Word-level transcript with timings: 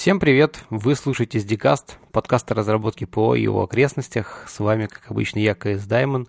Всем 0.00 0.18
привет! 0.18 0.64
Вы 0.70 0.94
слушаете 0.94 1.36
SDCast, 1.36 1.96
подкаст 2.10 2.50
о 2.50 2.54
разработке 2.54 3.06
ПО 3.06 3.34
и 3.34 3.42
его 3.42 3.64
окрестностях. 3.64 4.46
С 4.48 4.58
вами, 4.58 4.86
как 4.86 5.10
обычно, 5.10 5.40
я, 5.40 5.54
КС 5.54 5.84
Даймон. 5.84 6.26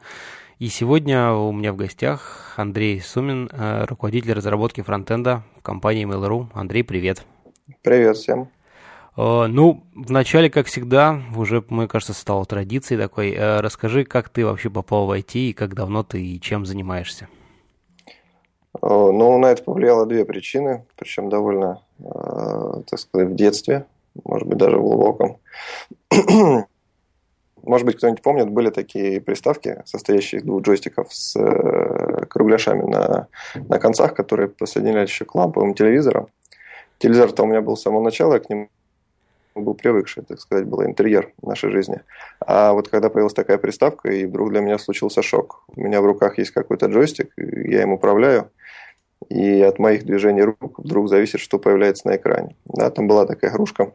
И 0.59 0.67
сегодня 0.67 1.31
у 1.31 1.53
меня 1.53 1.71
в 1.71 1.77
гостях 1.77 2.53
Андрей 2.57 2.99
Сумин, 2.99 3.49
э, 3.49 3.85
руководитель 3.85 4.33
разработки 4.33 4.81
фронтенда 4.81 5.43
в 5.57 5.63
компании 5.63 6.05
Mail.ru. 6.05 6.47
Андрей, 6.53 6.83
привет! 6.83 7.23
Привет 7.81 8.17
всем! 8.17 8.49
Э, 9.15 9.45
ну, 9.47 9.85
вначале, 9.95 10.49
как 10.49 10.67
всегда, 10.67 11.21
уже, 11.33 11.63
мне 11.69 11.87
кажется, 11.87 12.13
стало 12.13 12.45
традицией 12.45 12.99
такой. 12.99 13.31
Э, 13.31 13.61
расскажи, 13.61 14.03
как 14.03 14.27
ты 14.27 14.45
вообще 14.45 14.69
попал 14.69 15.07
в 15.07 15.11
IT 15.11 15.37
и 15.37 15.53
как 15.53 15.75
давно 15.75 16.03
ты 16.03 16.21
и 16.21 16.41
чем 16.41 16.65
занимаешься? 16.65 17.29
Ну, 18.81 19.37
на 19.37 19.45
это 19.45 19.63
повлияло 19.63 20.05
две 20.05 20.25
причины, 20.25 20.85
причем 20.97 21.29
довольно 21.29 21.81
так 22.03 22.99
сказать, 22.99 23.29
в 23.29 23.35
детстве, 23.35 23.85
может 24.23 24.47
быть, 24.47 24.57
даже 24.57 24.77
в 24.77 24.81
глубоком. 24.81 25.37
Может 27.63 27.85
быть, 27.85 27.97
кто-нибудь 27.97 28.23
помнит, 28.23 28.49
были 28.49 28.71
такие 28.71 29.21
приставки, 29.21 29.83
состоящие 29.85 30.39
из 30.39 30.43
двух 30.43 30.63
джойстиков 30.63 31.13
с 31.13 31.35
э, 31.39 32.25
кругляшами 32.25 32.89
на, 32.89 33.27
на 33.53 33.77
концах, 33.77 34.15
которые 34.15 34.49
подсоединялись 34.49 35.09
еще 35.09 35.25
к 35.25 35.35
ламповым 35.35 35.75
телевизорам. 35.75 36.27
Телевизор-то 36.97 37.43
у 37.43 37.45
меня 37.45 37.61
был 37.61 37.77
с 37.77 37.83
самого 37.83 38.03
начала, 38.03 38.33
я 38.33 38.39
к 38.39 38.49
нему 38.49 38.67
был 39.53 39.73
привыкший, 39.75 40.23
так 40.23 40.39
сказать, 40.39 40.65
был 40.65 40.83
интерьер 40.83 41.33
нашей 41.41 41.71
жизни. 41.71 42.01
А 42.39 42.73
вот 42.73 42.87
когда 42.87 43.09
появилась 43.09 43.33
такая 43.33 43.57
приставка, 43.57 44.09
и 44.09 44.25
вдруг 44.25 44.49
для 44.49 44.61
меня 44.61 44.77
случился 44.79 45.21
шок. 45.21 45.63
У 45.75 45.81
меня 45.81 46.01
в 46.01 46.05
руках 46.05 46.37
есть 46.37 46.51
какой-то 46.51 46.87
джойстик, 46.87 47.31
я 47.37 47.83
им 47.83 47.91
управляю, 47.91 48.49
и 49.29 49.61
от 49.61 49.79
моих 49.79 50.05
движений 50.05 50.43
рук 50.43 50.79
вдруг 50.79 51.09
зависит, 51.09 51.39
что 51.39 51.59
появляется 51.59 52.07
на 52.07 52.15
экране. 52.15 52.55
Да, 52.65 52.89
там 52.89 53.07
была 53.07 53.25
такая 53.25 53.51
игрушка 53.51 53.93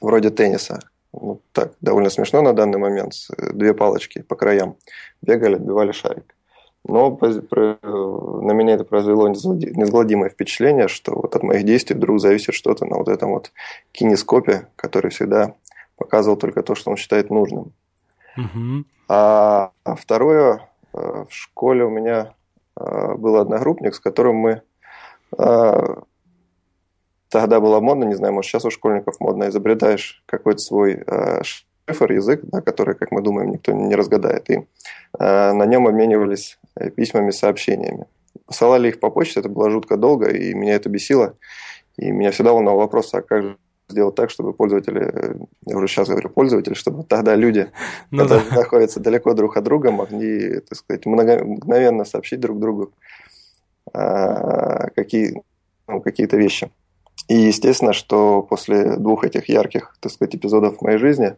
вроде 0.00 0.30
тенниса. 0.30 0.80
Ну, 1.12 1.40
так, 1.52 1.72
довольно 1.80 2.10
смешно 2.10 2.42
на 2.42 2.52
данный 2.52 2.78
момент. 2.78 3.14
Две 3.38 3.72
палочки 3.72 4.22
по 4.22 4.34
краям. 4.34 4.76
Бегали, 5.22 5.54
отбивали 5.54 5.92
шарик. 5.92 6.34
Но 6.86 7.18
на 7.18 8.52
меня 8.52 8.74
это 8.74 8.84
произвело 8.84 9.28
неизгладимое 9.28 10.28
впечатление, 10.28 10.88
что 10.88 11.14
вот 11.14 11.34
от 11.34 11.42
моих 11.42 11.64
действий 11.64 11.96
вдруг 11.96 12.20
зависит 12.20 12.54
что-то 12.54 12.84
на 12.84 12.96
вот 12.96 13.08
этом 13.08 13.30
вот 13.30 13.52
кинескопе, 13.92 14.66
который 14.76 15.10
всегда 15.10 15.54
показывал 15.96 16.36
только 16.36 16.62
то, 16.62 16.74
что 16.74 16.90
он 16.90 16.96
считает 16.96 17.30
нужным. 17.30 17.72
Угу. 18.36 18.84
А, 19.08 19.70
второе, 19.84 20.68
э, 20.92 21.24
в 21.28 21.32
школе 21.32 21.84
у 21.84 21.90
меня 21.90 22.34
был 22.76 23.36
одногруппник, 23.36 23.94
с 23.94 24.00
которым 24.00 24.36
мы 24.36 24.62
э, 25.38 25.96
тогда 27.28 27.60
было 27.60 27.80
модно, 27.80 28.04
не 28.04 28.14
знаю, 28.14 28.34
может 28.34 28.50
сейчас 28.50 28.64
у 28.64 28.70
школьников 28.70 29.20
модно, 29.20 29.48
изобретаешь 29.48 30.22
какой-то 30.26 30.58
свой 30.58 31.02
э, 31.06 31.42
шифр, 31.42 32.12
язык, 32.12 32.40
да, 32.44 32.60
который, 32.60 32.94
как 32.94 33.10
мы 33.10 33.22
думаем, 33.22 33.50
никто 33.50 33.72
не 33.72 33.94
разгадает. 33.94 34.48
И 34.50 34.66
на 35.18 35.66
нем 35.66 35.86
обменивались 35.86 36.58
письмами, 36.96 37.30
сообщениями. 37.30 38.06
Посылали 38.46 38.88
их 38.88 39.00
по 39.00 39.10
почте, 39.10 39.40
это 39.40 39.48
было 39.48 39.70
жутко 39.70 39.96
долго, 39.96 40.30
и 40.30 40.54
меня 40.54 40.74
это 40.74 40.88
бесило. 40.88 41.36
И 41.96 42.10
меня 42.10 42.30
всегда 42.30 42.52
волновал 42.52 42.78
вопрос, 42.78 43.12
а 43.14 43.22
как 43.22 43.42
же 43.42 43.58
сделать 43.88 44.14
так, 44.14 44.30
чтобы 44.30 44.52
пользователи, 44.52 45.36
я 45.66 45.76
уже 45.76 45.88
сейчас 45.88 46.08
говорю 46.08 46.28
пользователи, 46.30 46.74
чтобы 46.74 47.04
тогда 47.04 47.34
люди, 47.34 47.70
ну, 48.10 48.22
которые 48.22 48.48
да. 48.50 48.56
находятся 48.56 49.00
далеко 49.00 49.34
друг 49.34 49.56
от 49.56 49.64
друга, 49.64 49.90
могли, 49.90 50.60
так 50.60 50.78
сказать, 50.78 51.06
много, 51.06 51.44
мгновенно 51.44 52.04
сообщить 52.04 52.40
друг 52.40 52.58
другу 52.58 52.92
а, 53.92 54.88
какие, 54.90 55.42
ну, 55.86 56.00
какие-то 56.00 56.36
вещи. 56.36 56.70
И 57.28 57.34
естественно, 57.34 57.92
что 57.92 58.42
после 58.42 58.96
двух 58.96 59.24
этих 59.24 59.48
ярких, 59.48 59.96
так 60.00 60.12
сказать, 60.12 60.34
эпизодов 60.34 60.78
в 60.78 60.82
моей 60.82 60.98
жизни, 60.98 61.36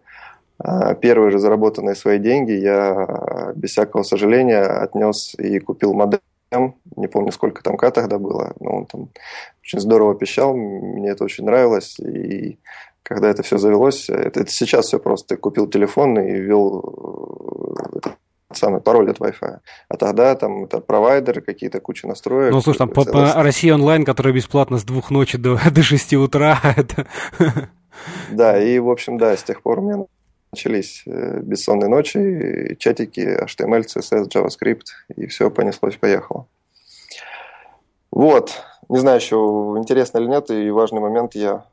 а, 0.58 0.94
первые 0.94 1.30
же 1.30 1.39
заработанные 1.39 1.94
свои 1.94 2.19
деньги 2.19 2.52
я 2.52 3.52
без 3.55 3.72
всякого 3.72 4.02
сожаления 4.02 4.62
отнес 4.62 5.35
и 5.39 5.58
купил 5.58 5.95
модель 5.95 6.20
не 6.52 7.08
помню, 7.08 7.33
сколько 7.33 7.62
там 7.62 7.77
К 7.77 7.90
тогда 7.90 8.18
было, 8.18 8.55
но 8.61 8.79
он 8.79 8.86
там 8.86 9.08
очень 9.62 9.80
здорово 9.80 10.14
пищал, 10.14 10.55
мне 10.57 11.11
это 11.11 11.24
очень 11.24 11.45
нравилось, 11.45 11.98
и 11.98 12.58
когда 13.02 13.29
это 13.29 13.42
все 13.42 13.58
завелось, 13.58 14.08
это, 14.11 14.40
это 14.40 14.51
сейчас 14.51 14.86
все 14.86 14.98
просто, 14.98 15.35
ты 15.35 15.36
купил 15.36 15.68
телефон 15.68 16.18
и 16.18 16.33
ввел 16.33 17.92
э, 18.05 18.11
самый 18.52 18.80
пароль 18.80 19.11
от 19.11 19.18
Wi-Fi. 19.18 19.58
А 19.89 19.96
тогда 19.96 20.35
там 20.35 20.64
это 20.64 20.80
провайдеры, 20.80 21.40
какие-то 21.40 21.80
куча 21.80 22.06
настроек. 22.06 22.52
Ну, 22.52 22.61
слушай, 22.61 22.79
там 22.79 22.89
по, 22.89 23.05
по 23.05 23.33
России 23.42 23.70
онлайн, 23.70 24.05
которая 24.05 24.35
бесплатно 24.35 24.79
с 24.79 24.85
двух 24.85 25.11
ночи 25.11 25.39
до, 25.39 25.58
до 25.70 25.83
6 25.83 26.14
утра. 26.14 26.58
Это... 26.77 27.06
Да, 28.30 28.61
и, 28.62 28.79
в 28.79 28.90
общем, 28.90 29.18
да, 29.18 29.36
с 29.36 29.42
тех 29.42 29.62
пор 29.62 29.79
у 29.79 29.83
меня 29.83 30.05
начались 30.52 31.02
э, 31.07 31.40
бессонные 31.40 31.89
ночи, 31.89 32.77
чатики, 32.79 33.20
HTML, 33.20 33.84
CSS, 33.84 34.29
JavaScript, 34.29 34.86
и 35.17 35.27
все 35.27 35.51
понеслось-поехало. 35.51 36.46
Вот. 38.11 38.52
Не 38.89 38.98
знаю 38.98 39.18
еще, 39.18 39.36
интересно 39.77 40.18
или 40.18 40.27
нет, 40.27 40.51
и 40.51 40.70
важный 40.70 41.01
момент, 41.01 41.35
я 41.35 41.64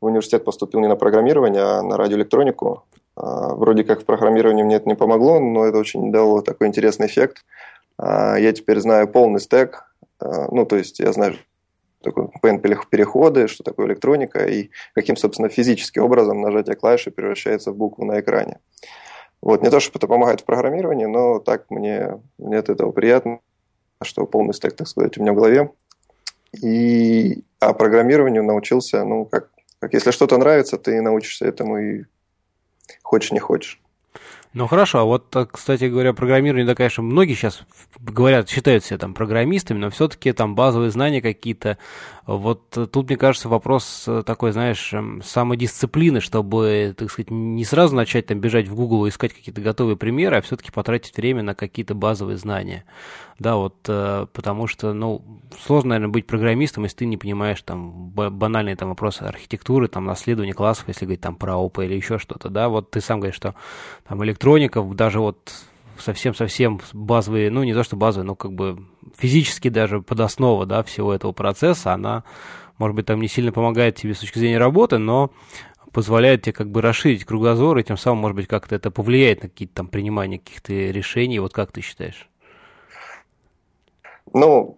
в 0.00 0.06
университет 0.06 0.44
поступил 0.44 0.80
не 0.80 0.88
на 0.88 0.96
программирование, 0.96 1.62
а 1.62 1.82
на 1.82 1.96
радиоэлектронику. 1.96 2.84
А, 3.16 3.54
вроде 3.54 3.84
как 3.84 4.02
в 4.02 4.04
программировании 4.04 4.62
мне 4.62 4.76
это 4.76 4.88
не 4.88 4.94
помогло, 4.94 5.40
но 5.40 5.64
это 5.64 5.78
очень 5.78 6.12
дало 6.12 6.42
такой 6.42 6.66
интересный 6.66 7.06
эффект. 7.06 7.44
А, 7.96 8.36
я 8.36 8.52
теперь 8.52 8.80
знаю 8.80 9.08
полный 9.08 9.40
стек, 9.40 9.84
а, 10.20 10.48
ну, 10.50 10.66
то 10.66 10.76
есть 10.76 10.98
я 10.98 11.12
знаю, 11.12 11.36
такое 12.04 12.28
PN-переходы, 12.42 13.48
что 13.48 13.64
такое 13.64 13.86
электроника 13.86 14.44
и 14.46 14.70
каким, 14.94 15.16
собственно, 15.16 15.48
физическим 15.48 16.04
образом 16.04 16.40
нажатие 16.40 16.76
клавиши 16.76 17.10
превращается 17.10 17.72
в 17.72 17.76
букву 17.76 18.04
на 18.04 18.20
экране. 18.20 18.60
Вот, 19.42 19.62
не 19.62 19.70
то, 19.70 19.78
чтобы 19.80 19.98
это 19.98 20.06
помогает 20.06 20.40
в 20.40 20.44
программировании, 20.44 21.04
но 21.06 21.38
так 21.38 21.70
мне, 21.70 22.20
мне 22.38 22.58
от 22.58 22.70
этого 22.70 22.92
приятно, 22.92 23.40
что 24.02 24.26
полный 24.26 24.54
стек, 24.54 24.74
так 24.74 24.88
сказать, 24.88 25.18
у 25.18 25.22
меня 25.22 25.32
в 25.32 25.36
голове. 25.36 25.70
И, 26.62 27.44
а 27.60 27.74
программированию 27.74 28.42
научился, 28.44 29.04
ну, 29.04 29.26
как, 29.26 29.50
как 29.80 29.92
если 29.92 30.12
что-то 30.12 30.38
нравится, 30.38 30.78
ты 30.78 31.00
научишься 31.02 31.46
этому 31.46 31.78
и 31.78 32.04
хочешь, 33.02 33.32
не 33.32 33.38
хочешь. 33.38 33.83
Ну 34.54 34.68
хорошо, 34.68 35.00
а 35.00 35.04
вот, 35.04 35.34
э, 35.34 35.46
кстати 35.50 35.86
говоря, 35.86 36.12
программирование, 36.12 36.64
да, 36.64 36.76
конечно, 36.76 37.02
многие 37.02 37.34
сейчас 37.34 37.64
говорят, 37.98 38.48
считают 38.48 38.84
себя 38.84 38.98
там 38.98 39.12
программистами, 39.12 39.78
но 39.78 39.90
все-таки 39.90 40.30
там 40.30 40.54
базовые 40.54 40.92
знания 40.92 41.20
какие-то. 41.20 41.76
Вот 42.24 42.70
тут, 42.70 43.08
мне 43.08 43.16
кажется, 43.16 43.48
вопрос 43.48 44.04
э, 44.06 44.22
такой, 44.24 44.52
знаешь, 44.52 44.92
эм, 44.94 45.22
самодисциплины, 45.24 46.20
чтобы, 46.20 46.94
так 46.96 47.10
сказать, 47.10 47.32
не 47.32 47.64
сразу 47.64 47.96
начать 47.96 48.26
там 48.26 48.38
бежать 48.38 48.68
в 48.68 48.76
Google 48.76 49.06
и 49.06 49.08
искать 49.08 49.34
какие-то 49.34 49.60
готовые 49.60 49.96
примеры, 49.96 50.36
а 50.36 50.40
все-таки 50.40 50.70
потратить 50.70 51.16
время 51.16 51.42
на 51.42 51.56
какие-то 51.56 51.96
базовые 51.96 52.36
знания. 52.36 52.84
Да, 53.40 53.56
вот, 53.56 53.74
э, 53.88 54.26
потому 54.32 54.68
что, 54.68 54.92
ну, 54.92 55.22
сложно, 55.60 55.90
наверное, 55.90 56.12
быть 56.12 56.26
программистом, 56.26 56.84
если 56.84 56.98
ты 56.98 57.06
не 57.06 57.16
понимаешь 57.16 57.60
там 57.62 58.10
банальные 58.10 58.76
там 58.76 58.90
вопросы 58.90 59.22
архитектуры, 59.22 59.88
там, 59.88 60.04
наследования 60.04 60.52
классов, 60.54 60.84
если 60.86 61.04
говорить 61.04 61.20
там 61.20 61.34
про 61.34 61.56
ОП 61.56 61.80
или 61.80 61.94
еще 61.94 62.18
что-то, 62.18 62.48
да, 62.48 62.68
вот 62.68 62.92
ты 62.92 63.00
сам 63.00 63.18
говоришь, 63.18 63.34
что 63.36 63.56
там 64.06 64.22
электроника, 64.44 64.82
даже 64.82 65.20
вот 65.20 65.52
совсем-совсем 65.98 66.80
базовые, 66.92 67.50
ну, 67.50 67.62
не 67.64 67.72
то 67.72 67.82
что 67.82 67.96
базовые, 67.96 68.26
но 68.26 68.34
как 68.34 68.52
бы 68.52 68.78
физически 69.16 69.68
даже 69.68 70.02
подоснова, 70.02 70.66
да, 70.66 70.82
всего 70.82 71.14
этого 71.14 71.32
процесса, 71.32 71.94
она, 71.94 72.24
может 72.78 72.94
быть, 72.94 73.06
там 73.06 73.20
не 73.20 73.28
сильно 73.28 73.52
помогает 73.52 73.96
тебе 73.96 74.14
с 74.14 74.18
точки 74.18 74.38
зрения 74.38 74.58
работы, 74.58 74.98
но 74.98 75.30
позволяет 75.92 76.42
тебе 76.42 76.52
как 76.52 76.70
бы 76.70 76.82
расширить 76.82 77.24
кругозор, 77.24 77.78
и 77.78 77.84
тем 77.84 77.96
самым, 77.96 78.18
может 78.18 78.36
быть, 78.36 78.46
как-то 78.46 78.74
это 78.74 78.90
повлияет 78.90 79.44
на 79.44 79.48
какие-то 79.48 79.74
там 79.74 79.86
принимания 79.88 80.38
каких-то 80.38 80.72
решений. 80.72 81.38
Вот 81.38 81.52
как 81.52 81.72
ты 81.72 81.80
считаешь? 81.80 82.28
Ну, 84.32 84.76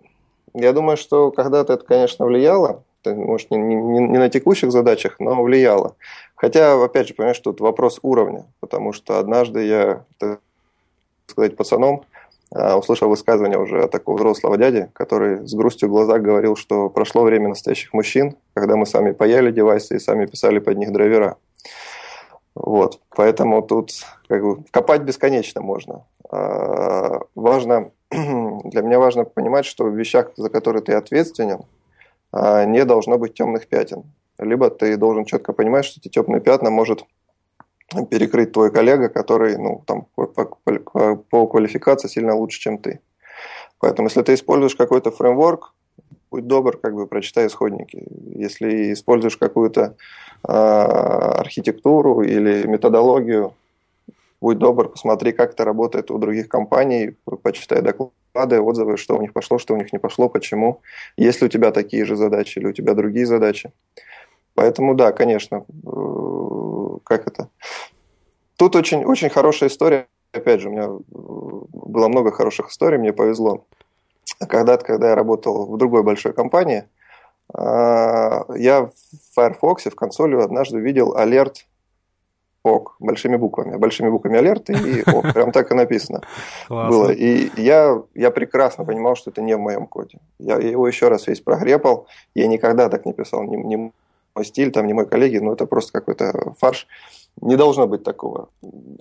я 0.55 0.73
думаю, 0.73 0.97
что 0.97 1.33
когда-то 1.33 1.73
это, 1.73 1.85
конечно, 1.85 2.27
влияло. 2.27 2.85
Может, 3.15 3.51
не, 3.51 3.59
не, 3.59 3.75
не 3.75 4.19
на 4.19 4.29
текущих 4.29 4.73
задачах, 4.73 5.17
но 5.19 5.43
влияло. 5.43 5.97
Хотя, 6.35 6.83
опять 6.83 7.09
же, 7.09 7.15
понимаешь, 7.15 7.39
тут 7.39 7.61
вопрос 7.61 7.99
уровня. 8.03 8.47
Потому 8.61 8.93
что 8.93 9.19
однажды 9.19 9.65
я, 9.65 10.05
так 10.19 10.41
сказать, 11.27 11.57
пацаном 11.57 12.05
а, 12.55 12.77
услышал 12.77 13.09
высказывание 13.09 13.59
уже 13.59 13.83
от 13.83 13.91
такого 13.91 14.17
взрослого 14.17 14.57
дяди, 14.57 14.89
который 14.93 15.47
с 15.47 15.55
грустью 15.55 15.89
в 15.89 15.93
глазах 15.93 16.23
говорил, 16.23 16.57
что 16.57 16.89
прошло 16.89 17.23
время 17.23 17.49
настоящих 17.49 17.93
мужчин, 17.93 18.37
когда 18.55 18.77
мы 18.77 18.87
сами 18.87 19.13
паяли 19.13 19.51
девайсы 19.51 19.97
и 19.97 20.01
сами 20.01 20.27
писали 20.27 20.59
под 20.59 20.79
них 20.79 20.93
драйвера. 20.93 21.37
Вот. 22.55 23.01
Поэтому 23.15 23.63
тут 23.63 23.91
как 24.29 24.43
бы, 24.43 24.65
копать 24.71 25.03
бесконечно 25.03 25.61
можно. 25.61 26.05
А, 26.31 27.21
важно 27.35 27.91
для 28.11 28.83
меня 28.83 28.99
важно 28.99 29.25
понимать, 29.25 29.67
что 29.67 29.85
в 29.85 29.95
вещах, 29.95 30.31
за 30.37 30.49
которые 30.49 30.83
ты 30.83 30.93
ответственен, 30.93 31.61
не 32.67 32.85
должно 32.85 33.19
быть 33.19 33.35
темных 33.35 33.67
пятен. 33.67 34.05
Либо 34.39 34.71
ты 34.71 34.97
должен 34.97 35.25
четко 35.25 35.53
понимать, 35.53 35.85
что 35.85 36.01
эти 36.01 36.09
темные 36.09 36.41
пятна 36.41 36.71
может 36.71 37.05
перекрыть 38.11 38.53
твой 38.53 38.71
коллега, 38.71 39.09
который 39.09 39.57
ну, 39.57 39.83
там, 39.87 40.07
по, 40.15 40.27
по, 40.27 41.17
по 41.17 41.47
квалификации 41.47 42.09
сильно 42.09 42.35
лучше, 42.35 42.61
чем 42.61 42.79
ты. 42.79 43.01
Поэтому, 43.79 44.09
если 44.09 44.23
ты 44.23 44.35
используешь 44.35 44.75
какой-то 44.75 45.11
фреймворк, 45.11 45.73
будь 46.31 46.47
добр, 46.47 46.77
как 46.79 46.95
бы 46.95 47.07
прочитай 47.07 47.47
исходники. 47.47 48.05
Если 48.35 48.93
используешь 48.93 49.37
какую-то 49.37 49.97
э, 50.47 50.53
архитектуру 50.53 52.23
или 52.23 52.67
методологию, 52.67 53.55
будь 54.41 54.59
добр, 54.59 54.89
посмотри, 54.91 55.33
как 55.33 55.53
это 55.53 55.65
работает 55.65 56.11
у 56.11 56.19
других 56.19 56.49
компаний, 56.49 57.17
почитай 57.43 57.83
доклады, 57.83 58.61
отзывы, 58.61 58.97
что 58.97 59.17
у 59.17 59.21
них 59.21 59.33
пошло, 59.33 59.59
что 59.59 59.75
у 59.75 59.77
них 59.77 59.93
не 59.93 59.99
пошло, 59.99 60.29
почему. 60.29 60.81
Есть 61.17 61.41
ли 61.41 61.47
у 61.47 61.51
тебя 61.51 61.73
такие 61.73 62.05
же 62.05 62.17
задачи 62.17 62.59
или 62.59 62.67
у 62.67 62.73
тебя 62.73 62.95
другие 62.95 63.27
задачи. 63.27 63.73
Поэтому 64.55 64.95
да, 64.95 65.13
конечно, 65.13 65.65
э, 65.87 66.99
как 67.05 67.27
это. 67.27 67.51
Тут 68.57 68.75
очень, 68.75 69.05
очень 69.05 69.29
хорошая 69.29 69.69
история. 69.69 70.07
Опять 70.33 70.61
же, 70.61 70.69
у 70.69 70.73
меня 70.73 70.89
было 71.11 72.09
много 72.09 72.31
хороших 72.31 72.71
историй, 72.71 72.99
мне 72.99 73.13
повезло. 73.13 73.67
Когда-то, 74.49 74.85
когда 74.85 75.11
я 75.11 75.15
работал 75.15 75.67
в 75.67 75.79
другой 75.79 76.03
большой 76.03 76.33
компании, 76.33 76.85
а, 77.55 78.45
я 78.55 78.87
в 78.87 78.93
Firefox 79.35 79.85
в 79.85 79.95
консоли 79.95 80.37
однажды 80.37 80.79
видел 80.79 81.17
алерт 81.17 81.67
ок, 82.67 82.97
большими 82.99 83.37
буквами. 83.37 83.77
Большими 83.77 84.09
буквами 84.09 84.39
алерт 84.39 84.71
и 84.71 85.03
ок. 85.07 85.33
Прям 85.35 85.53
так 85.53 85.71
и 85.71 85.75
написано 85.75 86.23
было. 86.69 87.11
И 87.11 87.51
я, 87.57 88.03
я 88.15 88.31
прекрасно 88.31 88.85
понимал, 88.85 89.17
что 89.17 89.31
это 89.31 89.43
не 89.43 89.57
в 89.57 89.61
моем 89.61 89.87
коде. 89.87 90.19
Я 90.39 90.57
его 90.57 90.87
еще 90.87 91.09
раз 91.09 91.27
весь 91.27 91.41
прогрепал. 91.41 92.07
Я 92.35 92.47
никогда 92.47 92.89
так 92.89 93.07
не 93.07 93.13
писал. 93.13 93.43
Не, 93.45 93.57
не 93.57 93.93
мой 94.35 94.45
стиль, 94.45 94.71
там, 94.71 94.87
не 94.87 94.93
мой 94.93 95.07
коллеги, 95.07 95.39
но 95.39 95.53
это 95.53 95.67
просто 95.67 95.93
какой-то 95.93 96.55
фарш. 96.59 96.87
Не 97.41 97.57
должно 97.57 97.87
быть 97.87 98.03
такого. 98.03 98.49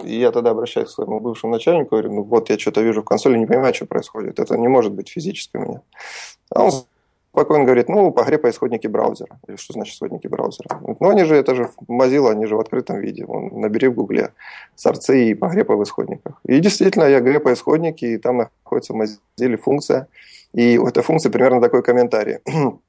И 0.03 0.19
я 0.19 0.31
тогда 0.31 0.51
обращаюсь 0.51 0.89
к 0.89 0.91
своему 0.91 1.19
бывшему 1.19 1.53
начальнику, 1.53 1.91
говорю, 1.91 2.13
ну 2.13 2.23
вот 2.23 2.49
я 2.49 2.59
что-то 2.59 2.81
вижу 2.81 3.01
в 3.01 3.05
консоли, 3.05 3.37
не 3.37 3.45
понимаю, 3.45 3.73
что 3.73 3.85
происходит. 3.85 4.39
Это 4.39 4.57
не 4.57 4.67
может 4.67 4.91
быть 4.91 5.09
физически 5.09 5.57
у 5.57 5.61
меня. 5.61 5.81
А 6.49 6.63
он 6.63 6.71
спокойно 7.35 7.65
говорит, 7.65 7.89
ну, 7.89 8.11
погребай 8.11 8.51
исходники 8.51 8.87
браузера. 8.87 9.37
Или 9.47 9.57
что 9.57 9.73
значит 9.73 9.93
исходники 9.93 10.27
браузера? 10.27 10.79
Ну, 10.99 11.09
они 11.09 11.25
же, 11.25 11.35
это 11.35 11.53
же 11.53 11.69
Mozilla, 11.87 12.31
они 12.31 12.45
же 12.45 12.55
в 12.55 12.59
открытом 12.61 12.99
виде. 13.01 13.25
Вон, 13.25 13.49
набери 13.59 13.89
в 13.89 13.93
гугле 13.93 14.31
сорцы 14.75 15.31
и 15.31 15.33
погребай 15.33 15.75
в 15.75 15.83
исходниках. 15.83 16.39
И 16.45 16.59
действительно, 16.59 17.03
я 17.03 17.19
гребаю 17.19 17.55
исходники, 17.55 18.05
и 18.05 18.17
там 18.17 18.37
находится 18.37 18.93
в 18.93 19.01
Mozilla 19.01 19.57
функция. 19.57 20.07
И 20.53 20.77
у 20.77 20.87
этой 20.87 21.03
функции 21.03 21.29
примерно 21.29 21.59
такой 21.59 21.83
комментарий. 21.83 22.39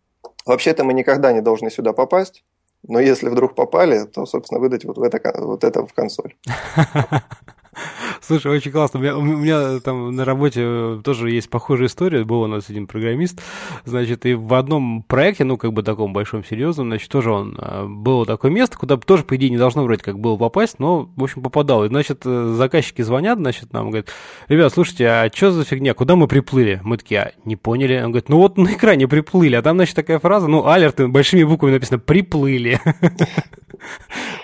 Вообще-то 0.46 0.84
мы 0.84 0.94
никогда 0.94 1.32
не 1.32 1.40
должны 1.40 1.70
сюда 1.70 1.92
попасть, 1.92 2.44
но 2.87 3.00
если 3.00 3.28
вдруг 3.28 3.56
попали, 3.56 4.04
то, 4.04 4.26
собственно, 4.26 4.60
выдать 4.60 4.84
вот, 4.84 4.99
это, 4.99 5.42
вот 5.42 5.64
это 5.64 5.84
в 5.84 5.92
консоль. 5.92 6.37
Слушай, 8.26 8.50
очень 8.56 8.73
классно. 8.73 8.99
У 8.99 9.02
меня, 9.02 9.17
у 9.17 9.23
меня 9.23 9.78
там 9.78 10.17
на 10.17 10.25
работе 10.25 11.00
тоже 11.05 11.31
есть 11.31 11.49
похожая 11.49 11.87
история. 11.87 12.25
Был 12.25 12.40
у 12.40 12.46
нас 12.49 12.69
один 12.69 12.88
программист, 12.88 13.40
значит, 13.84 14.26
и 14.26 14.34
в 14.34 14.52
одном 14.55 15.05
проекте, 15.05 15.44
ну, 15.44 15.56
как 15.56 15.73
бы 15.73 15.84
таком 15.84 16.12
большом, 16.12 16.44
серьезном, 16.44 16.88
значит, 16.88 17.08
тоже 17.08 17.31
он, 17.31 17.56
а, 17.56 17.87
было 17.87 18.26
такое 18.26 18.50
место, 18.50 18.76
куда 18.78 18.96
тоже, 18.96 19.23
по 19.23 19.37
идее, 19.37 19.50
не 19.50 19.58
должно 19.58 19.84
вроде 19.84 20.02
как 20.02 20.19
было 20.19 20.37
попасть, 20.37 20.81
но, 20.81 21.08
в 21.14 21.23
общем, 21.23 21.40
попадал. 21.40 21.84
И, 21.84 21.88
значит, 21.88 22.23
э, 22.25 22.55
заказчики 22.56 23.02
звонят, 23.02 23.38
значит, 23.38 23.73
нам 23.73 23.90
говорят, 23.90 24.08
ребят, 24.49 24.73
слушайте, 24.73 25.06
а 25.06 25.31
что 25.32 25.52
за 25.52 25.62
фигня, 25.62 25.94
куда 25.94 26.17
мы 26.17 26.26
приплыли? 26.26 26.81
Мы 26.82 26.96
такие, 26.96 27.20
а, 27.20 27.32
не 27.44 27.55
поняли. 27.55 27.96
Он 27.99 28.11
говорит, 28.11 28.28
ну 28.28 28.38
вот 28.38 28.58
на 28.58 28.73
экране 28.73 29.06
приплыли, 29.06 29.55
а 29.55 29.62
там, 29.62 29.76
значит, 29.76 29.94
такая 29.94 30.19
фраза, 30.19 30.49
ну, 30.49 30.67
алерты 30.67 31.06
большими 31.06 31.44
буквами 31.44 31.75
написано 31.75 32.00
«приплыли». 32.00 32.81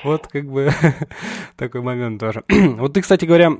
Вот 0.04 0.26
как 0.26 0.50
бы 0.50 0.70
такой 1.56 1.80
момент 1.80 2.20
тоже. 2.20 2.44
Вот 2.78 2.94
ты, 2.94 3.02
кстати 3.02 3.24
говоря, 3.24 3.52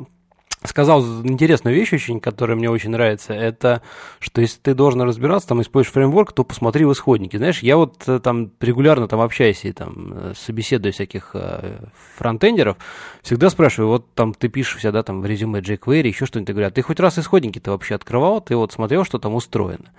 сказал 0.64 1.02
интересную 1.24 1.74
вещь 1.74 1.92
очень, 1.92 2.20
которая 2.20 2.56
мне 2.56 2.70
очень 2.70 2.90
нравится, 2.90 3.32
это, 3.32 3.82
что 4.18 4.40
если 4.40 4.58
ты 4.60 4.74
должен 4.74 5.02
разбираться, 5.02 5.48
там, 5.48 5.60
используешь 5.60 5.92
фреймворк, 5.92 6.32
то 6.32 6.44
посмотри 6.44 6.84
в 6.84 6.92
исходники. 6.92 7.36
Знаешь, 7.36 7.60
я 7.60 7.76
вот 7.76 8.02
э, 8.06 8.20
там 8.20 8.52
регулярно 8.60 9.08
там 9.08 9.20
общаюсь 9.20 9.64
и 9.64 9.72
там 9.72 10.12
э, 10.14 10.32
собеседую 10.36 10.92
всяких 10.92 11.30
э, 11.34 11.78
фронтендеров, 12.16 12.76
всегда 13.22 13.50
спрашиваю, 13.50 13.88
вот 13.90 14.14
там 14.14 14.34
ты 14.34 14.48
пишешь 14.48 14.80
себя, 14.80 14.92
да, 14.92 15.02
там 15.02 15.20
в 15.20 15.26
резюме 15.26 15.60
jQuery, 15.60 16.06
еще 16.06 16.26
что-нибудь, 16.26 16.52
говорят, 16.52 16.74
ты 16.74 16.82
хоть 16.82 17.00
раз 17.00 17.18
исходники 17.18 17.58
ты 17.58 17.70
вообще 17.70 17.94
открывал, 17.94 18.40
ты 18.40 18.56
вот 18.56 18.72
смотрел, 18.72 19.04
что 19.04 19.18
там 19.18 19.34
устроено. 19.34 19.90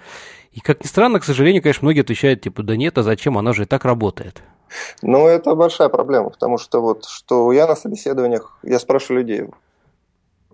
И 0.54 0.60
как 0.60 0.83
ни 0.83 0.88
странно, 0.88 1.19
к 1.19 1.24
сожалению, 1.24 1.63
конечно, 1.63 1.86
многие 1.86 2.01
отвечают, 2.01 2.42
типа, 2.42 2.62
да 2.62 2.75
нет, 2.75 2.98
а 2.98 3.04
зачем, 3.04 3.38
оно 3.38 3.54
же 3.54 3.63
и 3.63 3.65
так 3.65 3.86
работает. 3.86 4.44
Ну, 5.01 5.27
это 5.27 5.56
большая 5.56 5.89
проблема, 5.89 6.30
потому 6.30 6.57
что 6.57 6.81
вот, 6.81 7.06
что 7.06 7.51
я 7.51 7.68
на 7.68 7.75
собеседованиях, 7.75 8.57
я 8.63 8.80
спрашиваю 8.80 9.21
людей, 9.21 9.48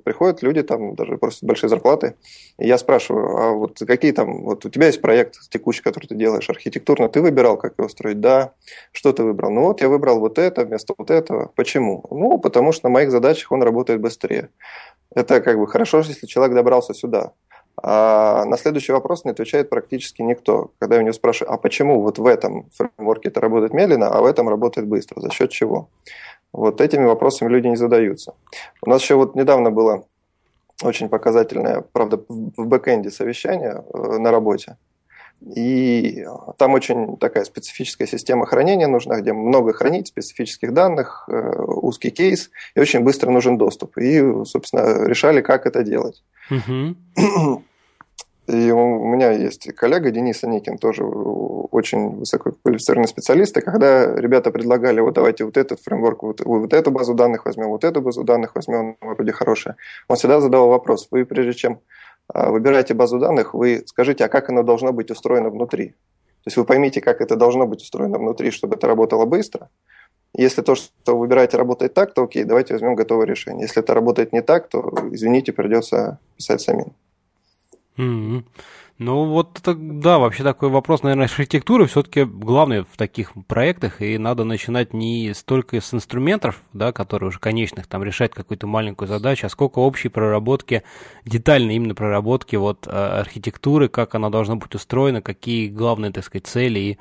приходят 0.03 0.41
люди, 0.41 0.63
там 0.63 0.95
даже 0.95 1.17
просто 1.17 1.45
большие 1.45 1.69
зарплаты, 1.69 2.15
и 2.57 2.67
я 2.67 2.77
спрашиваю, 2.77 3.37
а 3.37 3.51
вот 3.51 3.79
какие 3.79 4.11
там, 4.11 4.43
вот 4.43 4.65
у 4.65 4.69
тебя 4.69 4.87
есть 4.87 5.01
проект 5.01 5.49
текущий, 5.49 5.81
который 5.81 6.07
ты 6.07 6.15
делаешь, 6.15 6.49
архитектурно, 6.49 7.09
ты 7.09 7.21
выбирал, 7.21 7.57
как 7.57 7.73
его 7.77 7.89
строить? 7.89 8.19
Да. 8.19 8.53
Что 8.91 9.13
ты 9.13 9.23
выбрал? 9.23 9.51
Ну 9.51 9.61
вот 9.63 9.81
я 9.81 9.89
выбрал 9.89 10.19
вот 10.19 10.37
это 10.37 10.65
вместо 10.65 10.93
вот 10.97 11.11
этого. 11.11 11.51
Почему? 11.55 12.03
Ну, 12.09 12.37
потому 12.37 12.71
что 12.71 12.87
на 12.87 12.93
моих 12.93 13.11
задачах 13.11 13.51
он 13.51 13.63
работает 13.63 14.01
быстрее. 14.01 14.49
Это 15.15 15.41
как 15.41 15.57
бы 15.57 15.67
хорошо, 15.67 15.99
если 15.99 16.27
человек 16.27 16.55
добрался 16.55 16.93
сюда. 16.93 17.31
А 17.81 18.45
на 18.45 18.57
следующий 18.57 18.91
вопрос 18.91 19.23
не 19.23 19.31
отвечает 19.31 19.69
практически 19.69 20.21
никто. 20.21 20.71
Когда 20.79 20.95
я 20.95 21.01
у 21.01 21.03
него 21.03 21.13
спрашиваю, 21.13 21.53
а 21.53 21.57
почему 21.57 22.01
вот 22.01 22.17
в 22.17 22.25
этом 22.25 22.69
фреймворке 22.75 23.29
это 23.29 23.39
работает 23.39 23.73
медленно, 23.73 24.09
а 24.09 24.21
в 24.21 24.25
этом 24.25 24.49
работает 24.49 24.87
быстро? 24.87 25.21
За 25.21 25.29
счет 25.31 25.51
чего? 25.51 25.87
Вот 26.51 26.81
этими 26.81 27.05
вопросами 27.05 27.49
люди 27.49 27.67
не 27.67 27.75
задаются. 27.75 28.33
У 28.81 28.89
нас 28.89 29.01
еще 29.01 29.15
вот 29.15 29.35
недавно 29.35 29.71
было 29.71 30.05
очень 30.83 31.09
показательное, 31.09 31.83
правда, 31.91 32.23
в 32.27 32.65
бэкэнде 32.67 33.11
совещание 33.11 33.83
э, 33.93 34.17
на 34.17 34.31
работе. 34.31 34.77
И 35.55 36.25
там 36.57 36.73
очень 36.73 37.17
такая 37.17 37.45
специфическая 37.45 38.07
система 38.07 38.45
хранения 38.45 38.87
нужна, 38.87 39.19
где 39.21 39.31
много 39.31 39.71
хранить 39.71 40.07
специфических 40.07 40.73
данных, 40.73 41.25
э, 41.29 41.63
узкий 41.65 42.11
кейс, 42.11 42.49
и 42.75 42.79
очень 42.79 43.01
быстро 43.01 43.29
нужен 43.29 43.57
доступ. 43.57 43.97
И, 43.97 44.19
собственно, 44.43 45.05
решали, 45.05 45.41
как 45.41 45.65
это 45.65 45.83
делать. 45.83 46.23
Uh-huh. 46.49 46.95
И 48.49 48.71
у 48.71 49.05
меня 49.05 49.29
есть 49.29 49.71
коллега 49.75 50.09
Денис 50.09 50.43
Аникин, 50.43 50.79
тоже 50.79 51.03
очень 51.03 52.17
высококвалифицированный 52.17 53.07
специалист, 53.07 53.55
и 53.55 53.61
когда 53.61 54.15
ребята 54.15 54.49
предлагали, 54.49 55.01
вот 55.01 55.13
давайте 55.13 55.45
вот 55.45 55.55
этот 55.55 55.79
фреймворк, 55.81 56.23
вот, 56.23 56.41
вот 56.43 56.73
эту 56.73 56.89
базу 56.89 57.13
данных 57.13 57.45
возьмем, 57.45 57.67
вот 57.67 57.83
эту 57.83 58.01
базу 58.01 58.23
данных 58.23 58.55
возьмем, 58.55 58.97
вроде 59.01 59.33
хорошая, 59.33 59.75
он 60.07 60.15
всегда 60.15 60.41
задавал 60.41 60.69
вопрос, 60.69 61.09
вы 61.11 61.25
прежде 61.25 61.53
чем 61.53 61.79
а, 62.27 62.49
выбираете 62.49 62.95
базу 62.95 63.19
данных, 63.19 63.53
вы 63.53 63.83
скажите, 63.85 64.25
а 64.25 64.29
как 64.29 64.49
оно 64.49 64.63
должно 64.63 64.93
быть 64.93 65.11
устроено 65.11 65.51
внутри? 65.51 65.89
То 65.89 66.47
есть 66.47 66.57
вы 66.57 66.65
поймите, 66.65 67.01
как 67.01 67.21
это 67.21 67.35
должно 67.35 67.67
быть 67.67 67.83
устроено 67.83 68.17
внутри, 68.17 68.49
чтобы 68.49 68.77
это 68.77 68.87
работало 68.87 69.25
быстро. 69.25 69.69
Если 70.33 70.63
то, 70.63 70.73
что 70.73 71.13
вы 71.13 71.19
выбираете, 71.19 71.57
работает 71.57 71.93
так, 71.93 72.15
то 72.15 72.23
окей, 72.23 72.45
давайте 72.45 72.73
возьмем 72.73 72.95
готовое 72.95 73.27
решение. 73.27 73.63
Если 73.63 73.83
это 73.83 73.93
работает 73.93 74.33
не 74.33 74.41
так, 74.41 74.69
то, 74.69 74.91
извините, 75.11 75.51
придется 75.53 76.17
писать 76.35 76.61
самим. 76.61 76.93
Mm-hmm. 77.99 78.43
Ну, 78.99 79.25
вот 79.25 79.59
это, 79.59 79.75
да, 79.75 80.19
вообще 80.19 80.43
такой 80.43 80.67
вопрос, 80.69 81.03
наверное, 81.03 81.25
архитектуры 81.25 81.85
все-таки 81.85 82.25
главный 82.25 82.81
в 82.81 82.97
таких 82.97 83.31
проектах, 83.47 84.01
и 84.01 84.17
надо 84.17 84.43
начинать 84.43 84.93
не 84.93 85.33
столько 85.33 85.79
с 85.79 85.93
инструментов, 85.93 86.61
да, 86.73 86.91
которые 86.91 87.29
уже 87.29 87.39
конечных, 87.39 87.87
там, 87.87 88.03
решать 88.03 88.33
какую-то 88.33 88.67
маленькую 88.67 89.07
задачу, 89.07 89.47
а 89.47 89.49
сколько 89.49 89.79
общей 89.79 90.09
проработки, 90.09 90.83
детальной 91.25 91.75
именно 91.75 91.95
проработки 91.95 92.57
вот 92.57 92.87
а, 92.87 93.21
архитектуры, 93.21 93.87
как 93.87 94.15
она 94.15 94.29
должна 94.29 94.57
быть 94.57 94.75
устроена, 94.75 95.21
какие 95.21 95.69
главные, 95.69 96.11
так 96.11 96.25
сказать, 96.25 96.47
цели 96.47 96.79
и 96.79 96.97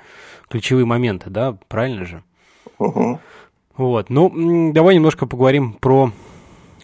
ключевые 0.48 0.86
моменты, 0.86 1.30
да, 1.30 1.58
правильно 1.66 2.04
же? 2.04 2.22
Uh-huh. 2.78 3.18
Вот, 3.76 4.08
ну, 4.08 4.72
давай 4.72 4.94
немножко 4.94 5.26
поговорим 5.26 5.72
про 5.72 6.12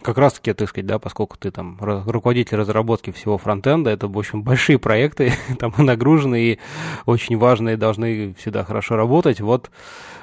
как 0.05 0.19
раз-таки, 0.19 0.53
так 0.53 0.69
сказать, 0.69 0.87
да, 0.87 0.99
поскольку 0.99 1.37
ты 1.39 1.51
там 1.51 1.79
руководитель 1.81 2.59
разработки 2.59 3.11
всего 3.11 3.39
фронтенда, 3.39 3.91
это, 3.91 4.07
в 4.07 4.17
общем, 4.17 4.43
большие 4.45 4.79
проекты, 4.79 5.33
там 5.59 5.73
нагружены 5.79 6.41
и 6.41 6.59
очень 7.07 7.39
важные, 7.39 7.77
должны 7.77 8.35
всегда 8.35 8.65
хорошо 8.65 8.97
работать. 8.97 9.41
Вот 9.41 9.71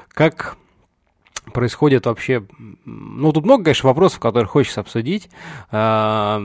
как 0.07 0.55
происходит 1.53 2.05
вообще... 2.05 2.45
Ну, 2.85 3.31
тут 3.33 3.43
много, 3.45 3.63
конечно, 3.65 3.89
вопросов, 3.89 4.19
которые 4.19 4.47
хочется 4.47 4.81
обсудить. 4.81 5.29
А, 5.71 6.41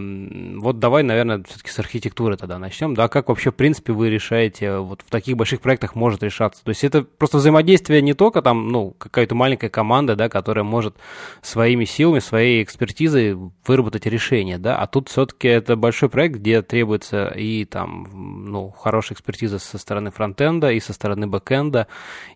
вот 0.57 0.79
давай, 0.79 1.03
наверное, 1.03 1.43
все-таки 1.47 1.71
с 1.71 1.79
архитектуры 1.79 2.37
тогда 2.37 2.59
начнем. 2.59 2.95
Да, 2.95 3.09
как 3.09 3.29
вообще, 3.29 3.51
в 3.51 3.55
принципе, 3.55 3.93
вы 3.93 4.11
решаете, 4.11 4.79
вот 4.79 5.03
в 5.07 5.11
таких 5.11 5.37
больших 5.37 5.61
проектах 5.61 5.95
может 5.95 6.23
решаться? 6.23 6.65
То 6.65 6.71
есть 6.71 6.83
это 6.83 7.03
просто 7.03 7.39
взаимодействие 7.39 8.03
не 8.03 8.15
только 8.15 8.43
там, 8.43 8.69
ну, 8.69 8.93
какая-то 8.99 9.35
маленькая 9.35 9.69
команда, 9.69 10.17
да, 10.17 10.29
которая 10.29 10.65
может 10.65 10.97
своими 11.43 11.85
силами, 11.85 12.19
своей 12.19 12.63
экспертизой 12.63 13.37
выработать 13.67 14.07
решение, 14.07 14.59
да, 14.59 14.77
а 14.79 14.87
тут 14.87 15.09
все-таки 15.09 15.49
это 15.49 15.77
большой 15.77 16.09
проект, 16.09 16.37
где 16.37 16.63
требуется 16.63 17.29
и 17.29 17.65
там, 17.65 18.09
ну, 18.51 18.71
хорошая 18.71 19.17
экспертиза 19.17 19.59
со 19.59 19.79
стороны 19.79 20.11
фронтенда, 20.11 20.73
и 20.73 20.81
со 20.81 20.93
стороны 20.93 21.27
бэкенда, 21.27 21.87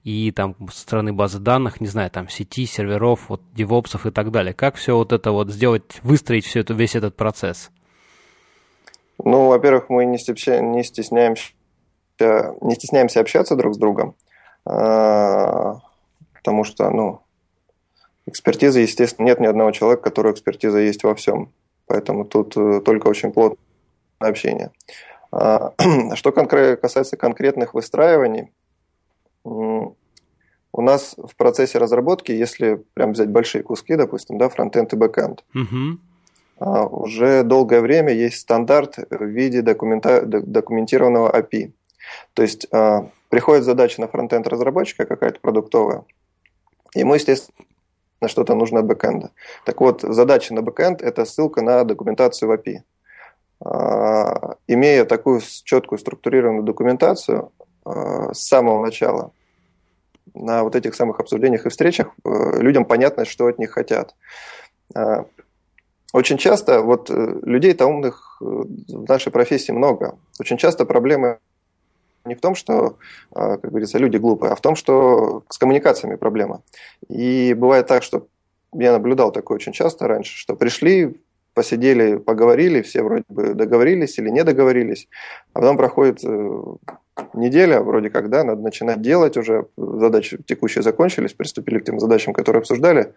и 0.04 0.30
там 0.32 0.54
со 0.70 0.80
стороны 0.80 1.12
базы 1.12 1.38
данных, 1.38 1.80
не 1.80 1.86
знаю, 1.86 2.10
там 2.10 2.28
сети 2.28 2.49
сети, 2.50 2.66
серверов, 2.66 3.28
вот 3.28 3.40
девопсов 3.54 4.06
и 4.06 4.10
так 4.10 4.30
далее. 4.30 4.52
Как 4.54 4.76
все 4.76 4.96
вот 4.96 5.12
это 5.12 5.32
вот 5.32 5.50
сделать, 5.50 6.00
выстроить 6.02 6.44
все 6.44 6.60
это, 6.60 6.74
весь 6.74 6.96
этот 6.96 7.16
процесс? 7.16 7.70
Ну, 9.22 9.48
во-первых, 9.48 9.88
мы 9.88 10.04
не, 10.04 10.18
стесня... 10.18 10.60
не 10.60 10.82
стесняемся 10.84 11.52
не 12.18 12.74
стесняемся 12.74 13.20
общаться 13.20 13.56
друг 13.56 13.74
с 13.74 13.78
другом, 13.78 14.14
потому 14.64 15.80
что, 16.64 16.90
ну, 16.90 17.22
экспертиза, 18.26 18.80
естественно, 18.80 19.24
нет 19.24 19.40
ни 19.40 19.46
одного 19.46 19.70
человека, 19.70 20.02
который 20.02 20.32
экспертиза 20.32 20.80
есть 20.80 21.02
во 21.02 21.14
всем. 21.14 21.50
Поэтому 21.86 22.26
тут 22.26 22.58
э, 22.58 22.82
только 22.82 23.06
очень 23.06 23.32
плотное 23.32 23.56
общение. 24.18 24.70
А, 25.32 25.72
что 26.14 26.30
касается 26.30 27.16
конкретных 27.16 27.72
выстраиваний, 27.72 28.52
у 30.72 30.82
нас 30.82 31.14
в 31.16 31.36
процессе 31.36 31.78
разработки, 31.78 32.32
если 32.32 32.82
прям 32.94 33.12
взять 33.12 33.28
большие 33.28 33.62
куски, 33.62 33.96
допустим, 33.96 34.38
да, 34.38 34.48
фронтенд 34.48 34.92
и 34.92 34.96
бэкенд, 34.96 35.44
угу. 35.54 35.98
уже 37.04 37.42
долгое 37.42 37.80
время 37.80 38.12
есть 38.12 38.38
стандарт 38.38 38.96
в 39.10 39.24
виде 39.24 39.62
документа, 39.62 40.22
документированного 40.24 41.36
API. 41.36 41.72
То 42.34 42.42
есть 42.42 42.66
а, 42.72 43.08
приходит 43.28 43.64
задача 43.64 44.00
на 44.00 44.08
фронтенд 44.08 44.46
разработчика 44.46 45.06
какая-то 45.06 45.40
продуктовая, 45.40 46.04
ему, 46.94 47.14
естественно, 47.14 47.56
на 48.20 48.28
что-то 48.28 48.54
нужно 48.54 48.80
от 48.80 48.86
бэкэнда. 48.86 49.30
Так 49.64 49.80
вот, 49.80 50.02
задача 50.02 50.54
на 50.54 50.62
бэкэнд– 50.62 51.02
это 51.02 51.24
ссылка 51.24 51.62
на 51.62 51.84
документацию 51.84 52.48
в 52.48 52.52
API. 52.52 52.80
А, 53.62 54.56
имея 54.66 55.04
такую 55.04 55.40
четкую 55.40 55.98
структурированную 55.98 56.64
документацию 56.64 57.52
а, 57.84 58.32
с 58.32 58.40
самого 58.46 58.84
начала, 58.84 59.32
на 60.34 60.62
вот 60.62 60.76
этих 60.76 60.94
самых 60.94 61.20
обсуждениях 61.20 61.66
и 61.66 61.68
встречах 61.68 62.08
э, 62.24 62.60
людям 62.60 62.84
понятно, 62.84 63.24
что 63.24 63.46
от 63.46 63.58
них 63.58 63.72
хотят. 63.72 64.14
А, 64.94 65.24
очень 66.12 66.38
часто, 66.38 66.82
вот 66.82 67.10
э, 67.10 67.38
людей-то 67.42 67.86
умных 67.86 68.38
э, 68.40 68.44
в 68.44 69.08
нашей 69.08 69.32
профессии 69.32 69.72
много. 69.72 70.16
Очень 70.38 70.56
часто 70.56 70.84
проблемы 70.84 71.38
не 72.26 72.34
в 72.34 72.40
том, 72.40 72.54
что, 72.54 72.98
как 73.32 73.62
говорится, 73.62 73.96
люди 73.96 74.18
глупые, 74.18 74.52
а 74.52 74.54
в 74.54 74.60
том, 74.60 74.76
что 74.76 75.42
с 75.48 75.56
коммуникациями 75.56 76.16
проблема. 76.16 76.60
И 77.08 77.54
бывает 77.54 77.86
так, 77.86 78.02
что 78.02 78.26
я 78.74 78.92
наблюдал 78.92 79.32
такое 79.32 79.56
очень 79.56 79.72
часто 79.72 80.06
раньше, 80.06 80.36
что 80.36 80.54
пришли 80.54 81.16
посидели, 81.54 82.16
поговорили, 82.16 82.82
все 82.82 83.02
вроде 83.02 83.24
бы 83.28 83.54
договорились 83.54 84.18
или 84.18 84.28
не 84.28 84.44
договорились, 84.44 85.08
а 85.54 85.60
потом 85.60 85.78
проходит 85.78 86.22
неделя, 87.34 87.80
вроде 87.80 88.10
как, 88.10 88.30
да, 88.30 88.44
надо 88.44 88.62
начинать 88.62 89.00
делать 89.00 89.36
уже, 89.36 89.66
задачи 89.76 90.38
текущие 90.46 90.82
закончились, 90.82 91.32
приступили 91.32 91.78
к 91.78 91.84
тем 91.84 92.00
задачам, 92.00 92.32
которые 92.32 92.60
обсуждали, 92.60 93.12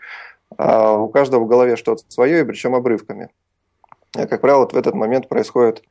а 0.58 0.94
у 0.94 1.10
каждого 1.10 1.44
в 1.44 1.48
голове 1.48 1.76
что-то 1.76 2.04
свое, 2.08 2.42
и 2.42 2.44
причем 2.44 2.76
обрывками. 2.76 3.30
И, 4.18 4.26
как 4.26 4.42
правило, 4.42 4.62
вот 4.62 4.74
в 4.74 4.78
этот 4.78 4.94
момент 4.94 5.28
происходят 5.28 5.82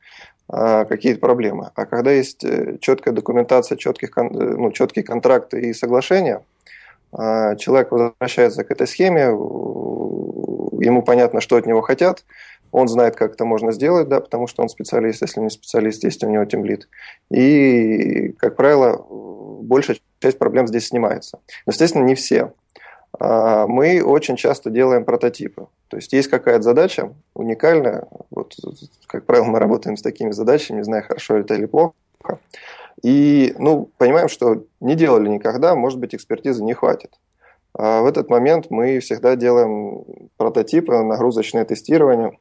а, 0.47 0.85
какие-то 0.85 1.19
проблемы. 1.19 1.71
А 1.75 1.85
когда 1.85 2.11
есть 2.11 2.43
э, 2.43 2.77
четкая 2.79 3.13
документация, 3.13 3.77
четких, 3.77 4.17
э, 4.17 4.23
ну, 4.23 4.71
четкие 4.71 5.03
контракты 5.03 5.61
и 5.61 5.73
соглашения, 5.73 6.43
а, 7.11 7.55
человек 7.55 7.91
возвращается 7.91 8.63
к 8.63 8.71
этой 8.71 8.87
схеме, 8.87 9.23
ему 10.83 11.01
понятно, 11.01 11.41
что 11.41 11.55
от 11.55 11.65
него 11.65 11.81
хотят, 11.81 12.23
он 12.73 12.87
знает, 12.87 13.15
как 13.15 13.33
это 13.33 13.45
можно 13.45 13.71
сделать, 13.71 14.09
да, 14.09 14.19
потому 14.19 14.47
что 14.47 14.63
он 14.63 14.67
специалист, 14.67 15.21
если 15.21 15.39
не 15.39 15.49
специалист, 15.51 16.03
есть 16.03 16.23
у 16.23 16.29
него 16.29 16.43
темлит. 16.45 16.89
И, 17.29 18.29
как 18.39 18.55
правило, 18.55 18.97
большая 19.61 19.97
часть 20.19 20.39
проблем 20.39 20.67
здесь 20.67 20.87
снимается. 20.87 21.39
Но, 21.65 21.71
естественно, 21.71 22.03
не 22.03 22.15
все. 22.15 22.51
А, 23.19 23.67
мы 23.67 24.03
очень 24.03 24.35
часто 24.35 24.71
делаем 24.71 25.05
прототипы. 25.05 25.67
То 25.87 25.97
есть 25.97 26.11
есть 26.13 26.29
какая-то 26.29 26.63
задача 26.63 27.13
уникальная. 27.35 28.07
Вот, 28.31 28.55
как 29.05 29.25
правило, 29.25 29.45
мы 29.45 29.59
работаем 29.59 29.95
с 29.95 30.01
такими 30.01 30.31
задачами, 30.31 30.77
не 30.77 30.83
знаю, 30.83 31.03
хорошо 31.03 31.37
это 31.37 31.53
или 31.53 31.67
плохо. 31.67 31.93
И 33.03 33.53
ну, 33.59 33.89
понимаем, 33.97 34.29
что 34.29 34.65
не 34.79 34.95
делали 34.95 35.29
никогда, 35.29 35.75
может 35.75 35.99
быть, 35.99 36.15
экспертизы 36.15 36.63
не 36.63 36.73
хватит. 36.73 37.11
А 37.75 38.01
в 38.01 38.07
этот 38.07 38.29
момент 38.29 38.67
мы 38.71 38.99
всегда 38.99 39.35
делаем 39.35 40.05
прототипы, 40.37 40.97
нагрузочное 40.97 41.65
тестирование. 41.65 42.37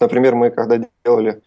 Например, 0.00 0.34
мы 0.34 0.50
когда 0.50 0.78
делали 1.04 1.42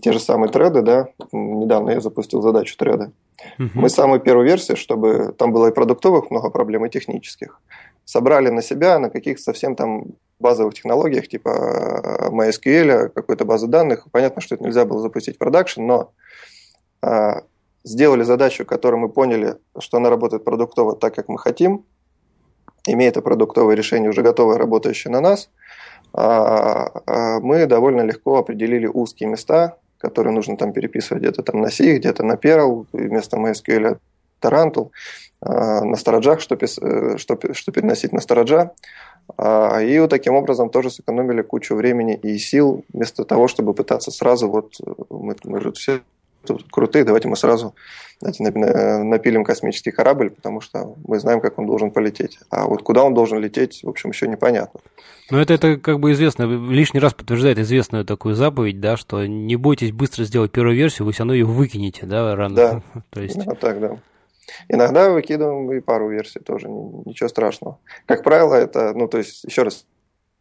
те 0.00 0.12
же 0.12 0.20
самые 0.20 0.50
треды, 0.50 0.82
да, 0.82 1.08
недавно 1.32 1.90
я 1.90 2.00
запустил 2.00 2.40
задачу 2.40 2.76
треды. 2.78 3.10
Uh-huh. 3.58 3.68
Мы 3.74 3.88
самую 3.88 4.20
первую 4.20 4.46
версию, 4.46 4.76
чтобы 4.76 5.34
там 5.36 5.52
было 5.52 5.68
и 5.68 5.74
продуктовых 5.74 6.30
много 6.30 6.50
проблем, 6.50 6.86
и 6.86 6.90
технических, 6.90 7.60
собрали 8.04 8.48
на 8.48 8.62
себя 8.62 8.98
на 8.98 9.10
каких-то 9.10 9.42
совсем 9.42 9.76
там 9.76 10.06
базовых 10.40 10.74
технологиях, 10.74 11.28
типа 11.28 12.30
MySQL, 12.30 13.10
какой-то 13.10 13.44
базы 13.44 13.66
данных. 13.66 14.06
Понятно, 14.10 14.40
что 14.40 14.54
это 14.54 14.64
нельзя 14.64 14.84
было 14.86 15.00
запустить 15.00 15.36
в 15.36 15.38
продакшн, 15.38 15.82
но 15.82 16.12
а, 17.02 17.42
сделали 17.84 18.22
задачу, 18.22 18.64
которую 18.64 19.00
мы 19.00 19.08
поняли, 19.08 19.56
что 19.78 19.98
она 19.98 20.10
работает 20.10 20.44
продуктово 20.44 20.96
так, 20.96 21.14
как 21.14 21.28
мы 21.28 21.38
хотим, 21.38 21.84
имея 22.86 23.10
это 23.10 23.22
продуктовое 23.22 23.74
решение 23.74 24.10
уже 24.10 24.22
готовое, 24.22 24.58
работающее 24.58 25.12
на 25.12 25.20
нас, 25.20 25.50
мы 26.12 27.66
довольно 27.66 28.02
легко 28.02 28.38
определили 28.38 28.86
узкие 28.86 29.28
места, 29.28 29.76
которые 29.98 30.32
нужно 30.32 30.56
там 30.56 30.72
переписывать 30.72 31.22
где-то 31.22 31.42
там 31.42 31.60
на 31.60 31.70
C, 31.70 31.96
где-то 31.96 32.24
на 32.24 32.34
Perl, 32.34 32.86
вместо 32.92 33.36
MySQL 33.36 33.98
Tarantul, 34.40 34.90
на 35.40 35.96
стороджах, 35.96 36.40
что, 36.40 36.56
э, 36.56 37.16
что, 37.16 37.38
что 37.52 37.72
переносить 37.72 38.12
на 38.12 38.20
стороджа. 38.20 38.72
И 39.38 39.98
вот 40.00 40.10
таким 40.10 40.34
образом 40.34 40.70
тоже 40.70 40.90
сэкономили 40.90 41.42
кучу 41.42 41.76
времени 41.76 42.14
и 42.14 42.38
сил, 42.38 42.84
вместо 42.92 43.24
того, 43.24 43.46
чтобы 43.46 43.74
пытаться 43.74 44.10
сразу, 44.10 44.48
вот 44.48 44.72
мы, 45.10 45.36
мы 45.44 45.60
же 45.60 45.72
все 45.72 46.00
крутые, 46.70 47.04
давайте 47.04 47.28
мы 47.28 47.36
сразу 47.36 47.74
знаете, 48.20 48.42
напилим 48.42 49.44
космический 49.44 49.92
корабль, 49.92 50.30
потому 50.30 50.60
что 50.60 50.96
мы 51.06 51.20
знаем, 51.20 51.40
как 51.40 51.58
он 51.58 51.66
должен 51.66 51.92
полететь. 51.92 52.38
А 52.50 52.66
вот 52.66 52.82
куда 52.82 53.04
он 53.04 53.14
должен 53.14 53.38
лететь, 53.38 53.80
в 53.84 53.88
общем, 53.88 54.10
еще 54.10 54.26
непонятно. 54.26 54.80
Но 55.30 55.40
это, 55.40 55.54
это 55.54 55.76
как 55.76 56.00
бы 56.00 56.12
известно, 56.12 56.44
лишний 56.44 57.00
раз 57.00 57.14
подтверждает 57.14 57.58
известную 57.58 58.04
такую 58.04 58.34
заповедь, 58.34 58.80
да, 58.80 58.96
что 58.96 59.24
не 59.26 59.56
бойтесь 59.56 59.92
быстро 59.92 60.24
сделать 60.24 60.50
первую 60.50 60.76
версию, 60.76 61.06
вы 61.06 61.12
все 61.12 61.20
равно 61.20 61.34
ее 61.34 61.44
выкинете, 61.44 62.06
да, 62.06 62.34
рано. 62.34 62.54
Да, 62.54 62.82
То 63.10 63.20
есть... 63.20 63.36
да 63.36 63.54
так, 63.54 63.80
да. 63.80 63.98
Иногда 64.68 65.10
выкидываем 65.10 65.70
и 65.72 65.80
пару 65.80 66.08
версий 66.08 66.40
тоже, 66.40 66.68
ничего 66.68 67.28
страшного. 67.28 67.78
Как 68.06 68.24
правило, 68.24 68.54
это, 68.54 68.94
ну, 68.94 69.06
то 69.06 69.18
есть, 69.18 69.44
еще 69.44 69.62
раз, 69.62 69.84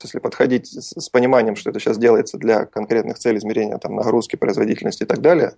если 0.06 0.20
подходить 0.20 0.68
с, 0.68 1.10
пониманием, 1.10 1.56
что 1.56 1.70
это 1.70 1.80
сейчас 1.80 1.98
делается 1.98 2.38
для 2.38 2.66
конкретных 2.66 3.18
целей 3.18 3.39
измерения 3.39 3.77
там, 3.77 3.96
нагрузки, 3.96 4.36
производительности 4.36 5.04
и 5.04 5.06
так 5.06 5.22
далее, 5.22 5.54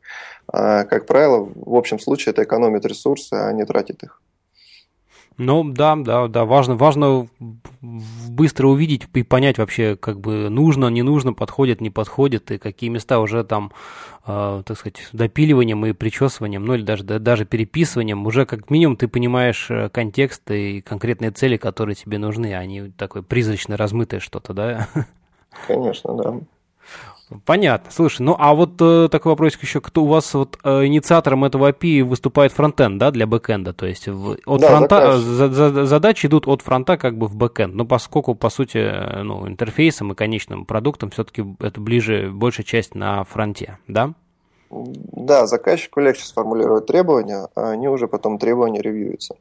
э, 0.53 0.85
как 0.85 1.05
правило, 1.05 1.49
в 1.55 1.75
общем 1.75 1.99
случае 1.99 2.31
это 2.31 2.43
экономит 2.43 2.85
ресурсы, 2.85 3.33
а 3.33 3.51
не 3.51 3.65
тратит 3.65 4.03
их. 4.03 4.21
Ну 5.39 5.63
да, 5.63 5.95
да, 5.95 6.27
да, 6.27 6.43
важно, 6.43 6.75
важно 6.75 7.29
быстро 7.79 8.67
увидеть 8.67 9.07
и 9.13 9.23
понять 9.23 9.57
вообще, 9.57 9.95
как 9.95 10.19
бы 10.19 10.49
нужно, 10.49 10.87
не 10.89 11.01
нужно, 11.01 11.31
подходит, 11.31 11.79
не 11.79 11.89
подходит, 11.89 12.51
и 12.51 12.57
какие 12.57 12.89
места 12.89 13.21
уже 13.21 13.45
там, 13.45 13.71
э, 14.27 14.63
так 14.65 14.77
сказать, 14.77 15.07
допиливанием 15.13 15.85
и 15.85 15.93
причесыванием, 15.93 16.65
ну 16.65 16.73
или 16.73 16.81
даже, 16.81 17.05
да, 17.05 17.19
даже 17.19 17.45
переписыванием, 17.45 18.25
уже 18.25 18.45
как 18.45 18.69
минимум 18.69 18.97
ты 18.97 19.07
понимаешь 19.07 19.67
э, 19.71 19.87
контекст 19.87 20.51
и 20.51 20.81
конкретные 20.81 21.31
цели, 21.31 21.55
которые 21.55 21.95
тебе 21.95 22.17
нужны, 22.17 22.53
а 22.53 22.65
не 22.65 22.89
такое 22.89 23.23
призрачно 23.23 23.77
размытое 23.77 24.19
что-то, 24.19 24.53
да? 24.53 24.89
Конечно, 25.67 26.15
да. 26.15 26.39
Понятно. 27.45 27.91
Слушай, 27.91 28.23
ну 28.23 28.35
а 28.39 28.55
вот 28.55 28.81
э, 28.81 29.07
такой 29.11 29.31
вопросик 29.31 29.61
еще, 29.61 29.81
кто 29.81 30.03
у 30.03 30.07
вас 30.07 30.33
вот 30.33 30.57
э, 30.63 30.85
инициатором 30.85 31.45
этого 31.45 31.71
API 31.71 32.03
выступает 32.03 32.51
фронтенд, 32.51 32.97
да, 32.97 33.11
для 33.11 33.27
бэкенда? 33.27 33.73
То 33.73 33.85
есть 33.85 34.07
в, 34.07 34.37
от 34.45 34.61
да, 34.61 34.67
фронта 34.67 35.17
за, 35.19 35.49
за, 35.49 35.85
задачи 35.85 36.25
идут 36.25 36.47
от 36.47 36.63
фронта 36.63 36.97
как 36.97 37.17
бы 37.17 37.27
в 37.27 37.35
бэкенд. 37.35 37.75
Но 37.75 37.85
поскольку, 37.85 38.33
по 38.33 38.49
сути, 38.49 38.77
э, 38.77 39.21
ну, 39.21 39.47
интерфейсом 39.47 40.11
и 40.11 40.15
конечным 40.15 40.65
продуктом 40.65 41.11
все-таки 41.11 41.45
это 41.59 41.79
ближе, 41.79 42.31
большая 42.33 42.65
часть 42.65 42.95
на 42.95 43.23
фронте, 43.25 43.77
да? 43.87 44.13
Да, 44.71 45.45
заказчику 45.45 45.99
легче 45.99 46.25
сформулировать 46.25 46.87
требования, 46.87 47.47
а 47.55 47.71
они 47.71 47.87
уже 47.87 48.07
потом 48.07 48.39
требования 48.39 48.81
ревьюются. 48.81 49.35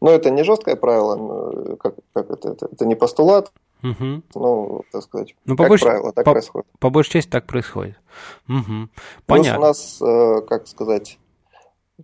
Но 0.00 0.10
это 0.10 0.30
не 0.30 0.42
жесткое 0.42 0.76
правило, 0.76 1.76
как, 1.76 1.94
как 2.12 2.30
это, 2.30 2.50
это, 2.50 2.68
это 2.70 2.86
не 2.86 2.94
постулат, 2.94 3.52
Угу. 3.84 4.22
Ну, 4.34 4.82
так 4.90 5.02
сказать, 5.02 5.34
ну, 5.44 5.56
как 5.56 5.68
больше, 5.68 5.84
правило, 5.84 6.12
так 6.12 6.24
по, 6.24 6.32
происходит. 6.32 6.66
По 6.78 6.88
большей 6.88 7.12
части 7.12 7.30
так 7.30 7.46
происходит. 7.46 8.00
Угу. 8.48 8.88
Понятно. 9.26 9.26
Плюс 9.26 9.56
у 9.56 9.60
нас, 9.60 10.02
э, 10.02 10.40
как 10.48 10.66
сказать, 10.66 11.18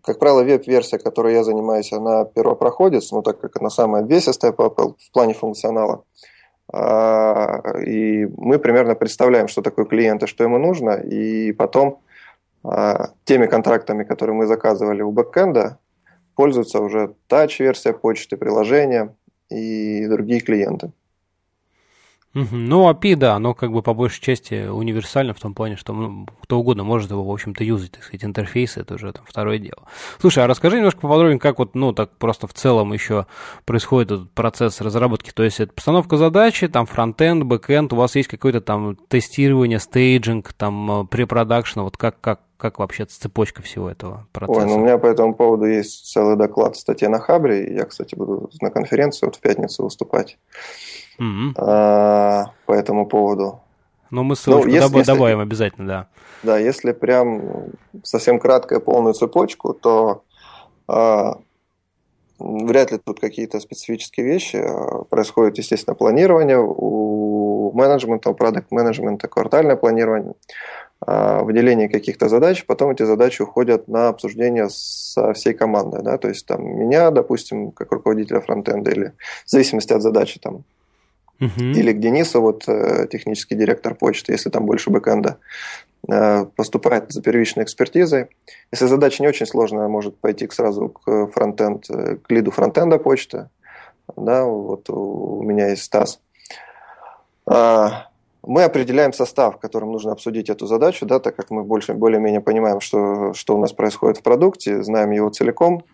как 0.03 0.19
правило, 0.19 0.43
веб-версия, 0.43 0.99
которой 0.99 1.33
я 1.33 1.43
занимаюсь, 1.43 1.93
она 1.93 2.25
первопроходец, 2.27 3.11
ну, 3.13 3.23
так 3.23 3.41
как 3.41 3.57
она 3.57 3.71
самая 3.71 4.05
весистая 4.05 4.53
по, 4.53 4.69
по, 4.69 4.91
в 4.91 5.11
плане 5.13 5.33
функционала. 5.33 6.05
А, 6.73 7.79
и 7.85 8.27
мы 8.37 8.59
примерно 8.59 8.95
представляем, 8.95 9.49
что 9.49 9.63
такое 9.63 9.87
клиент 9.87 10.23
и 10.23 10.27
что 10.27 10.45
ему 10.45 10.59
нужно, 10.59 10.91
и 10.91 11.53
потом 11.53 12.01
а, 12.63 13.11
теми 13.25 13.47
контрактами, 13.47 14.05
которые 14.05 14.37
мы 14.37 14.47
заказывали 14.47 15.03
у 15.03 15.11
бэкэнда, 15.11 15.79
пользуются 16.37 16.81
уже 16.81 17.15
тач-версия 17.27 17.95
почты, 17.95 18.37
приложения 18.37 19.17
и 19.49 20.07
другие 20.07 20.41
клиенты. 20.41 20.93
Ну, 22.33 22.89
API, 22.89 23.17
да, 23.17 23.35
оно 23.35 23.55
как 23.55 23.73
бы 23.73 23.83
по 23.83 23.93
большей 23.93 24.23
части 24.23 24.69
универсально 24.69 25.35
в 25.35 25.41
том 25.41 25.53
плане, 25.53 25.75
что 25.75 25.93
ну, 25.93 26.27
кто 26.43 26.61
угодно 26.61 26.85
может 26.85 27.11
его, 27.11 27.25
в 27.25 27.31
общем-то, 27.31 27.65
юзать, 27.65 27.91
так 27.91 28.05
сказать, 28.05 28.25
интерфейсы, 28.25 28.81
это 28.81 28.95
уже 28.95 29.13
там 29.13 29.25
второе 29.27 29.59
дело. 29.59 29.83
Слушай, 30.21 30.45
а 30.45 30.47
расскажи 30.47 30.77
немножко 30.77 31.01
поподробнее, 31.01 31.41
как 31.41 31.59
вот, 31.59 31.75
ну, 31.75 31.93
так 31.93 32.11
просто 32.19 32.47
в 32.47 32.55
целом 32.55 32.93
еще 32.93 33.27
происходит 33.65 34.13
этот 34.13 34.31
процесс 34.31 34.81
разработки, 34.81 35.33
то 35.33 35.43
есть 35.43 35.59
это 35.59 35.73
постановка 35.73 36.17
задачи, 36.17 36.69
там 36.69 36.87
фронтенд, 36.87 37.43
бэкенд, 37.43 37.93
у 37.93 37.97
вас 37.97 38.15
есть 38.15 38.29
какое-то 38.29 38.61
там 38.61 38.97
тестирование, 39.09 39.81
staging, 39.81 40.53
там 40.53 41.09
preproduction, 41.09 41.81
вот 41.81 41.97
как, 41.97 42.21
как, 42.21 42.43
как 42.57 42.79
вообще 42.79 43.07
цепочка 43.07 43.61
всего 43.63 43.91
этого 43.91 44.29
процесса? 44.31 44.61
Ой, 44.61 44.67
ну 44.67 44.77
у 44.77 44.79
меня 44.79 44.99
по 44.99 45.07
этому 45.07 45.35
поводу 45.35 45.65
есть 45.65 46.13
целый 46.13 46.37
доклад 46.37 46.77
в 46.77 46.79
статье 46.79 47.09
на 47.09 47.19
Хабре, 47.19 47.75
я, 47.75 47.87
кстати, 47.87 48.15
буду 48.15 48.49
на 48.61 48.71
конференции 48.71 49.27
вот 49.27 49.35
в 49.35 49.41
пятницу 49.41 49.83
выступать 49.83 50.39
mm-hmm. 51.21 51.53
а, 51.57 52.53
по 52.67 52.73
этому 52.73 53.07
поводу. 53.07 53.61
Ну, 54.11 54.25
мы 54.25 54.35
ссылочку 54.35 54.69
ну, 54.69 54.75
если, 54.75 55.03
добавим 55.03 55.39
если, 55.39 55.43
обязательно, 55.43 55.87
да. 55.87 56.07
Да, 56.43 56.59
если 56.59 56.93
прям 56.93 57.71
совсем 58.03 58.41
краткая 58.41 58.81
полную 58.81 59.15
цепочку, 59.15 59.73
то 59.73 60.25
а, 60.89 61.39
вряд 62.41 62.91
ли 62.91 62.99
тут 62.99 63.21
какие-то 63.21 63.61
специфические 63.61 64.27
вещи. 64.27 64.57
А, 64.57 65.05
происходит, 65.05 65.59
естественно, 65.59 65.95
планирование 65.95 66.59
у 66.59 67.73
менеджмента, 67.73 68.31
у 68.31 68.35
продукт-менеджмента, 68.35 69.29
квартальное 69.29 69.77
планирование, 69.77 70.35
а, 71.07 71.43
выделение 71.43 71.89
каких-то 71.89 72.29
задач, 72.29 72.67
потом 72.67 72.91
эти 72.91 73.05
задачи 73.05 73.43
уходят 73.43 73.89
на 73.89 74.09
обсуждение 74.09 74.69
со 74.71 75.33
всей 75.33 75.55
командой. 75.55 76.03
Да? 76.03 76.19
То 76.19 76.29
есть 76.29 76.47
там 76.47 76.65
меня, 76.65 77.11
допустим, 77.11 77.71
как 77.71 77.93
руководителя 77.93 78.41
фронтенда, 78.41 78.91
или 78.91 79.13
в 79.47 79.51
зависимости 79.51 79.93
от 79.93 80.03
задачи, 80.03 80.41
там, 80.41 80.65
угу. 81.41 81.65
или 81.65 81.93
к 81.93 81.99
Денису, 81.99 82.41
вот 82.41 82.65
э, 82.69 83.07
технический 83.11 83.55
директор 83.55 83.95
почты, 83.95 84.33
если 84.33 84.51
там 84.51 84.67
больше 84.67 84.91
бэкэнда, 84.91 85.39
э, 86.09 86.45
поступает 86.57 87.11
за 87.11 87.23
первичной 87.23 87.65
экспертизой. 87.65 88.29
Если 88.73 88.87
задача 88.87 89.23
не 89.23 89.29
очень 89.29 89.47
сложная, 89.47 89.89
может 89.89 90.19
пойти 90.19 90.49
сразу 90.51 90.89
к 90.89 91.29
фронтенд, 91.29 91.91
э, 91.91 92.17
к 92.17 92.31
лиду 92.31 92.51
фронтенда 92.51 92.99
почты. 92.99 93.49
Да, 94.17 94.45
вот 94.45 94.91
у 94.91 95.43
меня 95.43 95.69
есть 95.69 95.85
Стас. 95.85 96.21
А, 97.47 98.09
мы 98.43 98.65
определяем 98.65 99.13
состав, 99.13 99.59
которым 99.59 99.93
нужно 99.93 100.13
обсудить 100.13 100.51
эту 100.51 100.67
задачу, 100.67 101.07
да, 101.07 101.19
так 101.19 101.37
как 101.37 101.51
мы 101.51 101.63
больше, 101.63 101.95
более-менее 101.95 102.41
понимаем, 102.41 102.81
что, 102.81 103.33
что 103.35 103.57
у 103.57 103.61
нас 103.61 103.73
происходит 103.73 104.19
в 104.19 104.23
продукте, 104.23 104.83
знаем 104.83 105.11
его 105.11 105.31
целиком, 105.31 105.85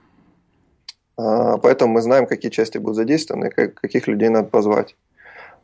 а, 1.16 1.58
поэтому 1.58 1.94
мы 1.94 2.02
знаем, 2.02 2.26
какие 2.26 2.50
части 2.50 2.78
будут 2.78 2.96
задействованы, 2.96 3.50
каких 3.50 4.06
людей 4.06 4.28
надо 4.28 4.48
позвать. 4.48 4.96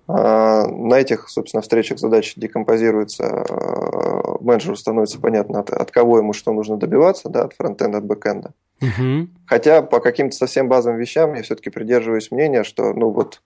А, 0.09 0.67
на 0.67 0.95
этих, 0.97 1.29
собственно, 1.29 1.63
встречах 1.63 1.99
задачи 1.99 2.39
декомпозируются, 2.39 3.25
а, 3.25 4.39
менеджеру 4.41 4.77
становится 4.77 5.21
понятно, 5.21 5.61
от, 5.61 5.71
от 5.71 5.91
кого 5.91 6.19
ему 6.19 6.33
что 6.33 6.53
нужно 6.53 6.77
добиваться, 6.77 7.29
да, 7.29 7.45
от 7.45 7.55
фронтенда, 7.55 7.99
от 7.99 8.05
бэкенда. 8.05 8.53
Угу. 8.81 9.29
Хотя 9.47 9.83
по 9.83 10.01
каким-то 10.01 10.37
совсем 10.37 10.69
базовым 10.69 10.99
вещам 10.99 11.35
я 11.35 11.43
все-таки 11.43 11.71
придерживаюсь 11.71 12.33
мнения, 12.33 12.65
что, 12.65 12.93
ну 12.93 13.11
вот, 13.11 13.43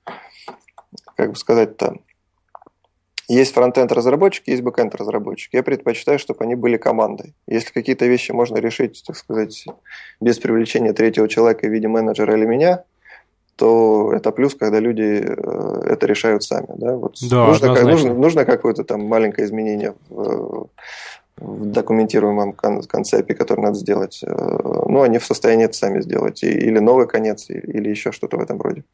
как 1.15 1.31
бы 1.31 1.37
сказать-то, 1.37 1.97
есть 3.29 3.53
фронтенд 3.53 3.93
разработчик, 3.93 4.47
есть 4.47 4.63
бэкенд 4.63 4.95
разработчик. 4.95 5.53
Я 5.53 5.63
предпочитаю, 5.63 6.19
чтобы 6.19 6.45
они 6.45 6.55
были 6.55 6.77
командой. 6.77 7.35
Если 7.49 7.73
какие-то 7.73 8.07
вещи 8.07 8.31
можно 8.31 8.57
решить, 8.59 9.03
так 9.05 9.17
сказать, 9.17 9.67
без 10.21 10.39
привлечения 10.39 10.93
третьего 10.93 11.29
человека 11.29 11.67
в 11.67 11.71
виде 11.71 11.89
менеджера 11.89 12.35
или 12.37 12.47
меня– 12.47 12.85
то 13.57 14.13
это 14.13 14.31
плюс, 14.31 14.55
когда 14.55 14.79
люди 14.81 15.25
э, 15.27 15.81
это 15.87 16.07
решают 16.07 16.45
сами. 16.45 16.69
Да? 16.77 16.95
Вот 16.97 17.17
да, 17.29 17.47
нужно, 17.47 17.75
как, 17.75 17.85
нужно, 17.85 18.15
нужно 18.15 18.45
какое-то 18.45 18.85
там 18.85 19.05
маленькое 19.07 19.47
изменение 19.47 19.95
в, 20.09 20.69
в 21.39 21.65
документируемом 21.67 22.53
концепте, 22.53 23.35
который 23.35 23.63
надо 23.63 23.77
сделать. 23.77 24.21
Э, 24.23 24.29
ну, 24.29 25.03
они 25.03 25.19
в 25.19 25.25
состоянии 25.25 25.65
это 25.65 25.77
сами 25.77 26.03
сделать. 26.03 26.43
Или 26.43 26.79
новый 26.79 27.09
конец, 27.09 27.49
или 27.49 27.89
еще 27.89 28.13
что-то 28.13 28.37
в 28.37 28.41
этом 28.41 28.61
роде. 28.61 28.85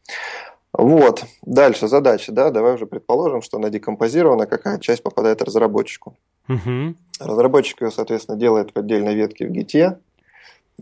Вот. 0.73 1.25
Дальше 1.42 1.88
задача. 1.88 2.33
Да? 2.33 2.50
Давай 2.50 2.75
уже 2.75 2.87
предположим, 2.87 3.42
что 3.42 3.59
она 3.59 3.68
декомпозирована, 3.68 4.46
какая 4.46 4.79
часть 4.79 5.03
попадает 5.03 5.42
разработчику. 5.42 6.16
Угу. 6.48 6.94
Разработчик 7.20 7.83
ее, 7.83 7.90
соответственно, 7.90 8.38
делает 8.38 8.70
в 8.75 8.79
отдельной 8.79 9.14
ветке 9.14 9.46
в 9.46 9.51
гите. 9.51 9.98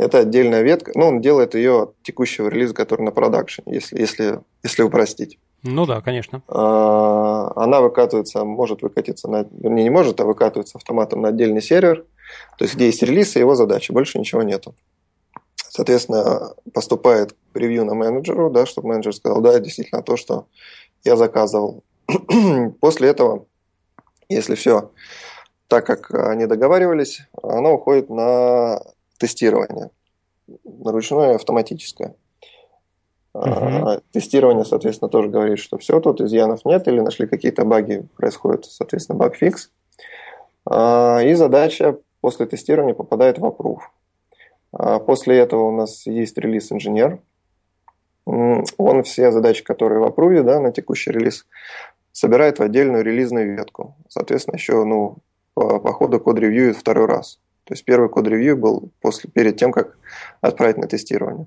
Это 0.00 0.20
отдельная 0.20 0.62
ветка. 0.62 0.92
Ну, 0.94 1.08
он 1.08 1.20
делает 1.20 1.54
ее 1.54 1.82
от 1.82 2.02
текущего 2.02 2.48
релиза, 2.48 2.72
который 2.72 3.02
на 3.02 3.10
продакшене, 3.10 3.74
если, 3.74 4.00
если, 4.00 4.40
если 4.62 4.82
упростить. 4.82 5.38
Ну 5.62 5.84
да, 5.84 6.00
конечно. 6.00 6.42
А, 6.48 7.52
она 7.54 7.82
выкатывается, 7.82 8.44
может 8.44 8.80
выкатиться, 8.80 9.28
на, 9.28 9.46
вернее, 9.50 9.82
не 9.82 9.90
может, 9.90 10.18
а 10.18 10.24
выкатывается 10.24 10.78
автоматом 10.78 11.20
на 11.20 11.28
отдельный 11.28 11.60
сервер, 11.60 12.06
то 12.56 12.64
есть 12.64 12.76
где 12.76 12.86
есть 12.86 13.02
релиз 13.02 13.36
и 13.36 13.40
его 13.40 13.54
задачи, 13.54 13.92
больше 13.92 14.18
ничего 14.18 14.42
нету. 14.42 14.74
Соответственно, 15.56 16.54
поступает 16.72 17.36
превью 17.52 17.84
на 17.84 17.92
менеджеру, 17.92 18.48
да, 18.48 18.64
чтобы 18.64 18.88
менеджер 18.88 19.14
сказал, 19.14 19.42
да, 19.42 19.58
действительно 19.58 20.02
то, 20.02 20.16
что 20.16 20.46
я 21.04 21.14
заказывал. 21.16 21.84
После 22.80 23.10
этого, 23.10 23.44
если 24.30 24.54
все 24.54 24.92
так, 25.68 25.84
как 25.84 26.10
они 26.14 26.46
договаривались, 26.46 27.20
оно 27.42 27.74
уходит 27.74 28.08
на 28.08 28.80
тестирование. 29.20 29.90
Ручное 30.84 31.36
автоматическое. 31.36 32.14
Uh-huh. 33.32 34.02
Тестирование, 34.10 34.64
соответственно, 34.64 35.08
тоже 35.08 35.28
говорит, 35.28 35.60
что 35.60 35.78
все, 35.78 36.00
тут 36.00 36.20
изъянов 36.20 36.64
нет, 36.64 36.88
или 36.88 36.98
нашли 36.98 37.28
какие-то 37.28 37.64
баги, 37.64 38.08
происходит, 38.16 38.64
соответственно, 38.64 39.18
баг-фикс. 39.18 39.70
А, 40.68 41.20
и 41.22 41.34
задача 41.34 41.98
после 42.20 42.46
тестирования 42.46 42.94
попадает 42.94 43.38
в 43.38 43.44
approve. 43.44 43.82
А, 44.72 44.98
после 44.98 45.38
этого 45.38 45.68
у 45.68 45.70
нас 45.70 46.06
есть 46.06 46.36
релиз-инженер. 46.38 47.20
Он 48.26 49.02
все 49.04 49.30
задачи, 49.30 49.62
которые 49.62 50.00
в 50.00 50.06
approve, 50.06 50.42
да, 50.42 50.58
на 50.60 50.72
текущий 50.72 51.12
релиз, 51.12 51.46
собирает 52.12 52.58
в 52.58 52.62
отдельную 52.62 53.04
релизную 53.04 53.56
ветку. 53.56 53.94
Соответственно, 54.08 54.56
еще 54.56 54.84
ну, 54.84 55.18
по, 55.54 55.78
по 55.78 55.92
ходу 55.92 56.18
код-ревьюет 56.18 56.76
второй 56.76 57.06
раз. 57.06 57.38
То 57.70 57.74
есть 57.74 57.84
первый 57.84 58.08
код-ревью 58.08 58.56
был 58.56 58.90
после, 59.00 59.30
перед 59.30 59.56
тем, 59.56 59.70
как 59.70 59.96
отправить 60.40 60.76
на 60.76 60.88
тестирование. 60.88 61.46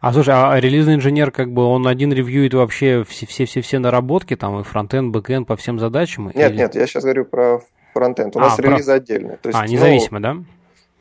А 0.00 0.12
слушай, 0.12 0.32
а 0.32 0.56
релизный 0.60 0.94
инженер, 0.94 1.32
как 1.32 1.52
бы 1.52 1.64
он 1.64 1.88
один 1.88 2.12
ревьюет 2.12 2.54
вообще 2.54 3.02
все-все-все 3.02 3.80
наработки, 3.80 4.36
там 4.36 4.60
и 4.60 4.62
фронтенд, 4.62 5.12
бэкенд 5.12 5.48
по 5.48 5.56
всем 5.56 5.80
задачам? 5.80 6.30
Нет, 6.36 6.52
или... 6.52 6.58
нет, 6.58 6.76
я 6.76 6.86
сейчас 6.86 7.02
говорю 7.02 7.24
про 7.24 7.62
фронтенд. 7.94 8.36
У 8.36 8.38
а, 8.38 8.42
нас 8.42 8.54
про... 8.54 8.70
релизы 8.70 8.92
отдельные. 8.92 9.38
То 9.38 9.48
есть, 9.48 9.58
а, 9.60 9.66
независимо, 9.66 10.20
ну, 10.20 10.22
да? 10.22 10.44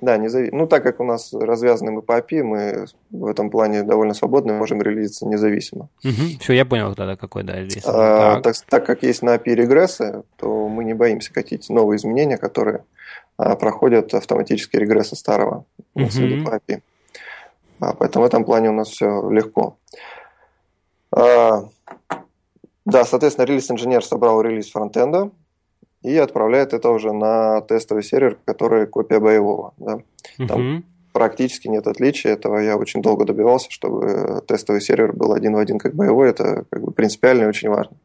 Да, 0.02 0.18
независимо. 0.18 0.58
Ну, 0.58 0.68
так 0.68 0.84
как 0.84 1.00
у 1.00 1.04
нас 1.04 1.34
развязаны 1.34 1.92
мы 1.92 2.02
по 2.02 2.20
API, 2.20 2.44
мы 2.44 2.86
в 3.12 3.28
этом 3.28 3.50
плане 3.50 3.84
довольно 3.84 4.14
свободны, 4.14 4.54
можем 4.54 4.82
релизиться 4.82 5.26
независимо. 5.26 5.88
Угу. 6.04 6.40
Все, 6.42 6.54
я 6.54 6.66
понял 6.66 6.94
тогда, 6.96 7.16
какой, 7.16 7.44
да, 7.44 7.56
релиз. 7.56 7.84
А, 7.86 8.42
так. 8.42 8.44
Так, 8.44 8.56
так 8.68 8.86
как 8.86 9.04
есть 9.04 9.22
на 9.22 9.36
API 9.36 9.56
регрессы, 9.56 10.24
то 10.38 10.68
мы 10.68 10.84
не 10.84 10.94
боимся 10.94 11.32
катить 11.32 11.70
новые 11.70 11.98
изменения, 11.98 12.38
которые 12.38 12.84
а, 13.38 13.56
проходят 13.56 14.14
автоматические 14.14 14.82
регрессы 14.82 15.16
старого 15.16 15.66
uh-huh. 15.96 16.44
по 16.44 16.56
API. 16.58 16.82
А, 17.80 17.94
поэтому 17.94 18.26
в 18.26 18.28
этом 18.28 18.44
плане 18.44 18.70
у 18.70 18.74
нас 18.74 18.90
все 18.90 19.30
легко. 19.30 19.78
А, 21.12 21.70
да, 22.86 23.06
соответственно, 23.06 23.46
релиз-инженер 23.46 24.04
собрал 24.04 24.42
релиз 24.42 24.72
фронтенда 24.72 25.32
и 26.06 26.18
отправляет 26.18 26.74
это 26.74 26.90
уже 26.90 27.12
на 27.12 27.62
тестовый 27.62 28.04
сервер, 28.04 28.38
который 28.46 28.86
копия 28.86 29.20
боевого. 29.20 29.74
Да. 29.78 30.00
Там 30.38 30.78
uh-huh. 30.78 30.84
практически 31.14 31.68
нет 31.68 31.88
отличия. 31.88 32.34
Этого 32.34 32.60
я 32.60 32.78
очень 32.78 33.02
долго 33.02 33.26
добивался, 33.26 33.72
чтобы 33.72 34.44
тестовый 34.48 34.82
сервер 34.82 35.14
был 35.14 35.34
один 35.34 35.56
в 35.56 35.58
один 35.58 35.80
как 35.80 35.96
боевой. 35.96 36.30
Это 36.30 36.66
как 36.70 36.84
бы 36.84 36.92
принципиально 36.92 37.44
и 37.44 37.48
очень 37.48 37.70
важно. 37.70 37.98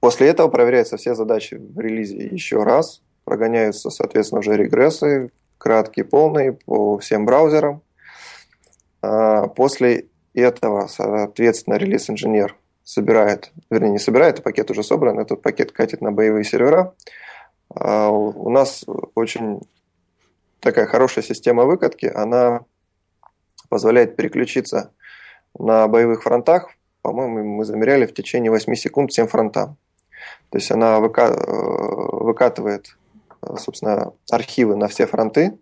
После 0.00 0.28
этого 0.28 0.48
проверяются 0.48 0.96
все 0.96 1.14
задачи 1.14 1.54
в 1.54 1.78
релизе 1.80 2.26
еще 2.26 2.62
раз, 2.62 3.02
прогоняются, 3.24 3.90
соответственно, 3.90 4.40
уже 4.40 4.56
регрессы, 4.56 5.30
краткие, 5.58 6.04
полные 6.04 6.52
по 6.52 6.98
всем 6.98 7.26
браузерам. 7.26 7.82
А, 9.02 9.48
после 9.48 10.06
этого, 10.34 10.86
соответственно, 10.86 11.74
релиз-инженер 11.74 12.56
собирает, 12.88 13.52
вернее, 13.68 13.90
не 13.90 13.98
собирает, 13.98 14.38
а 14.38 14.42
пакет 14.42 14.70
уже 14.70 14.82
собран, 14.82 15.18
этот 15.18 15.42
пакет 15.42 15.72
катит 15.72 16.00
на 16.00 16.10
боевые 16.10 16.42
сервера. 16.42 16.94
А, 17.68 18.08
у 18.08 18.48
нас 18.48 18.86
очень 19.14 19.60
такая 20.60 20.86
хорошая 20.86 21.22
система 21.22 21.64
выкатки, 21.66 22.06
она 22.06 22.62
позволяет 23.68 24.16
переключиться 24.16 24.90
на 25.58 25.86
боевых 25.86 26.22
фронтах, 26.22 26.70
по-моему, 27.02 27.44
мы 27.44 27.66
замеряли 27.66 28.06
в 28.06 28.14
течение 28.14 28.50
8 28.50 28.74
секунд 28.74 29.10
всем 29.10 29.28
фронтам. 29.28 29.76
То 30.48 30.56
есть 30.56 30.70
она 30.70 30.98
выка... 30.98 31.26
Э, 31.26 32.24
выкатывает, 32.24 32.96
собственно, 33.58 34.12
архивы 34.30 34.76
на 34.76 34.88
все 34.88 35.06
фронты, 35.06 35.58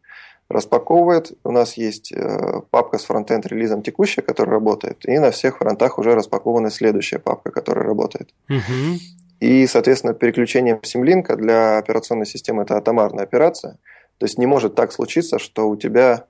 распаковывает. 0.49 1.33
У 1.45 1.51
нас 1.51 1.77
есть 1.77 2.13
э, 2.13 2.61
папка 2.71 2.99
с 2.99 3.05
фронтенд 3.05 3.47
релизом 3.47 3.83
текущая, 3.83 4.23
которая 4.23 4.55
работает, 4.55 5.05
и 5.07 5.19
на 5.19 5.31
всех 5.31 5.59
фронтах 5.59 5.99
уже 5.99 6.15
распакована 6.15 6.71
следующая 6.71 7.19
папка, 7.19 7.51
которая 7.51 7.85
работает. 7.85 8.33
Угу. 8.49 8.99
И, 9.41 9.67
соответственно, 9.67 10.15
переключение 10.15 10.79
симлинка 10.83 11.37
для 11.37 11.79
операционной 11.79 12.27
системы 12.27 12.63
это 12.63 12.77
атомарная 12.77 13.25
операция. 13.25 13.79
То 14.19 14.25
есть 14.25 14.39
не 14.39 14.47
может 14.47 14.75
так 14.75 14.93
случиться, 14.93 15.39
что 15.39 15.69
у 15.69 15.77
тебя 15.77 16.25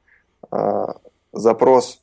э, 0.51 0.87
запрос 1.33 2.03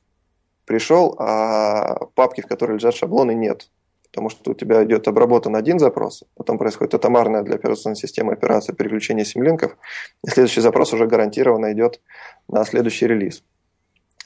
пришел, 0.66 1.16
а 1.20 2.06
папки, 2.16 2.42
в 2.42 2.48
которой 2.48 2.74
лежат 2.74 2.96
шаблоны, 2.96 3.34
нет. 3.34 3.70
Потому 4.14 4.30
что 4.30 4.52
у 4.52 4.54
тебя 4.54 4.84
идет 4.84 5.08
обработан 5.08 5.56
один 5.56 5.80
запрос, 5.80 6.24
потом 6.36 6.60
происходит 6.60 6.94
атомарная 6.94 7.42
для 7.42 7.56
операционной 7.56 7.96
системы 7.96 8.34
операция 8.34 8.76
переключения 8.76 9.26
симлинков, 9.26 9.76
и 10.24 10.30
следующий 10.30 10.62
запрос 10.62 10.94
уже 10.94 11.08
гарантированно 11.08 11.74
идет 11.74 12.00
на 12.48 12.64
следующий 12.64 13.08
релиз. 13.08 13.44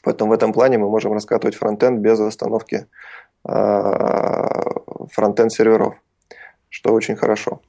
Поэтому 0.04 0.32
в 0.32 0.34
этом 0.34 0.52
плане 0.52 0.78
мы 0.78 0.90
можем 0.90 1.14
раскатывать 1.14 1.56
фронтенд 1.56 2.00
без 2.00 2.20
остановки 2.20 2.88
э, 3.48 4.44
фронтенд 5.12 5.54
серверов 5.54 5.96
что 6.70 6.94
очень 6.94 7.16
хорошо. 7.16 7.62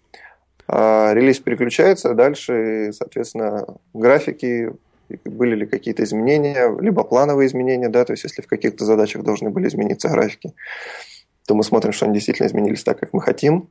А 0.66 1.12
релиз 1.14 1.38
переключается, 1.38 2.14
дальше, 2.14 2.90
соответственно, 2.92 3.66
графики, 3.94 4.72
были 5.24 5.54
ли 5.54 5.66
какие-то 5.66 6.04
изменения, 6.04 6.70
либо 6.80 7.04
плановые 7.04 7.46
изменения, 7.46 7.88
да, 7.88 8.04
то 8.04 8.12
есть 8.12 8.24
если 8.24 8.42
в 8.42 8.46
каких-то 8.46 8.84
задачах 8.84 9.22
должны 9.22 9.48
были 9.48 9.68
измениться 9.68 10.08
графики, 10.08 10.52
то 11.48 11.54
мы 11.54 11.64
смотрим, 11.64 11.92
что 11.92 12.04
они 12.04 12.14
действительно 12.14 12.46
изменились 12.46 12.84
так, 12.84 13.00
как 13.00 13.14
мы 13.14 13.22
хотим. 13.22 13.70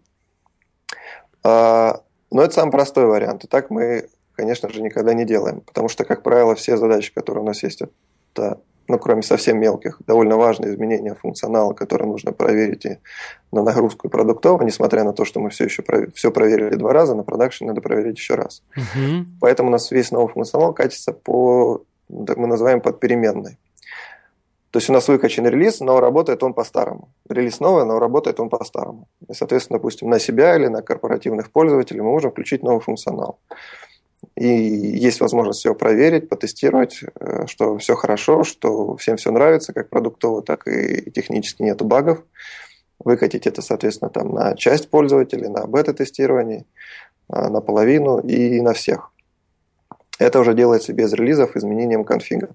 А, 1.43 2.01
но 2.31 2.41
это 2.41 2.55
самый 2.55 2.71
простой 2.71 3.05
вариант, 3.05 3.43
и 3.43 3.47
так 3.47 3.69
мы, 3.69 4.09
конечно 4.35 4.67
же, 4.67 4.81
никогда 4.81 5.13
не 5.13 5.25
делаем, 5.25 5.61
потому 5.61 5.87
что, 5.87 6.03
как 6.03 6.23
правило, 6.23 6.55
все 6.55 6.75
задачи, 6.75 7.13
которые 7.13 7.43
у 7.43 7.45
нас 7.45 7.61
есть, 7.61 7.83
это 8.33 8.59
ну, 8.87 8.97
кроме 8.97 9.21
совсем 9.21 9.59
мелких, 9.59 10.01
довольно 10.07 10.37
важные 10.37 10.73
изменения 10.73 11.13
функционала, 11.13 11.73
которые 11.73 12.07
нужно 12.07 12.31
проверить 12.31 12.85
и 12.85 12.97
на 13.51 13.61
нагрузку 13.61 14.07
и 14.07 14.11
продуктово, 14.11 14.63
несмотря 14.63 15.03
на 15.03 15.13
то, 15.13 15.23
что 15.23 15.39
мы 15.39 15.49
все 15.49 15.65
еще 15.65 15.83
все 16.15 16.31
проверили 16.31 16.75
два 16.75 16.93
раза, 16.93 17.13
на 17.13 17.23
продакшене 17.23 17.71
надо 17.71 17.81
проверить 17.81 18.17
еще 18.17 18.35
раз. 18.35 18.63
Угу. 18.75 19.25
Поэтому 19.41 19.69
у 19.69 19.71
нас 19.71 19.91
весь 19.91 20.09
новый 20.09 20.33
функционал 20.33 20.73
катится 20.73 21.11
по, 21.11 21.83
так 22.25 22.37
мы 22.37 22.47
называем 22.47 22.81
под 22.81 22.99
переменной. 22.99 23.59
То 24.71 24.79
есть 24.79 24.89
у 24.89 24.93
нас 24.93 25.07
выкачан 25.07 25.47
релиз, 25.47 25.79
но 25.79 25.99
работает 25.99 26.43
он 26.43 26.53
по-старому. 26.53 27.09
Релиз 27.29 27.59
новый, 27.59 27.85
но 27.85 27.99
работает 27.99 28.39
он 28.39 28.49
по-старому. 28.49 29.07
И, 29.27 29.33
соответственно, 29.33 29.79
допустим, 29.79 30.09
на 30.09 30.19
себя 30.19 30.55
или 30.55 30.67
на 30.67 30.81
корпоративных 30.81 31.51
пользователей 31.51 32.01
мы 32.01 32.11
можем 32.11 32.31
включить 32.31 32.63
новый 32.63 32.81
функционал 32.81 33.39
и 34.35 34.47
есть 34.47 35.19
возможность 35.19 35.59
все 35.59 35.73
проверить, 35.73 36.29
потестировать, 36.29 37.01
э, 37.19 37.47
что 37.47 37.77
все 37.77 37.95
хорошо, 37.95 38.43
что 38.43 38.95
всем 38.97 39.17
все 39.17 39.31
нравится, 39.31 39.73
как 39.73 39.89
продуктово, 39.89 40.43
так 40.43 40.67
и 40.67 41.09
технически 41.11 41.63
нет 41.63 41.81
багов. 41.81 42.23
Выкатить 42.99 43.47
это, 43.47 43.61
соответственно, 43.61 44.09
там 44.09 44.33
на 44.33 44.55
часть 44.55 44.89
пользователей, 44.89 45.47
на 45.47 45.65
бета-тестирование, 45.65 46.65
э, 47.33 47.47
на 47.47 47.61
половину 47.61 48.19
и 48.19 48.61
на 48.61 48.73
всех. 48.73 49.11
Это 50.19 50.39
уже 50.39 50.53
делается 50.53 50.93
без 50.93 51.13
релизов, 51.13 51.55
изменением 51.55 52.03
конфига. 52.03 52.49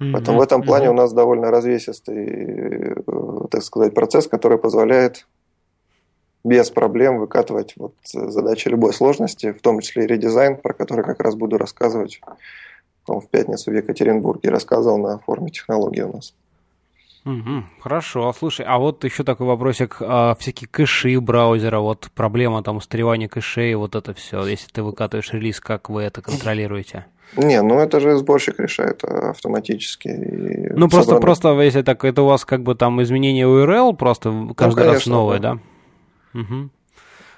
Mm-hmm. 0.00 0.12
Поэтому 0.12 0.38
в 0.38 0.42
этом 0.42 0.62
плане 0.62 0.86
mm-hmm. 0.86 0.90
у 0.90 0.94
нас 0.94 1.12
довольно 1.12 1.50
развесистый, 1.50 2.26
э, 2.26 3.46
так 3.50 3.62
сказать, 3.62 3.94
процесс, 3.94 4.28
который 4.28 4.58
позволяет 4.58 5.26
без 6.44 6.70
проблем 6.70 7.18
выкатывать 7.18 7.74
вот 7.76 7.94
задачи 8.04 8.68
любой 8.68 8.92
сложности, 8.92 9.52
в 9.52 9.60
том 9.60 9.80
числе 9.80 10.04
и 10.04 10.06
редизайн, 10.06 10.56
про 10.56 10.74
который 10.74 11.04
как 11.04 11.20
раз 11.20 11.34
буду 11.34 11.58
рассказывать 11.58 12.20
в 13.06 13.26
пятницу 13.30 13.70
в 13.70 13.74
Екатеринбурге. 13.74 14.50
Рассказывал 14.50 14.98
на 14.98 15.18
форуме 15.18 15.50
технологий 15.50 16.02
у 16.02 16.12
нас. 16.12 16.34
Угу, 17.26 17.64
хорошо. 17.80 18.32
Слушай, 18.32 18.66
а 18.68 18.78
вот 18.78 19.02
еще 19.02 19.24
такой 19.24 19.48
вопросик. 19.48 19.96
А, 20.00 20.36
всякие 20.38 20.68
кэши 20.68 21.20
браузера, 21.20 21.80
вот 21.80 22.08
проблема 22.14 22.62
там 22.62 22.76
устаревания 22.76 23.26
кэшей, 23.28 23.74
вот 23.74 23.96
это 23.96 24.14
все. 24.14 24.46
Если 24.46 24.68
ты 24.68 24.84
выкатываешь 24.84 25.32
релиз, 25.32 25.58
как 25.60 25.90
вы 25.90 26.02
это 26.02 26.22
контролируете? 26.22 27.06
Не, 27.36 27.60
ну 27.62 27.80
это 27.80 27.98
же 27.98 28.16
сборщик 28.16 28.60
решает 28.60 29.02
автоматически. 29.02 30.08
Ну 30.76 30.88
просто, 30.88 31.16
просто, 31.16 31.60
если 31.60 31.82
так, 31.82 32.04
это 32.04 32.22
у 32.22 32.26
вас 32.26 32.44
как 32.44 32.62
бы 32.62 32.76
там 32.76 33.02
изменение 33.02 33.46
URL 33.46 33.96
просто 33.96 34.30
каждый 34.56 34.84
ну, 34.84 34.90
конечно, 34.92 34.92
раз 34.92 35.06
новое, 35.06 35.38
да? 35.40 35.58
да? 36.32 36.40
Угу. 36.40 36.70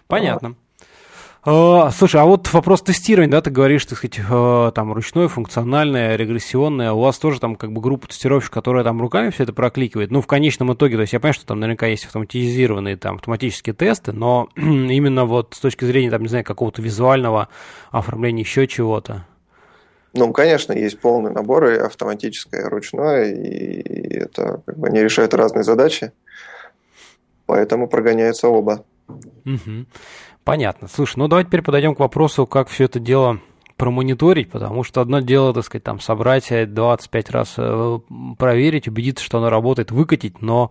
Понятно. 0.06 0.48
А, 0.50 0.67
слушай, 1.92 2.20
а 2.20 2.24
вот 2.24 2.52
вопрос 2.52 2.82
тестирования, 2.82 3.30
да, 3.30 3.40
ты 3.40 3.50
говоришь, 3.50 3.86
так 3.86 3.98
сказать, 3.98 4.18
э, 4.18 4.72
там 4.74 4.92
ручное, 4.92 5.28
функциональное, 5.28 6.16
регрессионное, 6.16 6.92
у 6.92 7.00
вас 7.00 7.18
тоже 7.18 7.40
там 7.40 7.56
как 7.56 7.72
бы 7.72 7.80
группа 7.80 8.08
тестировщиков, 8.08 8.54
которая 8.54 8.84
там 8.84 9.00
руками 9.00 9.30
все 9.30 9.44
это 9.44 9.52
прокликивает. 9.52 10.10
Ну, 10.10 10.20
в 10.20 10.26
конечном 10.26 10.72
итоге, 10.74 10.96
то 10.96 11.02
есть 11.02 11.12
я 11.12 11.20
понимаю, 11.20 11.34
что 11.34 11.46
там 11.46 11.60
наверняка 11.60 11.86
есть 11.86 12.06
автоматизированные 12.06 12.96
там 12.96 13.16
автоматические 13.16 13.74
тесты, 13.74 14.12
но 14.12 14.48
именно 14.56 15.24
вот 15.24 15.54
с 15.54 15.60
точки 15.60 15.84
зрения, 15.84 16.10
там, 16.10 16.22
не 16.22 16.28
знаю, 16.28 16.44
какого-то 16.44 16.82
визуального 16.82 17.48
оформления 17.90 18.42
еще 18.42 18.66
чего-то. 18.66 19.26
Ну, 20.14 20.32
конечно, 20.32 20.72
есть 20.72 20.98
полный 21.00 21.30
набор 21.30 21.66
и 21.66 21.76
автоматическое, 21.76 22.62
и 22.62 22.68
ручное, 22.68 23.32
и 23.32 24.18
это 24.18 24.62
как 24.66 24.78
бы 24.78 24.88
они 24.88 25.00
решают 25.00 25.34
разные 25.34 25.62
задачи 25.62 26.12
поэтому 27.48 27.88
прогоняются 27.88 28.48
оба. 28.48 28.84
Угу. 29.08 29.86
Понятно. 30.48 30.88
Слушай, 30.88 31.18
ну 31.18 31.28
давайте 31.28 31.48
теперь 31.48 31.60
подойдем 31.60 31.94
к 31.94 31.98
вопросу, 31.98 32.46
как 32.46 32.68
все 32.68 32.84
это 32.84 32.98
дело 32.98 33.38
промониторить, 33.76 34.50
потому 34.50 34.82
что 34.82 35.02
одно 35.02 35.20
дело, 35.20 35.52
так 35.52 35.62
сказать, 35.62 35.84
там 35.84 36.00
собрать 36.00 36.48
25 36.48 37.30
раз 37.30 37.56
э, 37.58 37.98
проверить, 38.38 38.88
убедиться, 38.88 39.22
что 39.22 39.36
оно 39.36 39.50
работает, 39.50 39.90
выкатить, 39.90 40.40
но 40.40 40.70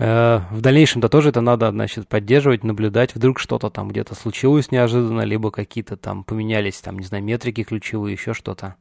э, 0.00 0.40
в 0.50 0.60
дальнейшем-то 0.60 1.08
тоже 1.08 1.28
это 1.28 1.40
надо, 1.40 1.70
значит, 1.70 2.08
поддерживать, 2.08 2.64
наблюдать, 2.64 3.14
вдруг 3.14 3.38
что-то 3.38 3.70
там 3.70 3.90
где-то 3.90 4.16
случилось 4.16 4.72
неожиданно, 4.72 5.20
либо 5.20 5.52
какие-то 5.52 5.96
там 5.96 6.24
поменялись, 6.24 6.80
там, 6.80 6.98
не 6.98 7.06
знаю, 7.06 7.22
метрики 7.22 7.62
ключевые, 7.62 8.14
еще 8.14 8.34
что-то. 8.34 8.74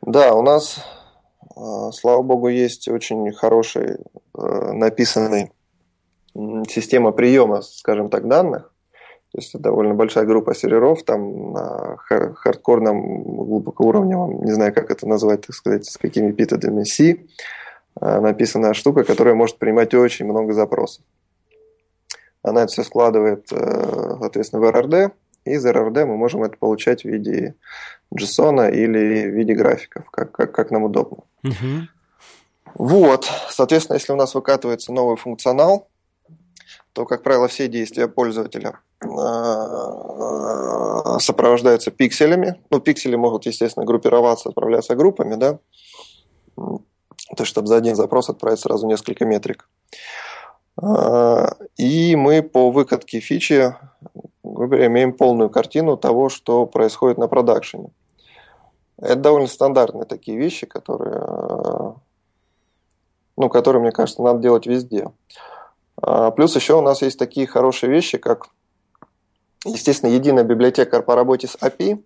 Да, 0.00 0.34
у 0.34 0.40
нас, 0.40 0.82
э, 1.54 1.90
слава 1.92 2.22
богу, 2.22 2.48
есть 2.48 2.88
очень 2.88 3.30
хороший 3.32 3.98
э, 4.34 4.72
написанный 4.72 5.50
система 6.68 7.12
приема, 7.12 7.62
скажем 7.62 8.10
так, 8.10 8.28
данных. 8.28 8.72
То 9.32 9.38
есть 9.38 9.54
это 9.54 9.62
довольно 9.62 9.94
большая 9.94 10.24
группа 10.24 10.54
серверов, 10.54 11.04
там 11.04 11.52
на 11.52 11.96
хардкорном 11.98 13.22
глубокоуровневом, 13.22 14.42
не 14.44 14.50
знаю, 14.50 14.74
как 14.74 14.90
это 14.90 15.06
назвать, 15.06 15.46
так 15.46 15.54
сказать, 15.54 15.86
с 15.86 15.96
какими 15.96 16.32
методами 16.32 16.82
C, 16.82 17.18
а, 18.00 18.20
написана 18.20 18.74
штука, 18.74 19.04
которая 19.04 19.34
может 19.34 19.58
принимать 19.58 19.94
очень 19.94 20.26
много 20.26 20.52
запросов. 20.52 21.04
Она 22.42 22.62
это 22.62 22.72
все 22.72 22.82
складывает, 22.82 23.52
э, 23.52 24.16
соответственно, 24.18 24.62
в 24.62 24.64
RRD, 24.64 25.12
и 25.44 25.52
из 25.52 25.64
RRD 25.64 26.06
мы 26.06 26.16
можем 26.16 26.42
это 26.42 26.56
получать 26.56 27.02
в 27.02 27.04
виде 27.04 27.54
JSON 28.14 28.72
или 28.72 29.30
в 29.30 29.34
виде 29.34 29.54
графиков, 29.54 30.10
как, 30.10 30.32
как, 30.32 30.52
как 30.52 30.70
нам 30.70 30.84
удобно. 30.84 31.18
Uh-huh. 31.44 31.82
Вот, 32.74 33.30
соответственно, 33.50 33.96
если 33.96 34.12
у 34.12 34.16
нас 34.16 34.34
выкатывается 34.34 34.92
новый 34.92 35.16
функционал, 35.16 35.88
то, 36.92 37.06
как 37.06 37.22
правило, 37.22 37.48
все 37.48 37.68
действия 37.68 38.08
пользователя 38.08 38.80
э, 39.02 39.08
сопровождаются 41.20 41.90
пикселями. 41.90 42.60
Ну, 42.70 42.80
пиксели 42.80 43.16
могут, 43.16 43.46
естественно, 43.46 43.86
группироваться, 43.86 44.48
отправляться 44.48 44.96
группами, 44.96 45.36
да, 45.36 45.58
то 47.36 47.42
есть, 47.42 47.50
чтобы 47.50 47.68
за 47.68 47.76
один 47.76 47.94
запрос 47.94 48.28
отправить 48.28 48.60
сразу 48.60 48.86
несколько 48.86 49.24
метрик. 49.24 49.68
Э, 50.82 51.46
и 51.76 52.16
мы 52.16 52.42
по 52.42 52.70
выкатке 52.70 53.20
фичи, 53.20 53.74
говоря, 54.42 54.86
имеем 54.86 55.12
полную 55.12 55.48
картину 55.50 55.96
того, 55.96 56.28
что 56.28 56.66
происходит 56.66 57.18
на 57.18 57.28
продакшене. 57.28 57.90
Это 58.98 59.16
довольно 59.16 59.46
стандартные 59.46 60.04
такие 60.04 60.36
вещи, 60.36 60.66
которые, 60.66 61.22
э, 61.22 61.92
ну, 63.36 63.48
которые, 63.48 63.80
мне 63.80 63.92
кажется, 63.92 64.22
надо 64.22 64.40
делать 64.40 64.66
везде. 64.66 65.06
А, 65.06 65.12
плюс 66.36 66.56
еще 66.56 66.74
у 66.74 66.82
нас 66.82 67.02
есть 67.02 67.18
такие 67.18 67.46
хорошие 67.46 67.90
вещи, 67.90 68.18
как, 68.18 68.48
естественно, 69.64 70.10
единая 70.10 70.44
библиотека 70.44 71.02
по 71.02 71.14
работе 71.14 71.46
с 71.46 71.56
API. 71.56 72.02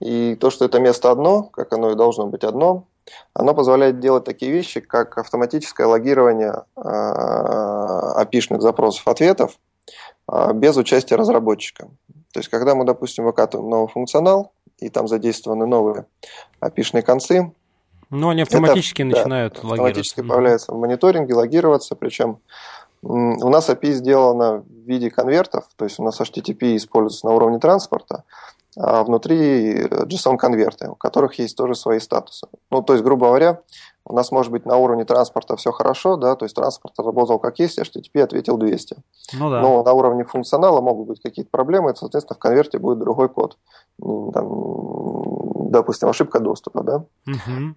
И 0.00 0.34
то, 0.36 0.50
что 0.50 0.64
это 0.66 0.78
место 0.78 1.10
одно, 1.10 1.44
как 1.44 1.72
оно 1.72 1.92
и 1.92 1.94
должно 1.94 2.26
быть 2.26 2.44
одно, 2.44 2.86
оно 3.34 3.54
позволяет 3.54 4.00
делать 4.00 4.24
такие 4.24 4.52
вещи, 4.52 4.80
как 4.80 5.16
автоматическое 5.18 5.86
логирование 5.86 6.64
API-шных 6.76 8.58
а, 8.58 8.60
запросов-ответов 8.60 9.58
а, 10.26 10.52
без 10.52 10.76
участия 10.76 11.16
разработчика. 11.16 11.88
То 12.32 12.40
есть, 12.40 12.48
когда 12.48 12.74
мы, 12.74 12.84
допустим, 12.84 13.24
выкатываем 13.24 13.70
новый 13.70 13.88
функционал, 13.88 14.52
и 14.78 14.90
там 14.90 15.08
задействованы 15.08 15.66
новые 15.66 16.06
API-шные 16.60 17.02
концы, 17.02 17.52
ну, 18.08 18.28
они 18.28 18.42
автоматически 18.42 19.02
это, 19.02 19.16
начинают 19.16 19.54
да, 19.54 19.60
логироваться. 19.60 19.72
Автоматически 19.72 20.20
появляются 20.20 20.72
в 20.72 20.78
мониторинге, 20.78 21.34
логироваться, 21.34 21.96
причем 21.96 22.38
у 23.08 23.48
нас 23.48 23.68
API 23.68 23.92
сделана 23.92 24.58
в 24.58 24.86
виде 24.86 25.10
конвертов, 25.10 25.64
то 25.76 25.84
есть 25.84 25.98
у 25.98 26.04
нас 26.04 26.20
HTTP 26.20 26.76
используется 26.76 27.26
на 27.26 27.34
уровне 27.34 27.58
транспорта, 27.58 28.24
а 28.78 29.04
внутри 29.04 29.84
JSON-конверты, 29.84 30.90
у 30.90 30.94
которых 30.94 31.38
есть 31.38 31.56
тоже 31.56 31.74
свои 31.74 31.98
статусы. 31.98 32.46
Ну, 32.70 32.82
то 32.82 32.92
есть, 32.92 33.04
грубо 33.04 33.28
говоря, 33.28 33.60
у 34.04 34.12
нас 34.14 34.30
может 34.30 34.52
быть 34.52 34.66
на 34.66 34.76
уровне 34.76 35.04
транспорта 35.04 35.56
все 35.56 35.72
хорошо, 35.72 36.16
да, 36.16 36.36
то 36.36 36.44
есть 36.44 36.54
транспорт 36.54 36.94
работал 36.98 37.38
как 37.38 37.58
есть, 37.58 37.78
HTTP 37.78 38.20
ответил 38.22 38.56
200. 38.58 38.96
Ну, 39.38 39.50
да. 39.50 39.60
Но 39.60 39.82
на 39.82 39.92
уровне 39.92 40.24
функционала 40.24 40.80
могут 40.80 41.08
быть 41.08 41.22
какие-то 41.22 41.50
проблемы, 41.50 41.90
и, 41.92 41.94
соответственно, 41.96 42.36
в 42.36 42.38
конверте 42.38 42.78
будет 42.78 42.98
другой 42.98 43.28
код. 43.28 43.56
Там, 43.98 45.70
допустим, 45.70 46.08
ошибка 46.08 46.38
доступа, 46.38 46.82
да. 46.82 47.04
Угу. 47.26 47.74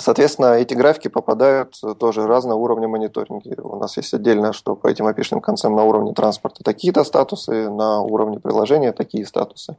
Соответственно, 0.00 0.54
эти 0.54 0.74
графики 0.74 1.08
попадают 1.08 1.78
тоже 1.98 2.26
разного 2.26 2.58
уровня 2.58 2.88
мониторинга. 2.88 3.60
У 3.62 3.76
нас 3.76 3.96
есть 3.96 4.14
отдельно, 4.14 4.52
что 4.52 4.74
по 4.74 4.88
этим 4.88 5.06
опишным 5.06 5.40
концам 5.40 5.76
на 5.76 5.84
уровне 5.84 6.14
транспорта 6.14 6.64
такие-то 6.64 7.04
статусы, 7.04 7.68
на 7.68 8.00
уровне 8.00 8.40
приложения 8.40 8.92
такие 8.92 9.26
статусы. 9.26 9.76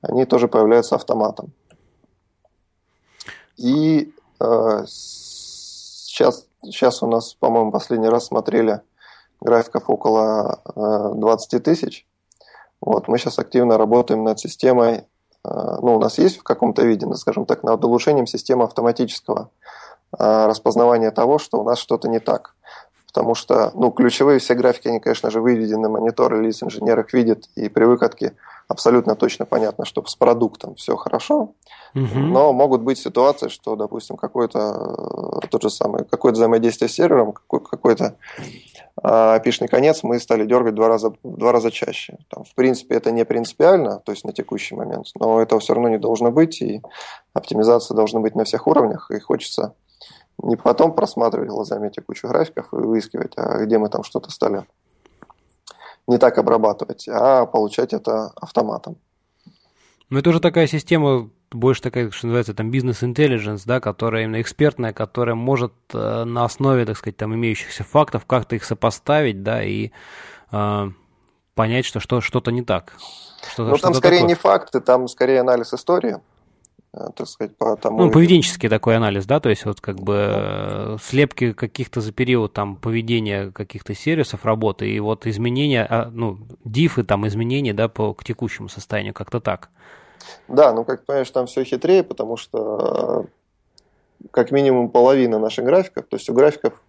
Они 0.00 0.24
тоже 0.24 0.48
появляются 0.48 0.96
автоматом. 0.96 1.52
И 3.56 4.12
э, 4.40 4.84
сейчас, 4.86 6.46
сейчас 6.62 7.02
у 7.02 7.06
нас, 7.06 7.34
по-моему, 7.34 7.70
последний 7.70 8.08
раз 8.08 8.26
смотрели 8.26 8.80
графиков 9.40 9.88
около 9.88 10.60
э, 10.74 11.14
20 11.14 11.62
тысяч. 11.62 12.06
Вот, 12.80 13.08
мы 13.08 13.18
сейчас 13.18 13.38
активно 13.38 13.78
работаем 13.78 14.24
над 14.24 14.40
системой 14.40 15.04
ну, 15.44 15.96
у 15.96 16.00
нас 16.00 16.18
есть 16.18 16.38
в 16.38 16.42
каком-то 16.42 16.82
виде, 16.82 17.06
ну, 17.06 17.14
скажем 17.14 17.46
так, 17.46 17.62
над 17.62 17.84
улучшением 17.84 18.26
системы 18.26 18.64
автоматического 18.64 19.50
э, 20.18 20.46
распознавания 20.46 21.10
того, 21.10 21.38
что 21.38 21.58
у 21.58 21.64
нас 21.64 21.78
что-то 21.78 22.08
не 22.08 22.18
так. 22.18 22.54
Потому 23.06 23.34
что 23.34 23.70
ну, 23.74 23.90
ключевые 23.90 24.40
все 24.40 24.54
графики, 24.54 24.88
они, 24.88 25.00
конечно 25.00 25.30
же, 25.30 25.40
выведены 25.40 25.82
на 25.82 25.88
монитор, 25.88 26.34
или 26.34 26.48
инженер 26.48 27.00
их 27.00 27.12
видит, 27.12 27.48
и 27.54 27.68
при 27.68 27.84
выкатке 27.84 28.34
абсолютно 28.66 29.14
точно 29.14 29.44
понятно, 29.44 29.84
что 29.84 30.04
с 30.04 30.16
продуктом 30.16 30.74
все 30.74 30.96
хорошо, 30.96 31.52
угу. 31.94 32.18
но 32.18 32.52
могут 32.52 32.82
быть 32.82 32.98
ситуации, 32.98 33.48
что, 33.48 33.76
допустим, 33.76 34.16
какое-то 34.16 35.40
э, 35.42 35.46
тот 35.48 35.62
же 35.62 35.70
самый, 35.70 36.04
какое-то 36.04 36.36
взаимодействие 36.36 36.88
с 36.88 36.92
сервером, 36.94 37.32
какой-то 37.32 38.16
опишный 39.04 39.68
конец 39.68 40.02
мы 40.02 40.18
стали 40.18 40.46
дергать 40.46 40.74
два 40.74 40.88
раза, 40.88 41.12
два 41.22 41.52
раза 41.52 41.70
чаще. 41.70 42.16
Там, 42.30 42.44
в 42.44 42.54
принципе, 42.54 42.94
это 42.94 43.12
не 43.12 43.24
принципиально, 43.24 44.00
то 44.00 44.12
есть 44.12 44.24
на 44.24 44.32
текущий 44.32 44.74
момент, 44.74 45.08
но 45.14 45.42
этого 45.42 45.60
все 45.60 45.74
равно 45.74 45.90
не 45.90 45.98
должно 45.98 46.32
быть, 46.32 46.62
и 46.62 46.80
оптимизация 47.34 47.94
должна 47.94 48.20
быть 48.20 48.34
на 48.34 48.44
всех 48.44 48.66
уровнях, 48.66 49.10
и 49.10 49.20
хочется 49.20 49.74
не 50.42 50.56
потом 50.56 50.94
просматривать 50.94 51.50
глазами 51.50 51.92
кучу 52.06 52.28
графиков 52.28 52.72
и 52.72 52.76
выискивать, 52.76 53.34
а 53.36 53.64
где 53.64 53.78
мы 53.78 53.90
там 53.90 54.02
что-то 54.04 54.30
стали 54.30 54.64
не 56.06 56.18
так 56.18 56.38
обрабатывать, 56.38 57.06
а 57.08 57.44
получать 57.46 57.92
это 57.92 58.32
автоматом. 58.36 58.96
Ну, 60.08 60.18
это 60.18 60.30
уже 60.30 60.40
такая 60.40 60.66
система 60.66 61.30
больше 61.54 61.82
такая, 61.82 62.10
что 62.10 62.26
называется, 62.26 62.54
там 62.54 62.70
бизнес-интеллигенс, 62.70 63.64
да, 63.64 63.80
которая 63.80 64.24
именно 64.24 64.40
экспертная, 64.40 64.92
которая 64.92 65.34
может 65.34 65.72
э, 65.92 66.24
на 66.24 66.44
основе, 66.44 66.84
так 66.84 66.96
сказать, 66.96 67.16
там 67.16 67.34
имеющихся 67.34 67.84
фактов 67.84 68.26
как-то 68.26 68.56
их 68.56 68.64
сопоставить, 68.64 69.42
да, 69.42 69.62
и 69.62 69.90
э, 70.52 70.90
понять, 71.54 71.84
что, 71.84 72.00
что 72.00 72.20
что-то 72.20 72.50
не 72.50 72.62
так. 72.62 72.94
Что 73.52 73.64
ну, 73.64 73.76
там 73.76 73.94
скорее 73.94 74.18
такое. 74.18 74.28
не 74.28 74.34
факты, 74.34 74.80
там 74.80 75.08
скорее 75.08 75.40
анализ 75.40 75.72
истории. 75.72 76.18
Э, 76.92 77.08
так 77.14 77.26
сказать, 77.26 77.56
по 77.56 77.76
тому... 77.76 78.04
Ну, 78.04 78.10
поведенческий 78.10 78.68
такой 78.68 78.96
анализ, 78.96 79.26
да, 79.26 79.40
то 79.40 79.48
есть 79.48 79.64
вот 79.64 79.80
как 79.80 80.00
бы 80.00 80.14
да. 80.14 80.96
слепки 81.02 81.52
каких-то 81.52 82.00
за 82.00 82.12
период 82.12 82.52
там 82.52 82.76
поведения 82.76 83.50
каких-то 83.50 83.94
сервисов 83.94 84.44
работы 84.44 84.88
и 84.88 85.00
вот 85.00 85.26
изменения, 85.26 85.84
а, 85.88 86.08
ну, 86.10 86.38
дифы 86.64 87.02
там 87.02 87.26
изменения, 87.26 87.74
да, 87.74 87.88
по, 87.88 88.14
к 88.14 88.22
текущему 88.22 88.68
состоянию, 88.68 89.12
как-то 89.12 89.40
так. 89.40 89.70
Да, 90.48 90.72
ну, 90.72 90.84
как 90.84 91.04
понимаешь, 91.04 91.30
там 91.30 91.46
все 91.46 91.64
хитрее, 91.64 92.02
потому 92.02 92.36
что 92.36 93.26
как 94.30 94.50
минимум 94.50 94.88
половина 94.88 95.38
наших 95.38 95.64
графиков, 95.64 96.06
то 96.06 96.16
есть 96.16 96.28
у 96.28 96.34
графиков, 96.34 96.80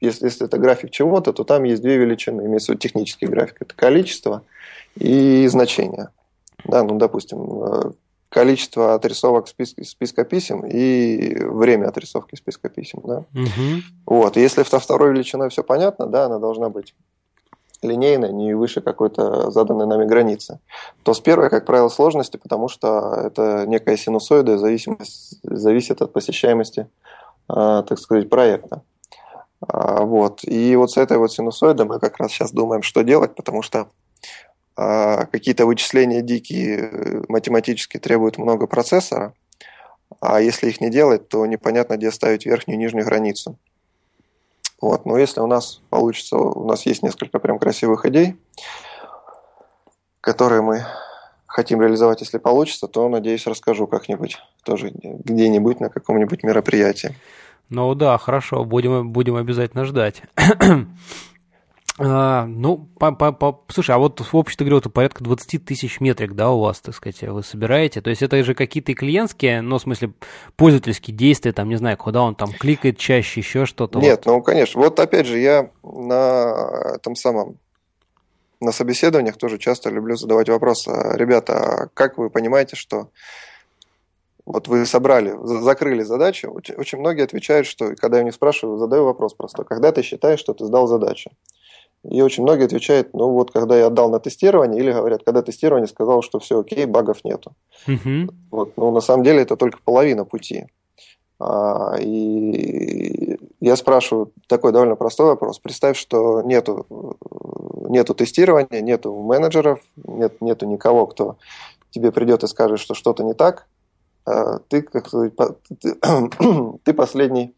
если, 0.00 0.26
если 0.26 0.46
это 0.46 0.58
график 0.58 0.90
чего-то, 0.90 1.32
то 1.32 1.44
там 1.44 1.64
есть 1.64 1.82
две 1.82 1.96
величины, 1.96 2.42
имеется 2.42 2.72
в 2.72 2.74
виду 2.74 2.80
технический 2.80 3.26
график, 3.26 3.56
это 3.60 3.74
количество 3.74 4.42
и 4.94 5.46
значение. 5.48 6.08
Да, 6.64 6.82
ну, 6.82 6.98
допустим, 6.98 7.62
э, 7.62 7.92
количество 8.28 8.94
отрисовок 8.94 9.48
списка, 9.48 9.84
списка 9.84 10.24
писем 10.24 10.66
и 10.66 11.36
время 11.38 11.88
отрисовки 11.88 12.34
списка 12.34 12.68
писем. 12.68 13.00
Да? 13.04 13.18
Угу. 13.34 13.82
Вот. 14.06 14.36
Если 14.36 14.62
со 14.64 14.78
второй 14.78 15.12
величиной 15.12 15.48
все 15.48 15.62
понятно, 15.62 16.06
да, 16.06 16.26
она 16.26 16.38
должна 16.38 16.68
быть 16.68 16.94
линейная, 17.86 18.32
не 18.32 18.54
выше 18.54 18.80
какой-то 18.80 19.50
заданной 19.50 19.86
нами 19.86 20.04
границы, 20.04 20.58
то 21.02 21.14
с 21.14 21.20
первой, 21.20 21.50
как 21.50 21.64
правило, 21.64 21.88
сложности, 21.88 22.36
потому 22.36 22.68
что 22.68 23.14
это 23.24 23.64
некая 23.66 23.96
синусоида, 23.96 24.58
зависимость, 24.58 25.38
зависит 25.42 26.02
от 26.02 26.12
посещаемости, 26.12 26.88
а, 27.48 27.82
так 27.82 27.98
сказать, 27.98 28.28
проекта. 28.28 28.82
А, 29.60 30.02
вот. 30.04 30.40
И 30.44 30.76
вот 30.76 30.90
с 30.90 30.96
этой 30.96 31.18
вот 31.18 31.32
синусоидой 31.32 31.86
мы 31.86 31.98
как 31.98 32.18
раз 32.18 32.32
сейчас 32.32 32.52
думаем, 32.52 32.82
что 32.82 33.02
делать, 33.02 33.34
потому 33.34 33.62
что 33.62 33.88
а, 34.76 35.26
какие-то 35.26 35.64
вычисления 35.64 36.20
дикие 36.20 36.78
э, 36.78 37.22
математически 37.28 37.98
требуют 37.98 38.36
много 38.36 38.66
процессора, 38.66 39.32
а 40.20 40.40
если 40.40 40.68
их 40.68 40.80
не 40.80 40.90
делать, 40.90 41.28
то 41.28 41.46
непонятно, 41.46 41.96
где 41.96 42.10
ставить 42.12 42.46
верхнюю 42.46 42.78
и 42.78 42.82
нижнюю 42.82 43.06
границу. 43.06 43.56
Вот. 44.80 45.06
Но 45.06 45.16
если 45.16 45.40
у 45.40 45.46
нас 45.46 45.80
получится, 45.90 46.36
у 46.36 46.66
нас 46.66 46.86
есть 46.86 47.02
несколько 47.02 47.38
прям 47.38 47.58
красивых 47.58 48.04
идей, 48.04 48.36
которые 50.20 50.60
мы 50.60 50.84
хотим 51.46 51.80
реализовать, 51.80 52.20
если 52.20 52.38
получится, 52.38 52.86
то, 52.86 53.08
надеюсь, 53.08 53.46
расскажу 53.46 53.86
как-нибудь 53.86 54.38
тоже 54.64 54.90
где-нибудь 54.92 55.80
на 55.80 55.88
каком-нибудь 55.88 56.42
мероприятии. 56.42 57.14
Ну 57.70 57.94
да, 57.94 58.18
хорошо, 58.18 58.64
будем, 58.64 59.10
будем 59.10 59.36
обязательно 59.36 59.84
ждать. 59.84 60.22
А, 61.98 62.44
ну, 62.44 62.88
по, 62.98 63.12
по, 63.12 63.32
по, 63.32 63.64
слушай, 63.68 63.92
а 63.92 63.98
вот 63.98 64.20
в 64.20 64.36
общем-то 64.36 64.64
говорю, 64.64 64.90
порядка 64.90 65.24
20 65.24 65.64
тысяч 65.64 66.00
метрик, 66.00 66.34
да, 66.34 66.50
у 66.50 66.60
вас, 66.60 66.80
так 66.80 66.94
сказать, 66.94 67.22
вы 67.22 67.42
собираете. 67.42 68.02
То 68.02 68.10
есть 68.10 68.22
это 68.22 68.42
же 68.44 68.54
какие-то 68.54 68.92
клиентские, 68.94 69.62
ну, 69.62 69.78
в 69.78 69.82
смысле, 69.82 70.12
пользовательские 70.56 71.16
действия, 71.16 71.52
там, 71.52 71.68
не 71.68 71.76
знаю, 71.76 71.96
куда 71.96 72.22
он 72.22 72.34
там 72.34 72.52
кликает 72.52 72.98
чаще, 72.98 73.40
еще 73.40 73.64
что-то. 73.64 73.98
Нет, 73.98 74.26
вот. 74.26 74.32
ну, 74.32 74.42
конечно. 74.42 74.80
Вот 74.80 75.00
опять 75.00 75.26
же, 75.26 75.38
я 75.38 75.70
на 75.82 76.94
этом 76.96 77.14
самом 77.14 77.56
на 78.60 78.72
собеседованиях 78.72 79.36
тоже 79.36 79.58
часто 79.58 79.90
люблю 79.90 80.16
задавать 80.16 80.48
вопрос, 80.48 80.86
а, 80.88 81.16
ребята, 81.16 81.54
а 81.54 81.88
как 81.94 82.18
вы 82.18 82.30
понимаете, 82.30 82.76
что 82.76 83.10
вот 84.44 84.68
вы 84.68 84.86
собрали, 84.86 85.34
закрыли 85.42 86.02
задачу, 86.02 86.50
очень, 86.50 86.74
очень 86.76 86.98
многие 86.98 87.24
отвечают, 87.24 87.66
что, 87.66 87.94
когда 87.96 88.18
я 88.18 88.22
у 88.22 88.26
них 88.26 88.34
спрашиваю, 88.34 88.78
задаю 88.78 89.04
вопрос 89.04 89.34
просто, 89.34 89.64
когда 89.64 89.92
ты 89.92 90.02
считаешь, 90.02 90.40
что 90.40 90.54
ты 90.54 90.64
сдал 90.64 90.86
задачу? 90.86 91.30
И 92.08 92.20
очень 92.20 92.42
многие 92.42 92.64
отвечают, 92.64 93.14
ну 93.14 93.30
вот 93.30 93.50
когда 93.50 93.76
я 93.76 93.86
отдал 93.86 94.10
на 94.10 94.20
тестирование, 94.20 94.80
или 94.80 94.92
говорят, 94.92 95.22
когда 95.24 95.42
тестирование 95.42 95.88
сказал, 95.88 96.22
что 96.22 96.38
все 96.38 96.60
окей, 96.60 96.84
багов 96.86 97.24
нету. 97.24 97.52
Uh-huh. 97.86 98.30
Вот, 98.50 98.76
но 98.76 98.90
на 98.90 99.00
самом 99.00 99.24
деле 99.24 99.42
это 99.42 99.56
только 99.56 99.78
половина 99.84 100.24
пути. 100.24 100.66
А, 101.38 101.96
и 101.98 103.38
я 103.60 103.76
спрашиваю 103.76 104.32
такой 104.46 104.72
довольно 104.72 104.96
простой 104.96 105.26
вопрос. 105.26 105.58
Представь, 105.58 105.98
что 105.98 106.42
нету, 106.42 106.86
нету 107.88 108.14
тестирования, 108.14 108.80
нету 108.80 109.14
менеджеров, 109.14 109.80
нет, 109.96 110.40
нету 110.40 110.66
никого, 110.66 111.06
кто 111.06 111.36
тебе 111.90 112.12
придет 112.12 112.42
и 112.44 112.46
скажет, 112.46 112.78
что 112.78 112.94
что-то 112.94 113.24
не 113.24 113.34
так. 113.34 113.66
А, 114.24 114.60
ты, 114.68 114.82
как, 114.82 115.10
ты, 115.10 115.94
ты 116.84 116.92
последний, 116.94 117.54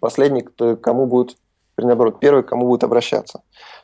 последний, 0.00 0.42
кому 0.76 1.06
будет 1.06 1.36
или 1.78 1.86
наоборот, 1.86 2.20
первый, 2.20 2.42
к 2.42 2.48
кому 2.48 2.66
будет 2.66 2.84
обращаться. 2.84 3.42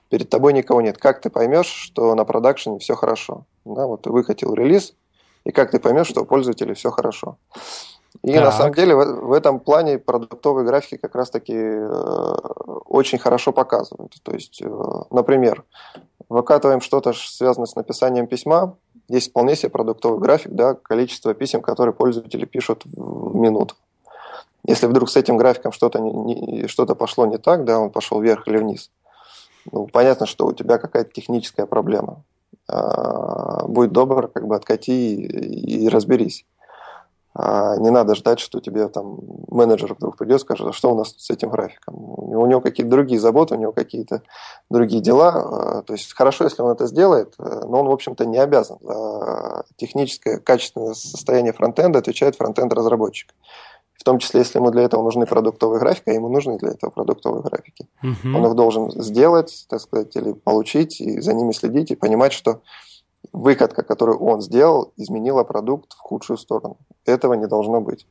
Перед 0.09 0.29
тобой 0.29 0.53
никого 0.53 0.81
нет. 0.81 0.99
Как 0.99 1.21
ты 1.21 1.31
поймешь, 1.31 1.67
что 1.67 2.15
на 2.15 2.25
продакшене 2.25 2.79
все 2.79 2.95
хорошо? 2.95 3.45
Да, 3.65 3.87
вот 3.87 4.03
ты 4.03 4.11
выкатил 4.11 4.55
релиз, 4.55 4.95
и 5.45 5.53
как 5.53 5.71
ты 5.71 5.79
поймешь, 5.79 6.09
что 6.09 6.23
у 6.23 6.25
пользователей 6.25 6.75
все 6.75 6.91
хорошо? 6.91 7.37
И 8.23 8.35
так. 8.35 8.45
на 8.45 8.53
самом 8.53 8.75
деле 8.75 8.95
в, 8.95 9.29
в 9.29 9.33
этом 9.33 9.61
плане 9.61 9.99
продуктовые 9.99 10.67
графики 10.67 10.97
как 10.97 11.15
раз-таки 11.15 11.55
э, 11.55 12.35
очень 12.87 13.19
хорошо 13.19 13.53
показывают. 13.53 14.17
То 14.23 14.33
есть, 14.33 14.61
э, 14.61 14.69
например, 15.11 15.65
выкатываем 16.29 16.81
что-то 16.81 17.13
связанное 17.13 17.67
с 17.67 17.77
написанием 17.77 18.27
письма, 18.27 18.77
есть 19.09 19.31
вполне 19.31 19.57
себе 19.57 19.71
продуктовый 19.71 20.21
график, 20.21 20.53
да, 20.53 20.75
количество 20.75 21.35
писем, 21.35 21.63
которые 21.63 21.95
пользователи 21.95 22.45
пишут 22.45 22.83
в 22.85 23.37
минуту. 23.37 23.75
Если 24.67 24.87
вдруг 24.87 25.11
с 25.11 25.17
этим 25.17 25.37
графиком 25.37 25.73
что-то 25.73 25.99
не, 26.01 26.13
не, 26.13 26.67
что 26.69 26.87
пошло 26.95 27.27
не 27.27 27.39
так, 27.39 27.65
да, 27.65 27.79
он 27.79 27.91
пошел 27.91 28.21
вверх 28.21 28.47
или 28.49 28.59
вниз, 28.59 28.91
ну, 29.73 29.87
понятно, 29.87 30.27
что 30.27 30.47
у 30.47 30.53
тебя 30.53 30.79
какая-то 30.79 31.11
техническая 31.13 31.67
проблема. 31.67 32.23
А, 32.69 33.67
будь 33.67 33.93
добр, 33.93 34.29
как 34.29 34.47
бы 34.47 34.57
откати 34.57 34.91
и, 34.91 35.85
и 35.85 35.89
разберись. 35.89 36.45
А 37.33 37.77
не 37.77 37.91
надо 37.91 38.17
ждать, 38.17 38.41
что 38.41 38.61
тебе 38.61 38.89
там 38.89 39.19
менеджер 39.49 39.95
вдруг 39.95 40.17
придет 40.17 40.39
и 40.39 40.41
скажет, 40.41 40.67
а 40.67 40.73
что 40.73 40.93
у 40.93 40.97
нас 40.97 41.15
с 41.17 41.31
этим 41.31 41.51
графиком. 41.51 41.95
У 41.97 42.47
него 42.47 42.61
какие-то 42.61 42.91
другие 42.91 43.21
заботы, 43.21 43.55
у 43.55 43.59
него 43.59 43.73
какие-то 43.73 44.23
другие 44.69 45.01
дела. 45.01 45.29
А, 45.29 45.83
то 45.83 45.93
есть 45.93 46.13
хорошо, 46.13 46.45
если 46.45 46.63
он 46.63 46.73
это 46.73 46.87
сделает, 46.87 47.35
э, 47.39 47.63
но 47.67 47.81
он, 47.81 47.87
в 47.87 47.93
общем-то, 47.93 48.27
не 48.27 48.39
обязан. 48.39 48.79
За 48.83 49.65
техническое, 49.77 50.39
качественное 50.39 50.95
состояние 50.95 51.53
фронтенда 51.53 52.01
отвечает 52.01 52.37
фронтенд-разработчик. 52.37 53.33
В 54.01 54.03
том 54.03 54.19
числе, 54.19 54.41
если 54.41 54.59
ему 54.59 54.71
для 54.71 54.85
этого 54.85 55.03
нужны 55.03 55.27
продуктовые 55.27 55.79
графики, 55.79 56.09
а 56.09 56.15
ему 56.15 56.31
нужны 56.31 56.57
для 56.57 56.71
этого 56.71 56.89
продуктовые 56.89 57.43
графики. 57.43 57.87
Uh-huh. 58.03 58.35
Он 58.35 58.47
их 58.47 58.55
должен 58.55 58.91
сделать, 58.93 59.67
так 59.69 59.79
сказать, 59.79 60.17
или 60.17 60.33
получить, 60.33 61.03
и 61.03 61.21
за 61.21 61.35
ними 61.35 61.53
следить, 61.53 61.91
и 61.91 61.97
понимать, 61.97 62.33
что 62.33 62.63
выкатка, 63.35 63.83
которую 63.83 64.19
он 64.21 64.41
сделал, 64.41 64.95
изменила 64.97 65.45
продукт 65.45 65.93
в 65.93 65.99
худшую 65.99 66.39
сторону. 66.39 66.79
Этого 67.05 67.35
не 67.35 67.47
должно 67.47 67.83
быть. 67.83 68.07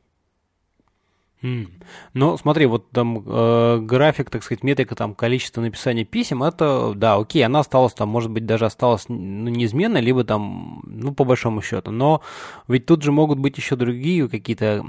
Ну, 1.42 2.36
смотри, 2.36 2.66
вот 2.66 2.90
там 2.90 3.24
э, 3.26 3.78
график, 3.80 4.30
так 4.30 4.44
сказать, 4.44 4.62
метрика, 4.62 4.94
там, 4.94 5.14
количество 5.14 5.60
написания 5.60 6.04
писем, 6.04 6.44
это, 6.44 6.92
да, 6.94 7.16
окей, 7.16 7.44
она 7.44 7.60
осталась 7.60 7.94
там, 7.94 8.10
может 8.10 8.30
быть, 8.30 8.46
даже 8.46 8.66
осталась 8.66 9.06
ну, 9.08 9.48
неизменной, 9.48 10.02
либо 10.02 10.22
там, 10.22 10.82
ну, 10.84 11.14
по 11.14 11.24
большому 11.24 11.62
счету, 11.62 11.90
но 11.90 12.20
ведь 12.68 12.84
тут 12.84 13.02
же 13.02 13.10
могут 13.10 13.38
быть 13.38 13.56
еще 13.56 13.74
другие 13.74 14.28
какие-то 14.28 14.84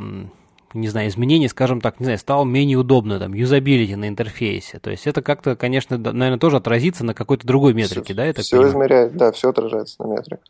не 0.73 0.87
знаю, 0.87 1.09
изменений, 1.09 1.47
скажем 1.47 1.81
так, 1.81 1.99
не 1.99 2.05
знаю, 2.05 2.19
стало 2.19 2.45
менее 2.45 2.77
удобно, 2.77 3.19
там, 3.19 3.33
юзабилити 3.33 3.95
на 3.95 4.07
интерфейсе. 4.07 4.79
То 4.79 4.89
есть 4.89 5.07
это 5.07 5.21
как-то, 5.21 5.55
конечно, 5.55 5.97
наверное, 5.97 6.37
тоже 6.39 6.57
отразится 6.57 7.05
на 7.05 7.13
какой-то 7.13 7.45
другой 7.45 7.73
метрике, 7.73 8.05
все, 8.05 8.13
да? 8.13 8.25
Это 8.25 8.41
все 8.41 8.57
понимаю? 8.57 8.71
измеряет, 8.71 9.17
да, 9.17 9.31
все 9.31 9.49
отражается 9.49 10.01
на 10.03 10.07
метриках. 10.07 10.45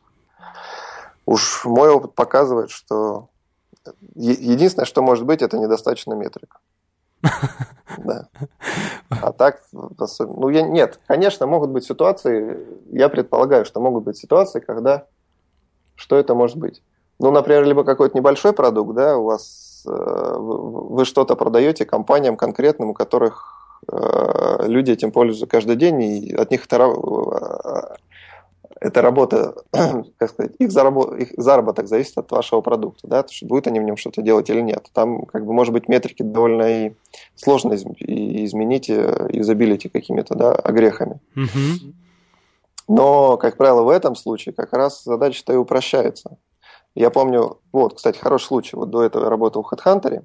Уж 1.26 1.66
мой 1.66 1.90
опыт 1.90 2.14
показывает, 2.16 2.72
что 2.72 3.30
единственное, 4.16 4.86
что 4.86 5.02
может 5.02 5.26
быть, 5.26 5.42
это 5.42 5.58
недостаточно 5.58 6.14
метрик. 6.14 6.60
Да. 7.98 8.30
А 9.10 9.34
так, 9.34 9.64
ну, 9.74 10.48
я, 10.48 10.62
нет, 10.62 11.02
конечно, 11.08 11.46
могут 11.46 11.72
быть 11.72 11.84
ситуации, 11.84 12.58
я 12.90 13.10
предполагаю, 13.10 13.66
что 13.66 13.82
могут 13.82 14.06
быть 14.06 14.16
ситуации, 14.16 14.62
когда 14.62 15.08
что 15.96 16.18
это 16.18 16.34
может 16.34 16.58
быть. 16.58 16.82
Ну, 17.20 17.32
например, 17.32 17.66
либо 17.66 17.84
какой-то 17.84 18.18
небольшой 18.18 18.54
продукт, 18.54 18.96
да, 18.96 19.18
у 19.18 19.26
вас 19.26 19.71
Э, 19.88 20.36
вы 20.38 21.06
что-то 21.06 21.36
продаете 21.36 21.86
компаниям 21.86 22.38
конкретным, 22.38 22.90
у 22.90 22.94
которых 22.94 23.80
э, 23.92 24.66
люди 24.68 24.92
этим 24.92 25.12
пользуются 25.12 25.48
каждый 25.48 25.76
день, 25.76 26.02
и 26.02 26.34
от 26.34 26.52
них 26.52 26.66
это, 26.66 26.78
э, 26.78 27.96
эта 28.80 29.02
работа, 29.02 29.56
как 30.18 30.30
сказать, 30.30 30.54
их, 30.60 30.72
заработ, 30.72 31.16
их 31.18 31.30
заработок 31.38 31.88
зависит 31.88 32.18
от 32.18 32.32
вашего 32.32 32.62
продукта, 32.62 33.08
да, 33.08 33.24
то 33.24 33.32
есть 33.32 33.44
будут 33.44 33.68
они 33.68 33.80
в 33.80 33.84
нем 33.84 33.98
что-то 33.98 34.22
делать 34.22 34.50
или 34.50 34.62
нет. 34.62 34.90
Там, 34.94 35.26
как 35.26 35.46
бы, 35.46 35.54
может 35.54 35.74
быть, 35.74 35.88
метрики 35.88 36.24
довольно 36.24 36.86
и 36.86 36.94
сложно 37.36 37.74
изменить 37.76 38.90
юзабилити 38.90 39.90
какими-то, 39.90 40.36
да, 40.36 40.54
огрехами. 40.54 41.20
Но, 42.88 43.38
как 43.38 43.58
правило, 43.58 43.84
в 43.84 43.90
этом 43.90 44.16
случае 44.16 44.54
как 44.54 44.74
раз 44.74 45.04
задача-то 45.04 45.54
и 45.54 45.56
упрощается. 45.56 46.38
Я 46.96 47.10
помню, 47.10 47.60
вот, 47.72 47.96
кстати, 47.96 48.18
хороший 48.18 48.46
случай. 48.46 48.76
Вот 48.76 48.90
до 48.90 49.04
этого 49.04 49.24
я 49.24 49.30
работал 49.30 49.64
в 49.64 49.72
HeadHunter, 49.72 50.24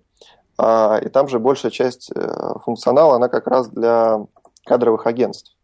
а, 0.59 0.99
и 1.03 1.09
там 1.09 1.29
же 1.29 1.39
большая 1.39 1.71
часть 1.71 2.11
э, 2.15 2.55
функционала, 2.65 3.17
она 3.17 3.29
как 3.29 3.47
раз 3.47 3.69
для 3.69 4.27
кадровых 4.65 5.07
агентств. 5.07 5.56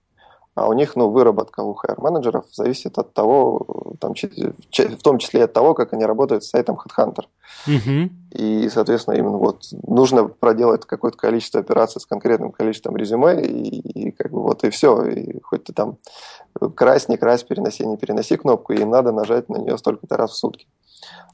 А 0.55 0.69
у 0.69 0.75
них 0.75 0.97
ну, 0.97 1.09
выработка 1.09 1.61
у 1.61 1.75
HR-менеджеров 1.75 2.45
зависит 2.53 2.99
от 2.99 3.15
того, 3.15 3.95
там, 3.99 4.15
в 4.15 5.03
том 5.03 5.19
числе 5.19 5.45
от 5.45 5.53
того, 5.53 5.73
как 5.73 5.95
они 5.95 6.05
работают 6.05 6.45
с 6.45 6.51
сайтом 6.51 6.77
HeadHunter. 6.77 7.25
Угу. 7.67 8.11
И, 8.33 8.69
соответственно, 8.69 9.15
именно 9.15 9.39
вот 9.39 9.65
нужно 9.87 10.25
проделать 10.29 10.85
какое-то 10.85 11.17
количество 11.17 11.61
операций 11.61 12.03
с 12.03 12.07
конкретным 12.07 12.53
количеством 12.53 12.97
резюме, 12.97 13.43
и, 13.43 14.09
и 14.09 14.11
как 14.11 14.31
бы 14.31 14.43
вот 14.43 14.63
и 14.65 14.71
все. 14.71 15.03
И 15.07 15.41
хоть 15.41 15.65
ты 15.65 15.73
там 15.73 15.97
крась, 16.75 17.09
не 17.09 17.17
крась, 17.17 17.45
переноси, 17.45 17.87
не 17.87 17.97
переноси 17.97 18.37
кнопку, 18.37 18.75
и 18.75 18.81
им 18.81 18.91
надо 18.91 19.11
нажать 19.13 19.49
на 19.49 19.57
нее 19.57 19.79
столько-то 19.79 20.19
раз 20.19 20.33
в 20.33 20.37
сутки. 20.37 20.67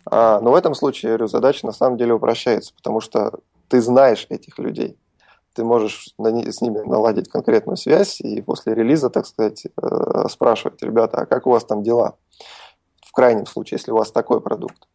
А, 0.06 0.40
но 0.40 0.52
в 0.52 0.54
этом 0.54 0.74
случае, 0.74 1.10
я 1.10 1.16
говорю, 1.16 1.28
задача 1.28 1.66
на 1.66 1.72
самом 1.72 1.98
деле 1.98 2.14
упрощается, 2.14 2.72
потому 2.74 3.00
что 3.00 3.40
ты 3.68 3.80
знаешь 3.80 4.26
этих 4.28 4.58
людей. 4.58 4.96
Ты 5.58 5.64
можешь 5.64 6.14
с 6.16 6.60
ними 6.60 6.88
наладить 6.88 7.28
конкретную 7.28 7.76
связь 7.76 8.20
и 8.20 8.40
после 8.40 8.76
релиза, 8.76 9.10
так 9.10 9.26
сказать, 9.26 9.66
э, 9.66 10.28
спрашивать, 10.30 10.80
ребята, 10.84 11.22
а 11.22 11.26
как 11.26 11.48
у 11.48 11.50
вас 11.50 11.64
там 11.64 11.82
дела? 11.82 12.14
В 13.04 13.10
крайнем 13.10 13.44
случае, 13.44 13.78
если 13.78 13.90
у 13.90 13.96
вас 13.96 14.12
такой 14.12 14.40
продукт. 14.40 14.86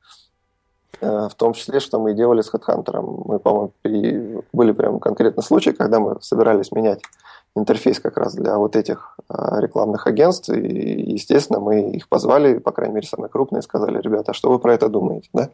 Э, 1.03 1.27
в 1.29 1.35
том 1.35 1.53
числе, 1.53 1.79
что 1.79 1.99
мы 1.99 2.13
делали 2.13 2.41
с 2.41 2.53
HeadHunter. 2.53 3.01
Мы, 3.01 3.39
по-моему, 3.39 4.43
были 4.53 4.71
прям 4.71 4.99
конкретные 4.99 5.43
случаи, 5.43 5.71
когда 5.71 5.99
мы 5.99 6.17
собирались 6.21 6.71
менять 6.71 7.01
интерфейс 7.55 7.99
как 7.99 8.17
раз 8.17 8.33
для 8.33 8.57
вот 8.57 8.75
этих 8.75 9.15
а, 9.27 9.59
рекламных 9.59 10.07
агентств. 10.07 10.49
И, 10.49 11.11
естественно, 11.11 11.59
мы 11.59 11.91
их 11.91 12.07
позвали, 12.07 12.57
по 12.57 12.71
крайней 12.71 12.95
мере, 12.95 13.07
самые 13.07 13.29
крупные, 13.29 13.61
сказали, 13.61 14.01
ребята, 14.01 14.31
а 14.31 14.33
что 14.33 14.49
вы 14.49 14.57
про 14.57 14.73
это 14.73 14.89
думаете, 14.89 15.29
да? 15.33 15.49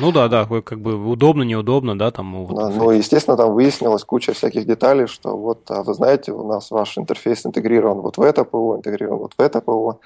Ну 0.00 0.10
да, 0.10 0.28
да, 0.28 0.46
как 0.62 0.80
бы 0.80 1.08
удобно, 1.08 1.42
неудобно, 1.42 1.96
да, 1.96 2.10
там. 2.10 2.46
Вот, 2.46 2.56
да, 2.56 2.68
ну, 2.70 2.90
естественно, 2.90 3.36
там 3.36 3.52
выяснилась 3.52 4.02
куча 4.02 4.32
всяких 4.32 4.66
деталей, 4.66 5.06
что 5.06 5.36
вот, 5.36 5.70
а 5.70 5.82
вы 5.84 5.94
знаете, 5.94 6.32
у 6.32 6.44
нас 6.48 6.70
ваш 6.70 6.98
интерфейс 6.98 7.46
интегрирован 7.46 8.00
вот 8.00 8.16
в 8.16 8.22
это 8.22 8.44
ПО, 8.44 8.76
интегрирован 8.76 9.18
вот 9.18 9.34
в 9.36 9.40
это 9.40 9.60
ПО. 9.60 10.00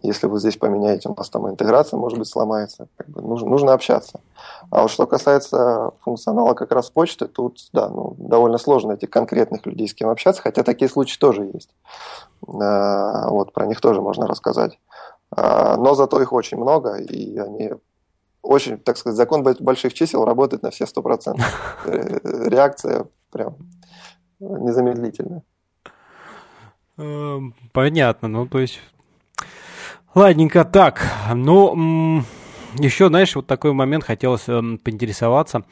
Если 0.00 0.26
вы 0.26 0.38
здесь 0.38 0.56
поменяете, 0.56 1.08
у 1.08 1.14
нас 1.14 1.28
там 1.28 1.48
интеграция, 1.50 1.98
может 1.98 2.18
быть, 2.18 2.28
сломается. 2.28 2.88
Как 2.96 3.08
бы 3.08 3.20
нужно, 3.20 3.48
нужно 3.48 3.72
общаться. 3.74 4.20
А 4.70 4.82
вот 4.82 4.90
что 4.90 5.06
касается 5.06 5.90
функционала 6.00 6.54
как 6.54 6.72
раз 6.72 6.88
почты, 6.90 7.26
тут, 7.26 7.58
да, 7.72 7.88
ну, 7.88 8.14
довольно 8.18 8.58
сложно 8.58 8.90
найти 8.90 9.06
конкретных 9.06 9.66
людей, 9.66 9.88
с 9.88 9.94
кем 9.94 10.08
общаться, 10.08 10.40
хотя 10.42 10.62
такие 10.62 10.88
случаи 10.88 11.18
тоже 11.18 11.44
есть. 11.44 11.74
А, 12.46 13.28
вот, 13.28 13.52
про 13.52 13.66
них 13.66 13.80
тоже 13.80 14.00
можно 14.00 14.26
рассказать. 14.26 14.78
А, 15.30 15.76
но 15.76 15.94
зато 15.94 16.20
их 16.22 16.32
очень 16.32 16.56
много, 16.56 16.96
и 16.96 17.36
они 17.38 17.72
очень, 18.42 18.78
так 18.78 18.96
сказать, 18.96 19.16
закон 19.16 19.42
больших 19.42 19.94
чисел 19.94 20.24
работает 20.24 20.62
на 20.62 20.70
все 20.70 20.86
сто 20.86 21.02
процентов. 21.02 21.84
Э, 21.84 22.48
реакция 22.48 23.06
прям 23.30 23.56
незамедлительная. 24.40 25.42
Эм, 26.98 27.54
понятно, 27.72 28.28
ну 28.28 28.46
то 28.46 28.58
есть 28.58 28.80
Ладненько, 30.14 30.66
так, 30.66 31.06
ну, 31.34 32.22
еще, 32.78 33.08
знаешь, 33.08 33.34
вот 33.34 33.46
такой 33.46 33.72
момент 33.72 34.04
хотелось 34.04 34.46
э, 34.46 34.60
поинтересоваться. 34.84 35.64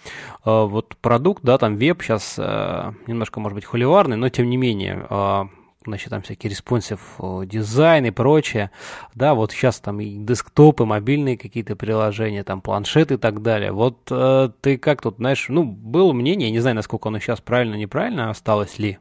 Э, 0.46 0.64
вот 0.64 0.96
продукт, 0.96 1.42
да, 1.42 1.59
там 1.59 1.76
веб 1.76 2.03
сейчас 2.03 2.37
э, 2.38 2.92
немножко, 3.07 3.38
может 3.38 3.55
быть, 3.55 3.66
холиварный, 3.66 4.16
но 4.16 4.31
тем 4.31 4.48
не 4.48 4.57
менее, 4.57 5.07
э, 5.11 5.44
значит, 5.86 6.10
там 6.10 6.22
всякие 6.22 6.50
responsive 6.50 7.00
design 7.44 8.06
и 8.06 8.10
прочее, 8.10 8.70
да, 9.14 9.34
вот 9.34 9.52
сейчас 9.52 9.80
там 9.80 10.00
и 10.00 10.16
десктопы, 10.16 10.84
мобильные 10.84 11.38
какие-то 11.38 11.74
приложения, 11.74 12.44
там 12.44 12.60
планшеты 12.60 13.14
и 13.14 13.16
так 13.16 13.42
далее. 13.42 13.72
Вот 13.72 13.96
э, 14.10 14.50
ты 14.60 14.76
как 14.76 15.00
тут, 15.00 15.16
знаешь, 15.16 15.46
ну, 15.48 15.64
было 15.64 16.12
мнение, 16.12 16.50
не 16.50 16.60
знаю, 16.60 16.76
насколько 16.76 17.08
оно 17.08 17.18
сейчас 17.18 17.40
правильно, 17.40 17.76
неправильно 17.76 18.30
осталось 18.30 18.78
ли, 18.78 18.98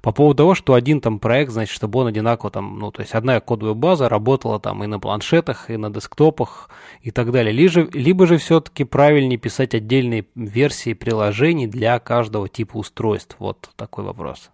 по 0.00 0.12
поводу 0.12 0.38
того, 0.38 0.54
что 0.54 0.74
один 0.74 1.00
там 1.00 1.18
проект, 1.18 1.52
значит, 1.52 1.74
чтобы 1.74 2.00
он 2.00 2.06
одинаково 2.06 2.50
там, 2.50 2.78
ну, 2.78 2.90
то 2.90 3.02
есть 3.02 3.14
одна 3.14 3.38
кодовая 3.40 3.74
база 3.74 4.08
работала 4.08 4.58
там 4.58 4.82
и 4.84 4.86
на 4.86 4.98
планшетах, 4.98 5.68
и 5.70 5.76
на 5.76 5.90
десктопах 5.90 6.70
и 7.02 7.10
так 7.10 7.30
далее. 7.30 7.52
Либо, 7.52 7.90
либо 7.92 8.26
же 8.26 8.38
все-таки 8.38 8.84
правильнее 8.84 9.38
писать 9.38 9.74
отдельные 9.74 10.26
версии 10.34 10.94
приложений 10.94 11.66
для 11.66 11.98
каждого 11.98 12.48
типа 12.48 12.78
устройств. 12.78 13.36
Вот 13.38 13.70
такой 13.76 14.04
вопрос. 14.04 14.50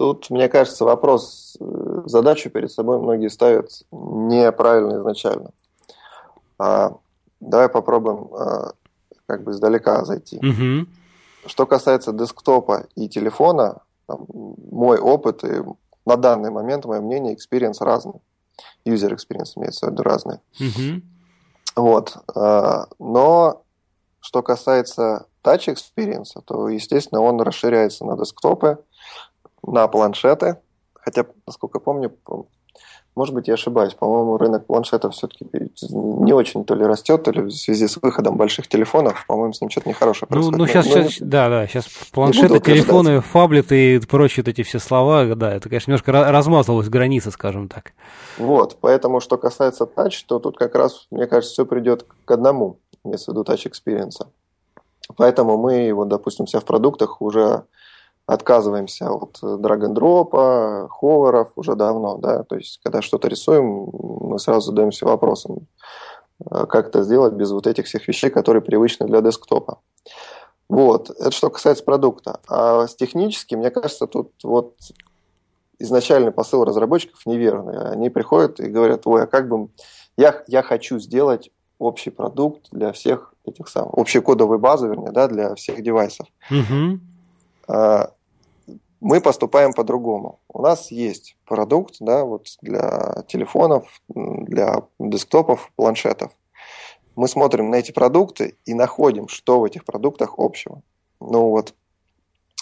Тут, 0.00 0.30
мне 0.30 0.48
кажется, 0.48 0.86
вопрос, 0.86 1.58
э, 1.60 2.02
задачу 2.06 2.48
перед 2.48 2.72
собой 2.72 2.98
многие 2.98 3.28
ставят 3.28 3.82
неправильно 3.92 4.94
изначально. 4.96 5.50
А, 6.58 6.96
давай 7.38 7.68
попробуем 7.68 8.34
а, 8.34 8.72
как 9.26 9.42
бы 9.44 9.52
издалека 9.52 10.02
зайти. 10.06 10.38
Угу. 10.38 10.88
Что 11.44 11.66
касается 11.66 12.14
десктопа 12.14 12.86
и 12.94 13.10
телефона, 13.10 13.82
там, 14.06 14.24
мой 14.70 14.98
опыт 14.98 15.44
и 15.44 15.62
на 16.06 16.16
данный 16.16 16.50
момент, 16.50 16.86
мое 16.86 17.02
мнение, 17.02 17.36
experience 17.36 17.84
разный. 17.84 18.22
User 18.86 19.14
experience 19.14 19.52
имеется 19.56 19.86
в 19.86 19.90
виду 19.90 20.02
разный. 20.02 20.38
Угу. 20.58 21.02
Вот. 21.76 22.16
А, 22.34 22.86
но 22.98 23.64
что 24.20 24.42
касается 24.42 25.26
touch 25.44 25.68
experience, 25.68 26.40
то, 26.42 26.70
естественно, 26.70 27.20
он 27.20 27.38
расширяется 27.42 28.06
на 28.06 28.16
десктопы, 28.16 28.78
на 29.66 29.86
планшеты. 29.88 30.58
Хотя, 30.94 31.26
насколько 31.46 31.80
помню, 31.80 32.12
может 33.16 33.34
быть, 33.34 33.48
я 33.48 33.54
ошибаюсь. 33.54 33.94
По-моему, 33.94 34.36
рынок 34.36 34.66
планшетов 34.66 35.14
все-таки 35.14 35.44
не 35.90 36.32
очень 36.32 36.64
то 36.64 36.74
ли 36.74 36.84
растет, 36.84 37.24
то 37.24 37.32
ли 37.32 37.42
в 37.42 37.50
связи 37.50 37.88
с 37.88 37.96
выходом 38.00 38.36
больших 38.36 38.68
телефонов. 38.68 39.24
По-моему, 39.26 39.52
с 39.52 39.60
ним 39.60 39.68
что-то 39.68 39.88
нехорошее 39.88 40.28
ну, 40.30 40.34
происходит. 40.34 40.58
Ну, 40.58 40.66
сейчас, 40.66 40.86
но, 40.86 41.02
сейчас, 41.10 41.28
да, 41.28 41.48
да, 41.48 41.66
сейчас 41.66 41.86
планшеты, 42.12 42.60
телефоны, 42.60 43.20
фаблеты 43.20 43.96
и 43.96 43.98
прочие 43.98 44.44
вот 44.44 44.48
эти 44.48 44.62
все 44.62 44.78
слова, 44.78 45.34
да, 45.34 45.54
это, 45.54 45.68
конечно, 45.68 45.90
немножко 45.90 46.12
размазалась 46.12 46.88
граница, 46.88 47.30
скажем 47.30 47.68
так. 47.68 47.92
Вот, 48.38 48.78
поэтому, 48.80 49.20
что 49.20 49.36
касается 49.38 49.86
тач, 49.86 50.22
то 50.24 50.38
тут 50.38 50.56
как 50.56 50.74
раз, 50.74 51.08
мне 51.10 51.26
кажется, 51.26 51.52
все 51.52 51.66
придет 51.66 52.06
к 52.24 52.30
одному. 52.30 52.78
имеется 53.04 53.32
в 53.32 53.34
виду 53.34 53.42
Experience. 53.42 54.26
Поэтому 55.16 55.58
мы, 55.58 55.92
вот, 55.92 56.08
допустим, 56.08 56.46
себя 56.46 56.60
в 56.60 56.64
продуктах 56.64 57.20
уже 57.20 57.64
отказываемся 58.26 59.10
от 59.10 59.38
and 59.42 59.94
drop, 59.94 60.88
ховеров 60.88 61.52
уже 61.56 61.74
давно, 61.74 62.16
да, 62.18 62.44
то 62.44 62.56
есть 62.56 62.80
когда 62.82 63.02
что-то 63.02 63.28
рисуем, 63.28 63.90
мы 63.92 64.38
сразу 64.38 64.70
задаемся 64.70 65.04
вопросом, 65.06 65.66
э, 66.50 66.66
как 66.66 66.88
это 66.88 67.02
сделать 67.02 67.34
без 67.34 67.50
вот 67.50 67.66
этих 67.66 67.86
всех 67.86 68.06
вещей, 68.06 68.30
которые 68.30 68.62
привычны 68.62 69.06
для 69.06 69.20
десктопа. 69.20 69.80
Вот, 70.68 71.10
это 71.10 71.32
что 71.32 71.50
касается 71.50 71.82
продукта. 71.82 72.38
А 72.48 72.86
с 72.86 72.94
технически, 72.94 73.56
мне 73.56 73.70
кажется, 73.70 74.06
тут 74.06 74.30
вот 74.44 74.76
изначальный 75.80 76.30
посыл 76.30 76.64
разработчиков 76.64 77.26
неверный. 77.26 77.90
Они 77.90 78.08
приходят 78.08 78.60
и 78.60 78.68
говорят, 78.68 79.04
ой, 79.06 79.24
а 79.24 79.26
как 79.26 79.48
бы 79.48 79.68
я, 80.16 80.44
я 80.46 80.62
хочу 80.62 81.00
сделать 81.00 81.50
общий 81.80 82.10
продукт 82.10 82.68
для 82.70 82.92
всех 82.92 83.34
этих 83.44 83.66
самых, 83.68 83.94
общую 83.94 84.22
кодовую 84.22 84.58
базу, 84.58 84.88
вернее, 84.88 85.10
да, 85.10 85.26
для 85.26 85.54
всех 85.54 85.82
девайсов. 85.82 86.28
Угу. 86.50 87.00
Мы 89.00 89.20
поступаем 89.22 89.72
по-другому. 89.72 90.40
У 90.48 90.60
нас 90.60 90.90
есть 90.90 91.36
продукт, 91.46 91.96
да, 92.00 92.24
вот 92.24 92.48
для 92.60 93.24
телефонов, 93.28 94.02
для 94.08 94.82
десктопов, 94.98 95.70
планшетов 95.76 96.32
мы 97.20 97.28
смотрим 97.28 97.70
на 97.70 97.76
эти 97.76 97.92
продукты 97.92 98.56
и 98.64 98.74
находим, 98.74 99.28
что 99.28 99.60
в 99.60 99.64
этих 99.64 99.84
продуктах 99.84 100.34
общего. 100.38 100.82
Ну 101.20 101.50
вот, 101.50 101.74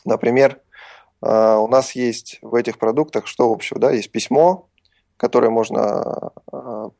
например, 0.04 0.60
а, 1.20 1.58
у 1.58 1.68
нас 1.68 1.92
есть 1.92 2.38
в 2.42 2.56
этих 2.56 2.78
продуктах 2.78 3.28
что 3.28 3.52
общего? 3.52 3.78
Да? 3.78 3.92
Есть 3.92 4.10
письмо, 4.10 4.68
которое 5.18 5.50
можно 5.50 6.30
а, 6.50 6.90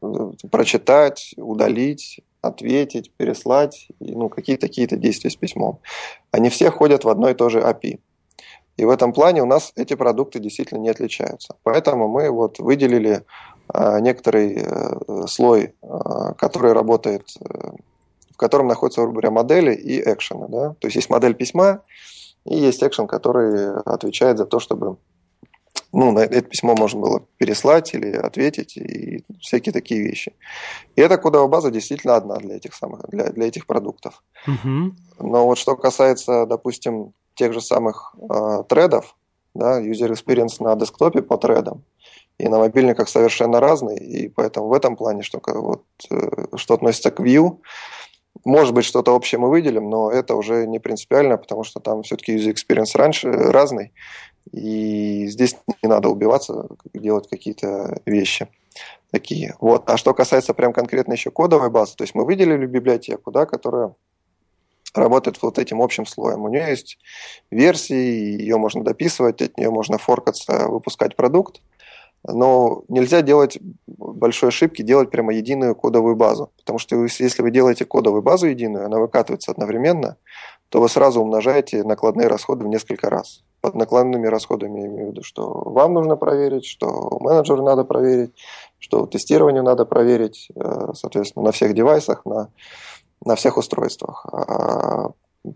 прочитать, 0.50 1.34
удалить, 1.38 2.20
ответить, 2.42 3.10
переслать, 3.16 3.88
ну, 4.00 4.28
какие-то 4.28 4.66
какие 4.66 4.86
действия 4.86 5.30
с 5.30 5.36
письмом. 5.36 5.78
Они 6.30 6.50
все 6.50 6.70
ходят 6.70 7.04
в 7.04 7.08
одно 7.08 7.30
и 7.30 7.34
то 7.34 7.48
же 7.48 7.60
API. 7.60 8.00
И 8.76 8.84
в 8.84 8.90
этом 8.90 9.12
плане 9.12 9.42
у 9.42 9.46
нас 9.46 9.72
эти 9.76 9.94
продукты 9.94 10.38
действительно 10.38 10.78
не 10.78 10.88
отличаются. 10.88 11.56
Поэтому 11.62 12.08
мы 12.08 12.30
вот 12.30 12.58
выделили 12.58 13.24
а, 13.68 14.00
некоторый 14.00 14.56
э, 14.56 15.26
слой, 15.26 15.74
а, 15.82 16.34
который 16.34 16.72
работает, 16.72 17.28
э, 17.40 17.70
в 18.30 18.36
котором 18.36 18.68
находятся, 18.68 19.02
грубо 19.02 19.20
говоря, 19.20 19.30
модели 19.30 19.74
и 19.74 20.00
экшены. 20.00 20.46
Да? 20.48 20.70
То 20.78 20.86
есть 20.86 20.96
есть 20.96 21.10
модель 21.10 21.34
письма 21.34 21.80
и 22.44 22.56
есть 22.56 22.82
экшен, 22.82 23.06
который 23.06 23.80
отвечает 23.82 24.38
за 24.38 24.46
то, 24.46 24.60
чтобы 24.60 24.96
ну, 25.92 26.12
на 26.12 26.20
это 26.20 26.42
письмо 26.42 26.74
можно 26.76 27.00
было 27.00 27.22
переслать 27.38 27.94
или 27.94 28.12
ответить, 28.12 28.76
и 28.76 29.24
всякие 29.40 29.72
такие 29.72 30.02
вещи. 30.02 30.32
И 30.96 31.00
эта 31.00 31.16
кодовая 31.16 31.48
база 31.48 31.70
действительно 31.70 32.16
одна 32.16 32.36
для 32.36 32.56
этих 32.56 32.74
самых, 32.74 33.08
для, 33.08 33.30
для 33.30 33.46
этих 33.48 33.66
продуктов. 33.66 34.22
Угу. 34.46 34.94
Но 35.20 35.46
вот 35.46 35.58
что 35.58 35.76
касается, 35.76 36.46
допустим, 36.46 37.14
тех 37.34 37.52
же 37.52 37.60
самых 37.60 38.14
э, 38.18 38.64
тредов, 38.68 39.16
да, 39.54 39.80
user 39.80 40.12
experience 40.12 40.62
на 40.62 40.76
десктопе 40.76 41.22
по 41.22 41.38
тредам, 41.38 41.84
и 42.38 42.48
на 42.48 42.58
мобильниках 42.58 43.08
совершенно 43.08 43.58
разные, 43.58 43.98
и 43.98 44.28
поэтому 44.28 44.68
в 44.68 44.72
этом 44.74 44.94
плане, 44.94 45.22
что, 45.22 45.40
вот, 45.46 45.84
э, 46.10 46.56
что 46.56 46.74
относится 46.74 47.10
к 47.10 47.20
View, 47.20 47.58
может 48.44 48.74
быть, 48.74 48.84
что-то 48.84 49.12
общее 49.12 49.38
мы 49.38 49.50
выделим, 49.50 49.90
но 49.90 50.10
это 50.10 50.36
уже 50.36 50.66
не 50.66 50.78
принципиально, 50.78 51.38
потому 51.38 51.64
что 51.64 51.80
там 51.80 52.02
все-таки 52.02 52.36
user 52.36 52.54
experience 52.54 52.90
раньше 52.94 53.30
разный, 53.30 53.92
и 54.52 55.26
здесь 55.26 55.56
не 55.82 55.88
надо 55.88 56.08
убиваться, 56.08 56.68
делать 56.94 57.28
какие-то 57.28 58.00
вещи 58.06 58.48
такие. 59.10 59.54
Вот. 59.60 59.88
А 59.88 59.96
что 59.96 60.14
касается 60.14 60.54
прям 60.54 60.72
конкретно 60.72 61.12
еще 61.12 61.30
кодовой 61.30 61.70
базы, 61.70 61.94
то 61.96 62.04
есть 62.04 62.14
мы 62.14 62.24
выделили 62.24 62.66
библиотеку, 62.66 63.30
да, 63.30 63.46
которая 63.46 63.94
работает 64.94 65.40
вот 65.42 65.58
этим 65.58 65.82
общим 65.82 66.06
слоем. 66.06 66.42
У 66.42 66.48
нее 66.48 66.68
есть 66.70 66.98
версии, 67.50 68.40
ее 68.40 68.56
можно 68.56 68.82
дописывать, 68.82 69.42
от 69.42 69.56
нее 69.58 69.70
можно 69.70 69.98
форкаться, 69.98 70.68
выпускать 70.68 71.16
продукт 71.16 71.60
но 72.24 72.84
нельзя 72.88 73.22
делать 73.22 73.58
большой 73.86 74.48
ошибки, 74.48 74.82
делать 74.82 75.10
прямо 75.10 75.32
единую 75.32 75.74
кодовую 75.74 76.16
базу. 76.16 76.52
Потому 76.58 76.78
что 76.78 76.96
если 77.04 77.42
вы 77.42 77.50
делаете 77.50 77.84
кодовую 77.84 78.22
базу 78.22 78.46
единую, 78.46 78.86
она 78.86 78.98
выкатывается 78.98 79.52
одновременно, 79.52 80.16
то 80.68 80.80
вы 80.80 80.88
сразу 80.88 81.20
умножаете 81.20 81.84
накладные 81.84 82.28
расходы 82.28 82.64
в 82.64 82.68
несколько 82.68 83.08
раз. 83.08 83.44
Под 83.60 83.74
накладными 83.74 84.26
расходами 84.26 84.80
я 84.80 84.86
имею 84.86 85.08
в 85.08 85.10
виду, 85.10 85.22
что 85.22 85.48
вам 85.48 85.94
нужно 85.94 86.16
проверить, 86.16 86.64
что 86.64 87.18
менеджеру 87.20 87.64
надо 87.64 87.84
проверить, 87.84 88.32
что 88.78 89.06
тестированию 89.06 89.64
надо 89.64 89.84
проверить, 89.84 90.48
э, 90.54 90.92
соответственно, 90.94 91.46
на 91.46 91.52
всех 91.52 91.74
девайсах, 91.74 92.24
на, 92.24 92.50
на 93.24 93.34
всех 93.34 93.56
устройствах. 93.56 94.26
А 94.26 95.10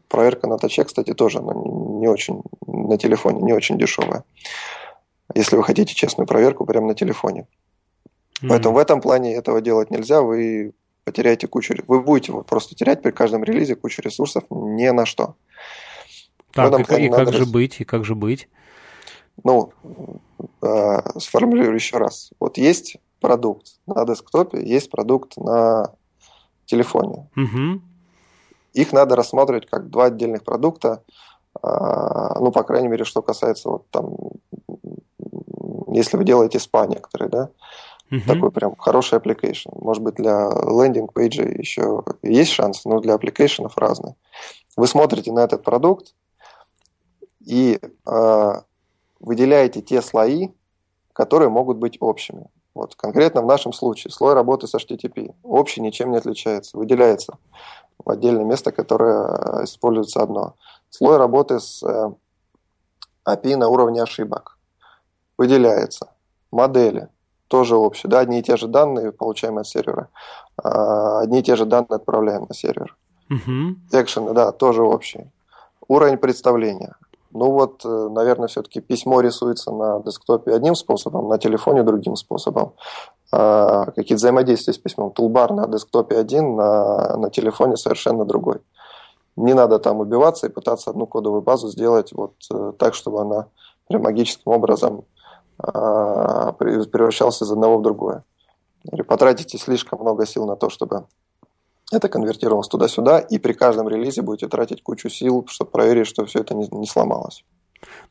проверка 0.09 0.48
на 0.48 0.59
таче, 0.59 0.84
кстати, 0.84 1.14
тоже 1.14 1.38
она 1.38 1.53
не 1.55 2.09
очень 2.09 2.42
на 2.66 2.98
телефоне 2.98 3.42
не 3.42 3.53
очень 3.53 3.78
дешевая 3.78 4.24
если 5.34 5.57
вы 5.57 5.64
хотите 5.64 5.94
честную 5.94 6.26
проверку 6.26 6.64
прямо 6.64 6.88
на 6.88 6.94
телефоне. 6.94 7.46
Mm-hmm. 8.42 8.48
Поэтому 8.48 8.74
в 8.74 8.78
этом 8.78 9.00
плане 9.00 9.34
этого 9.34 9.61
делать 9.61 9.90
нельзя, 9.90 10.22
вы 10.22 10.72
потеряете 11.05 11.46
кучу, 11.46 11.74
вы 11.86 12.00
будете 12.00 12.32
просто 12.42 12.74
терять 12.74 13.03
при 13.03 13.11
каждом 13.11 13.44
релизе 13.44 13.74
кучу 13.74 14.03
ресурсов 14.03 14.44
ни 14.50 14.88
на 14.88 15.07
что. 15.07 15.34
Так, 16.53 16.92
и, 16.92 17.07
и 17.07 17.09
как 17.09 17.32
же 17.32 17.46
быть, 17.46 17.80
и 17.80 17.84
как 17.84 18.05
же 18.05 18.14
быть? 18.14 18.48
Ну, 19.44 19.72
э, 20.62 21.18
сформулирую 21.18 21.74
еще 21.74 21.98
раз. 21.98 22.30
Вот 22.38 22.59
есть 22.59 22.98
продукт 23.20 23.78
на 23.86 24.05
десктопе, 24.05 24.62
есть 24.62 24.90
продукт 24.90 25.36
на 25.36 25.94
телефоне. 26.66 27.28
Угу. 27.36 27.82
Их 28.74 28.92
надо 28.92 29.16
рассматривать 29.16 29.66
как 29.66 29.90
два 29.90 30.07
отдельных 30.07 30.44
продукта, 30.44 31.03
э, 31.62 31.68
ну, 32.40 32.53
по 32.53 32.62
крайней 32.62 32.88
мере, 32.88 33.05
что 33.05 33.22
касается 33.22 33.70
вот 33.70 33.88
там 33.90 34.16
если 35.92 36.16
вы 36.16 36.24
делаете 36.24 36.59
спа 36.59 36.86
некоторые, 36.86 37.28
да, 37.28 37.50
uh-huh. 38.11 38.26
такой 38.26 38.50
прям 38.50 38.76
хороший 38.76 39.18
application. 39.18 39.72
Может 39.80 40.03
быть, 40.03 40.14
для 40.14 40.48
landing 40.49 41.05
page 41.05 41.37
а 41.37 41.45
еще 41.44 42.03
есть 42.22 42.53
шанс, 42.53 42.84
но 42.84 43.00
для 43.00 43.14
application 43.14 43.67
ов 43.67 43.76
разные. 43.76 44.14
Вы 44.76 44.86
смотрите 44.86 45.32
на 45.32 45.40
этот 45.40 45.62
продукт 45.62 46.14
и 47.45 47.80
э, 47.80 48.53
выделяете 49.20 49.82
те 49.82 50.03
слои, 50.03 50.49
которые 51.12 51.49
могут 51.49 51.78
быть 51.78 51.99
общими. 52.01 52.47
Вот 52.74 52.95
конкретно 52.95 53.43
в 53.43 53.47
нашем 53.47 53.72
случае 53.72 54.12
слой 54.12 54.34
работы 54.34 54.66
с 54.66 54.74
HTTP 54.74 55.34
общий 55.43 55.80
ничем 55.80 56.11
не 56.11 56.16
отличается, 56.16 56.78
выделяется 56.78 57.36
в 58.03 58.11
отдельное 58.11 58.45
место, 58.45 58.72
которое 58.72 59.64
используется 59.64 60.22
одно. 60.22 60.55
Слой 60.90 61.18
работы 61.18 61.61
с 61.61 61.82
э, 61.82 62.12
API 63.26 63.57
на 63.57 63.68
уровне 63.68 64.03
ошибок 64.03 64.59
выделяется. 65.36 66.12
Модели 66.51 67.09
тоже 67.49 67.76
общие, 67.76 68.11
да, 68.11 68.20
одни 68.20 68.38
и 68.38 68.43
те 68.43 68.57
же 68.57 68.66
данные 68.66 69.12
получаем 69.12 69.59
от 69.59 69.66
сервера, 69.66 70.09
а, 70.57 71.20
одни 71.20 71.40
и 71.40 71.43
те 71.43 71.55
же 71.55 71.66
данные 71.66 71.97
отправляем 71.97 72.47
на 72.49 72.55
сервер. 72.55 72.97
Экшены, 73.93 74.32
да, 74.32 74.53
тоже 74.53 74.82
общие. 74.82 75.30
Уровень 75.86 76.16
представления. 76.16 76.97
Ну 77.33 77.51
вот, 77.51 77.85
э, 77.85 78.09
наверное, 78.11 78.49
все-таки 78.49 78.80
письмо 78.80 79.20
рисуется 79.20 79.70
на 79.72 80.01
десктопе 80.01 80.53
одним 80.53 80.74
способом, 80.74 81.28
на 81.28 81.39
телефоне 81.39 81.83
другим 81.83 82.16
способом. 82.16 82.74
А 83.33 83.87
какие-то 83.87 84.16
взаимодействия 84.16 84.74
с 84.74 84.78
письмом. 84.78 85.11
Тулбар 85.11 85.53
на 85.53 85.66
десктопе 85.66 86.18
один, 86.18 86.57
на, 86.57 87.16
на 87.16 87.30
телефоне 87.30 87.76
совершенно 87.76 88.26
другой. 88.26 88.61
Не 89.37 89.55
надо 89.55 89.78
там 89.78 90.01
убиваться 90.01 90.47
и 90.47 90.51
пытаться 90.51 90.91
одну 90.91 91.07
кодовую 91.07 91.41
базу 91.41 91.68
сделать 91.68 92.12
вот 92.12 92.35
э, 92.53 92.72
так, 92.78 92.95
чтобы 92.95 93.22
она 93.22 93.47
прям 93.89 94.03
магическим 94.03 94.53
образом 94.53 95.05
а, 95.59 96.53
превращался 96.53 97.45
из 97.45 97.53
одного 97.53 97.78
в 97.78 97.83
другое. 97.83 98.24
Или 98.91 99.03
потратите 99.03 99.59
слишком 99.59 100.01
много 100.01 100.26
сил 100.26 100.45
на 100.47 100.57
то, 100.57 100.68
чтобы 100.68 101.07
это 101.93 102.09
конвертировалось 102.09 102.68
туда-сюда, 102.68 103.20
и 103.20 103.38
при 103.38 103.53
каждом 103.53 103.88
релизе 103.88 104.22
будете 104.22 104.49
тратить 104.49 104.82
кучу 104.82 105.09
сил, 105.09 105.47
чтобы 105.49 105.70
проверить, 105.70 106.07
что 106.07 106.24
все 106.24 106.40
это 106.40 106.55
не, 106.55 106.66
не 106.70 106.86
сломалось. 106.86 107.45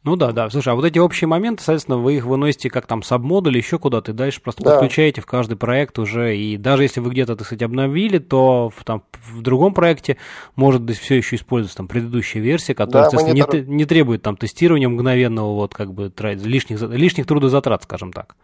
Ну 0.03 0.15
да, 0.15 0.31
да. 0.31 0.49
Слушай, 0.49 0.73
а 0.73 0.75
вот 0.75 0.85
эти 0.85 0.99
общие 0.99 1.27
моменты, 1.27 1.63
соответственно, 1.63 1.97
вы 1.97 2.15
их 2.15 2.25
выносите 2.25 2.69
как 2.69 2.87
там 2.87 3.03
сабмодуль, 3.03 3.57
еще 3.57 3.77
куда-то, 3.79 4.11
и 4.11 4.13
дальше 4.13 4.41
просто 4.41 4.63
да. 4.63 4.71
подключаете 4.71 5.21
в 5.21 5.25
каждый 5.25 5.55
проект 5.55 5.99
уже. 5.99 6.35
И 6.35 6.57
даже 6.57 6.83
если 6.83 6.99
вы 6.99 7.11
где-то, 7.11 7.35
так 7.35 7.45
сказать, 7.45 7.63
обновили, 7.63 8.17
то 8.17 8.71
в, 8.75 8.83
там, 8.83 9.03
в 9.31 9.41
другом 9.41 9.73
проекте 9.73 10.17
может 10.55 10.81
быть 10.81 10.97
все 10.97 11.15
еще 11.15 11.35
использоваться 11.35 11.77
там 11.77 11.87
предыдущая 11.87 12.41
версия, 12.41 12.73
которая, 12.73 13.09
да, 13.09 13.21
не, 13.21 13.33
не, 13.33 13.61
не 13.67 13.85
требует 13.85 14.21
там 14.21 14.37
тестирования 14.37 14.89
мгновенного, 14.89 15.53
вот 15.53 15.73
как 15.73 15.93
бы 15.93 16.11
лишних, 16.19 16.81
лишних 16.81 17.25
трудозатрат, 17.27 17.83
скажем 17.83 18.11
так. 18.11 18.35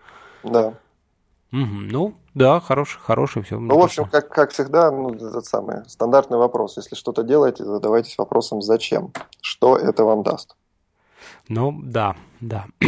Да. 0.43 0.75
Угу. 1.51 1.61
Ну, 1.61 2.13
да, 2.33 2.59
хороший, 2.59 2.99
хороший, 2.99 3.41
все. 3.41 3.57
Ну, 3.59 3.79
в 3.79 3.83
общем, 3.83 4.05
как, 4.05 4.29
как 4.29 4.51
всегда, 4.51 4.91
ну, 4.91 5.13
этот 5.13 5.45
самый 5.45 5.87
стандартный 5.87 6.37
вопрос. 6.37 6.77
Если 6.77 6.95
что-то 6.95 7.23
делаете, 7.23 7.63
задавайтесь 7.63 8.17
вопросом 8.17 8.61
«Зачем?». 8.61 9.11
Что 9.41 9.77
это 9.77 10.03
вам 10.03 10.23
даст? 10.23 10.55
Ну, 11.47 11.79
да, 11.81 12.15
да. 12.41 12.65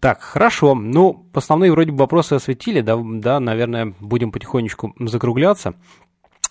Так, 0.00 0.20
хорошо. 0.20 0.74
Ну, 0.74 1.24
основные 1.32 1.72
вроде 1.72 1.90
бы 1.90 1.98
вопросы 1.98 2.34
осветили, 2.34 2.82
да, 2.82 3.00
да, 3.02 3.40
наверное, 3.40 3.94
будем 3.98 4.30
потихонечку 4.30 4.94
закругляться. 5.00 5.72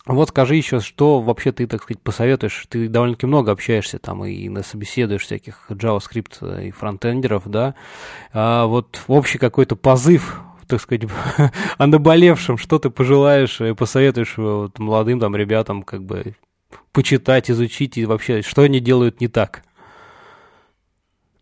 Вот 0.08 0.30
скажи 0.30 0.56
еще, 0.56 0.80
что 0.80 1.20
вообще 1.20 1.52
ты, 1.52 1.68
так 1.68 1.84
сказать, 1.84 2.02
посоветуешь? 2.02 2.66
Ты 2.70 2.88
довольно-таки 2.88 3.28
много 3.28 3.52
общаешься 3.52 4.00
там 4.00 4.24
и 4.24 4.50
на 4.50 4.64
собеседуешь 4.64 5.24
всяких 5.24 5.66
JavaScript 5.70 6.68
и 6.68 6.72
фронтендеров, 6.72 7.44
да? 7.48 7.76
А 8.32 8.66
вот 8.66 9.02
общий 9.08 9.38
какой-то 9.38 9.76
позыв 9.76 10.42
так 10.68 10.82
сказать, 10.82 11.04
о 11.78 11.88
наболевшем, 11.88 12.58
что 12.58 12.80
ты 12.80 12.90
пожелаешь 12.90 13.62
и 13.62 13.74
посоветуешь 13.74 14.38
вот, 14.38 14.80
молодым 14.80 15.20
там 15.20 15.36
ребятам 15.36 15.84
как 15.84 16.04
бы 16.04 16.36
почитать, 16.92 17.50
изучить 17.52 17.98
и 17.98 18.06
вообще, 18.06 18.42
что 18.42 18.64
они 18.64 18.80
делают 18.80 19.22
не 19.22 19.28
так? 19.28 19.64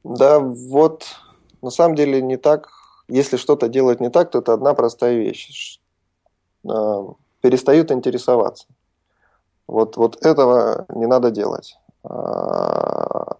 Да, 0.04 0.40
вот 0.40 1.06
на 1.62 1.70
самом 1.70 1.96
деле 1.96 2.22
не 2.22 2.38
так. 2.38 2.70
Если 3.08 3.38
что-то 3.38 3.68
делают 3.68 4.00
не 4.00 4.10
так, 4.10 4.32
то 4.32 4.40
это 4.40 4.54
одна 4.54 4.74
простая 4.74 5.16
вещь. 5.16 5.80
А, 6.68 7.14
перестают 7.42 7.92
интересоваться. 7.92 8.68
Вот, 9.68 9.98
вот 9.98 10.26
этого 10.26 10.86
не 10.90 11.06
надо 11.06 11.32
делать. 11.32 11.78
А, 12.04 13.38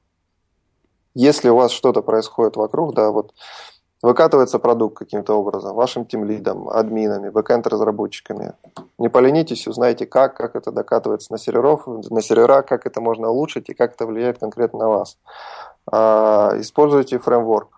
если 1.16 1.50
у 1.50 1.56
вас 1.56 1.72
что-то 1.72 2.02
происходит 2.02 2.56
вокруг, 2.56 2.94
да, 2.94 3.12
вот 3.12 3.34
выкатывается 4.04 4.60
продукт 4.60 4.98
каким-то 4.98 5.34
образом, 5.34 5.76
вашим 5.76 6.06
тимлидом, 6.06 6.68
админами, 6.68 7.30
бэкэнд-разработчиками. 7.30 8.54
Не 8.98 9.10
поленитесь, 9.10 9.66
узнайте, 9.66 10.06
как, 10.06 10.36
как 10.36 10.56
это 10.58 10.72
докатывается 10.72 11.32
на 11.32 11.40
серверов, 11.40 11.88
на 11.88 12.22
сервера, 12.22 12.62
как 12.64 12.86
это 12.86 13.00
можно 13.00 13.30
улучшить 13.30 13.70
и 13.70 13.74
как 13.74 13.94
это 13.94 14.06
влияет 14.06 14.40
конкретно 14.40 14.80
на 14.80 14.90
вас. 14.90 15.18
А, 15.90 16.52
используйте 16.58 17.18
фреймворк. 17.18 17.70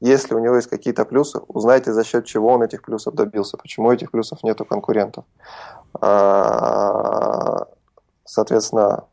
Если 0.00 0.34
у 0.34 0.38
него 0.38 0.56
есть 0.56 0.68
какие-то 0.68 1.04
плюсы, 1.06 1.40
узнайте, 1.48 1.92
за 1.92 2.04
счет 2.04 2.26
чего 2.26 2.52
он 2.52 2.62
этих 2.62 2.82
плюсов 2.82 3.14
добился, 3.14 3.56
почему 3.56 3.90
этих 3.90 4.10
плюсов 4.10 4.42
нет 4.42 4.60
у 4.60 4.66
конкурентов. 4.66 5.24
А, 5.98 7.66
соответственно, 8.26 9.04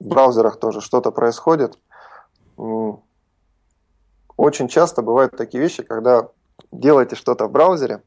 в 0.00 0.06
браузерах 0.06 0.58
тоже 0.58 0.82
что-то 0.82 1.10
происходит. 1.12 1.78
Очень 4.38 4.68
часто 4.68 5.02
бывают 5.02 5.36
такие 5.36 5.60
вещи, 5.60 5.82
когда 5.82 6.28
делаете 6.70 7.16
что-то 7.16 7.46
в 7.46 7.50
браузере, 7.50 8.04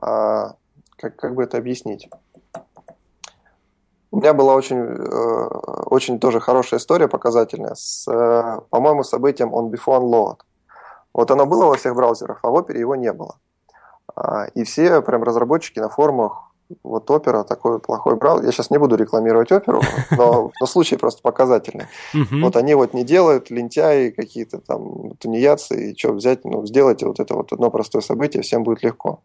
а, 0.00 0.56
как, 0.96 1.14
как 1.14 1.36
бы 1.36 1.44
это 1.44 1.58
объяснить? 1.58 2.10
У 4.10 4.16
меня 4.18 4.34
была 4.34 4.54
очень, 4.54 4.78
э, 4.78 5.48
очень 5.86 6.18
тоже 6.18 6.40
хорошая 6.40 6.80
история 6.80 7.06
показательная 7.06 7.74
с, 7.76 8.06
э, 8.08 8.60
по-моему, 8.68 9.04
событием 9.04 9.54
on 9.54 9.70
before 9.70 10.00
unload. 10.00 10.38
Вот 11.12 11.30
оно 11.30 11.46
было 11.46 11.66
во 11.66 11.76
всех 11.76 11.94
браузерах, 11.94 12.40
а 12.42 12.50
в 12.50 12.56
Opera 12.56 12.76
его 12.76 12.96
не 12.96 13.12
было. 13.12 13.36
А, 14.16 14.46
и 14.54 14.64
все 14.64 15.02
прям 15.02 15.22
разработчики 15.22 15.78
на 15.78 15.88
форумах, 15.88 16.52
вот 16.82 17.10
Opera 17.10 17.44
такой 17.44 17.78
плохой 17.78 18.16
браузер. 18.16 18.46
Я 18.46 18.52
сейчас 18.52 18.70
не 18.70 18.78
буду 18.78 18.96
рекламировать 18.96 19.50
Opera, 19.50 19.82
но, 20.10 20.50
но 20.60 20.66
случай 20.66 20.96
просто 20.96 21.22
показательный. 21.22 21.86
Вот 22.42 22.56
они 22.56 22.74
вот 22.74 22.94
не 22.94 23.04
делают, 23.04 23.50
лентяи 23.50 24.10
какие-то 24.10 24.58
там, 24.58 25.16
тунеядцы, 25.16 25.90
и 25.90 25.96
что 25.96 26.12
взять, 26.12 26.44
ну, 26.44 26.66
сделайте 26.66 27.06
вот 27.06 27.20
это 27.20 27.34
вот 27.34 27.52
одно 27.52 27.70
простое 27.70 28.02
событие, 28.02 28.42
всем 28.42 28.62
будет 28.62 28.82
легко. 28.82 29.20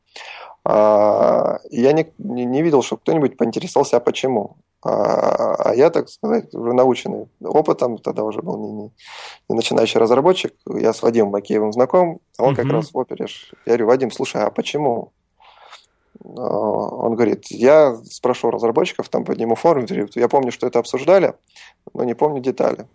А, 0.66 1.60
я 1.72 1.94
не, 1.94 2.12
не, 2.18 2.46
не 2.46 2.62
видел, 2.62 2.84
что 2.84 2.98
кто-нибудь 2.98 3.38
поинтересовался, 3.38 3.98
а 3.98 4.00
почему. 4.00 4.58
А, 4.84 5.56
а 5.56 5.76
я, 5.76 5.90
так 5.90 6.10
сказать, 6.10 6.54
уже 6.54 6.74
наученный 6.74 7.28
опытом, 7.42 7.98
тогда 7.98 8.24
уже 8.24 8.42
был 8.42 8.58
не, 8.58 8.72
не, 8.72 8.92
не 9.50 9.56
начинающий 9.56 10.00
разработчик, 10.00 10.54
я 10.68 10.94
с 10.94 11.02
Вадимом 11.02 11.32
Макеевым 11.32 11.74
знаком, 11.74 12.20
а 12.38 12.44
он 12.44 12.56
как 12.56 12.66
раз 12.66 12.94
в 12.94 12.98
опере. 12.98 13.26
Я 13.66 13.72
говорю, 13.74 13.88
Вадим, 13.88 14.12
слушай, 14.12 14.42
а 14.42 14.50
почему? 14.52 15.12
Он 16.24 17.16
говорит, 17.16 17.48
я 17.50 17.96
спрошу 18.10 18.52
разработчиков, 18.52 19.10
там 19.10 19.26
подниму 19.26 19.56
форум, 19.56 19.86
я 20.16 20.28
помню, 20.28 20.52
что 20.52 20.68
это 20.68 20.80
обсуждали, 20.80 21.34
но 21.94 22.04
не 22.04 22.14
помню 22.14 22.42
детали. 22.42 22.88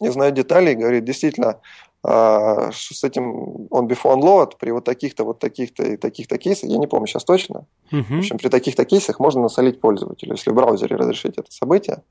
Не 0.00 0.10
знаю 0.10 0.32
деталей, 0.32 0.74
говорит, 0.74 1.04
действительно, 1.04 1.60
а, 2.02 2.70
с 2.72 3.02
этим 3.02 3.68
on 3.70 3.88
before 3.88 4.14
unload 4.16 4.52
при 4.58 4.70
вот 4.70 4.84
таких-то, 4.84 5.24
вот 5.24 5.38
таких-то 5.38 5.82
и 5.82 5.96
таких-то 5.96 6.38
кейсах, 6.38 6.70
я 6.70 6.78
не 6.78 6.86
помню 6.86 7.06
сейчас 7.06 7.24
точно, 7.24 7.66
uh-huh. 7.90 8.02
в 8.02 8.18
общем, 8.18 8.38
при 8.38 8.48
таких-то 8.48 8.84
кейсах 8.84 9.18
можно 9.18 9.42
насолить 9.42 9.80
пользователю. 9.80 10.32
Если 10.32 10.50
в 10.50 10.54
браузере 10.54 10.96
разрешить 10.96 11.38
это 11.38 11.50
событие, 11.50 12.02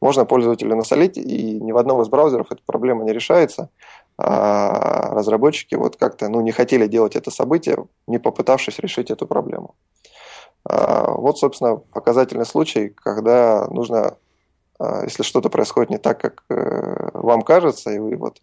можно 0.00 0.24
пользователю 0.24 0.76
насолить, 0.76 1.16
и 1.16 1.60
ни 1.60 1.72
в 1.72 1.76
одном 1.76 2.02
из 2.02 2.08
браузеров 2.08 2.50
эта 2.50 2.62
проблема 2.66 3.04
не 3.04 3.12
решается. 3.12 3.70
А 4.16 5.12
разработчики 5.12 5.74
вот 5.74 5.96
как-то 5.96 6.28
ну, 6.28 6.40
не 6.40 6.52
хотели 6.52 6.86
делать 6.86 7.16
это 7.16 7.30
событие, 7.30 7.76
не 8.06 8.18
попытавшись 8.18 8.78
решить 8.78 9.10
эту 9.10 9.26
проблему. 9.26 9.74
А, 10.64 11.10
вот, 11.12 11.38
собственно, 11.38 11.76
показательный 11.76 12.46
случай, 12.46 12.88
когда 12.88 13.66
нужно 13.68 14.16
если 15.04 15.22
что-то 15.22 15.50
происходит 15.50 15.90
не 15.90 15.98
так, 15.98 16.20
как 16.20 16.44
э, 16.50 17.10
вам 17.14 17.42
кажется, 17.42 17.90
и 17.90 17.98
вы 17.98 18.16
вот 18.16 18.42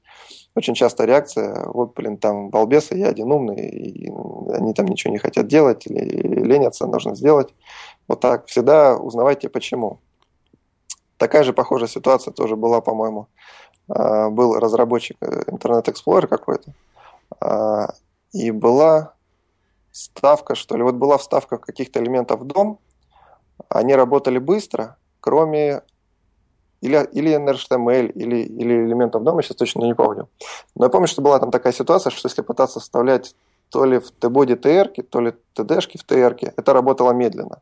очень 0.55 0.73
часто 0.73 1.05
реакция, 1.05 1.65
вот, 1.65 1.93
блин, 1.93 2.17
там 2.17 2.49
балбесы, 2.49 2.95
я 2.95 3.07
один 3.07 3.31
умный, 3.31 3.67
и 3.67 4.09
они 4.53 4.73
там 4.73 4.85
ничего 4.87 5.11
не 5.11 5.19
хотят 5.19 5.47
делать 5.47 5.87
или 5.87 6.03
ленятся, 6.43 6.87
нужно 6.87 7.15
сделать. 7.15 7.53
Вот 8.07 8.19
так. 8.19 8.47
Всегда 8.47 8.97
узнавайте, 8.97 9.49
почему. 9.49 9.99
Такая 11.17 11.43
же 11.43 11.53
похожая 11.53 11.87
ситуация 11.87 12.33
тоже 12.33 12.55
была, 12.55 12.81
по-моему. 12.81 13.27
А, 13.87 14.29
был 14.29 14.57
разработчик 14.59 15.17
э, 15.21 15.43
Internet 15.47 15.85
Explorer 15.85 16.27
какой-то, 16.27 16.73
а, 17.39 17.93
и 18.31 18.51
была 18.51 19.13
ставка, 19.91 20.55
что 20.55 20.77
ли, 20.77 20.83
вот 20.83 20.95
была 20.95 21.17
вставка 21.17 21.57
каких-то 21.57 21.99
элементов 21.99 22.41
в 22.41 22.45
дом, 22.45 22.79
они 23.69 23.93
работали 23.95 24.37
быстро, 24.37 24.97
кроме 25.19 25.81
или, 26.81 27.07
или 27.13 27.35
NRHTML, 27.37 28.11
или, 28.11 28.37
или 28.37 28.85
элементов 28.85 29.23
дома, 29.23 29.41
сейчас 29.41 29.57
точно 29.57 29.85
не 29.85 29.95
помню. 29.95 30.27
Но 30.75 30.85
я 30.85 30.89
помню, 30.89 31.07
что 31.07 31.21
была 31.21 31.39
там 31.39 31.51
такая 31.51 31.73
ситуация, 31.73 32.11
что 32.11 32.27
если 32.27 32.41
пытаться 32.41 32.79
вставлять 32.79 33.35
то 33.69 33.85
ли 33.85 33.99
в 33.99 34.11
T-боди 34.11 34.53
TR, 34.53 35.01
то 35.03 35.21
ли 35.21 35.33
TD-шки 35.55 35.97
в 35.97 36.05
TR, 36.05 36.53
это 36.57 36.73
работало 36.73 37.11
медленно. 37.11 37.61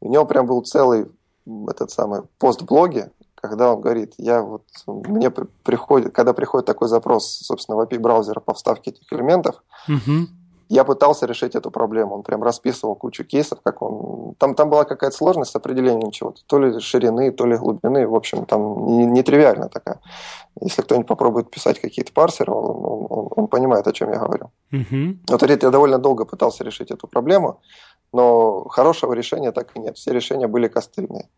И 0.00 0.06
у 0.06 0.10
него 0.10 0.24
прям 0.24 0.46
был 0.46 0.62
целый 0.62 1.06
этот 1.68 1.90
самый 1.90 2.22
пост 2.38 2.62
в 2.62 2.66
блоге, 2.66 3.10
когда 3.34 3.72
он 3.72 3.80
говорит, 3.80 4.14
я 4.18 4.42
вот, 4.42 4.62
мне 4.86 5.30
приходит, 5.30 6.14
когда 6.14 6.34
приходит 6.34 6.66
такой 6.66 6.88
запрос, 6.88 7.26
собственно, 7.26 7.76
в 7.76 7.80
API 7.80 7.98
браузера 7.98 8.40
по 8.40 8.54
вставке 8.54 8.90
этих 8.90 9.10
элементов, 9.12 9.62
uh-huh 9.88 10.26
я 10.70 10.84
пытался 10.84 11.26
решить 11.26 11.56
эту 11.56 11.72
проблему. 11.72 12.14
Он 12.14 12.22
прям 12.22 12.44
расписывал 12.44 12.94
кучу 12.94 13.24
кейсов, 13.24 13.58
как 13.60 13.82
он... 13.82 14.34
Там, 14.38 14.54
там 14.54 14.70
была 14.70 14.84
какая-то 14.84 15.16
сложность 15.16 15.50
с 15.50 15.56
определением 15.56 16.12
чего-то. 16.12 16.42
То 16.46 16.60
ли 16.60 16.78
ширины, 16.78 17.32
то 17.32 17.44
ли 17.44 17.56
глубины. 17.56 18.06
В 18.06 18.14
общем, 18.14 18.46
там 18.46 19.12
нетривиально 19.12 19.64
не 19.64 19.68
такая. 19.68 20.00
Если 20.60 20.82
кто-нибудь 20.82 21.08
попробует 21.08 21.50
писать 21.50 21.80
какие-то 21.80 22.12
парсеры, 22.12 22.52
он, 22.52 23.08
он, 23.10 23.28
он 23.36 23.48
понимает, 23.48 23.88
о 23.88 23.92
чем 23.92 24.12
я 24.12 24.18
говорю. 24.18 24.52
Uh-huh. 24.72 25.18
Вот 25.28 25.42
я 25.42 25.70
довольно 25.70 25.98
долго 25.98 26.24
пытался 26.24 26.62
решить 26.62 26.92
эту 26.92 27.08
проблему, 27.08 27.60
но 28.12 28.68
хорошего 28.68 29.12
решения 29.12 29.50
так 29.50 29.76
и 29.76 29.80
нет. 29.80 29.96
Все 29.96 30.12
решения 30.12 30.46
были 30.46 30.68
костыльные, 30.68 31.28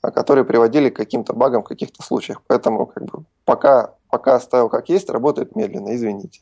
которые 0.00 0.46
приводили 0.46 0.88
к 0.88 0.96
каким-то 0.96 1.34
багам 1.34 1.62
в 1.62 1.68
каких-то 1.68 2.02
случаях. 2.02 2.40
Поэтому 2.46 2.86
как 2.86 3.04
бы, 3.04 3.24
пока, 3.44 3.92
пока 4.08 4.36
оставил 4.36 4.70
как 4.70 4.88
есть, 4.88 5.10
работает 5.10 5.54
медленно, 5.56 5.94
извините. 5.94 6.40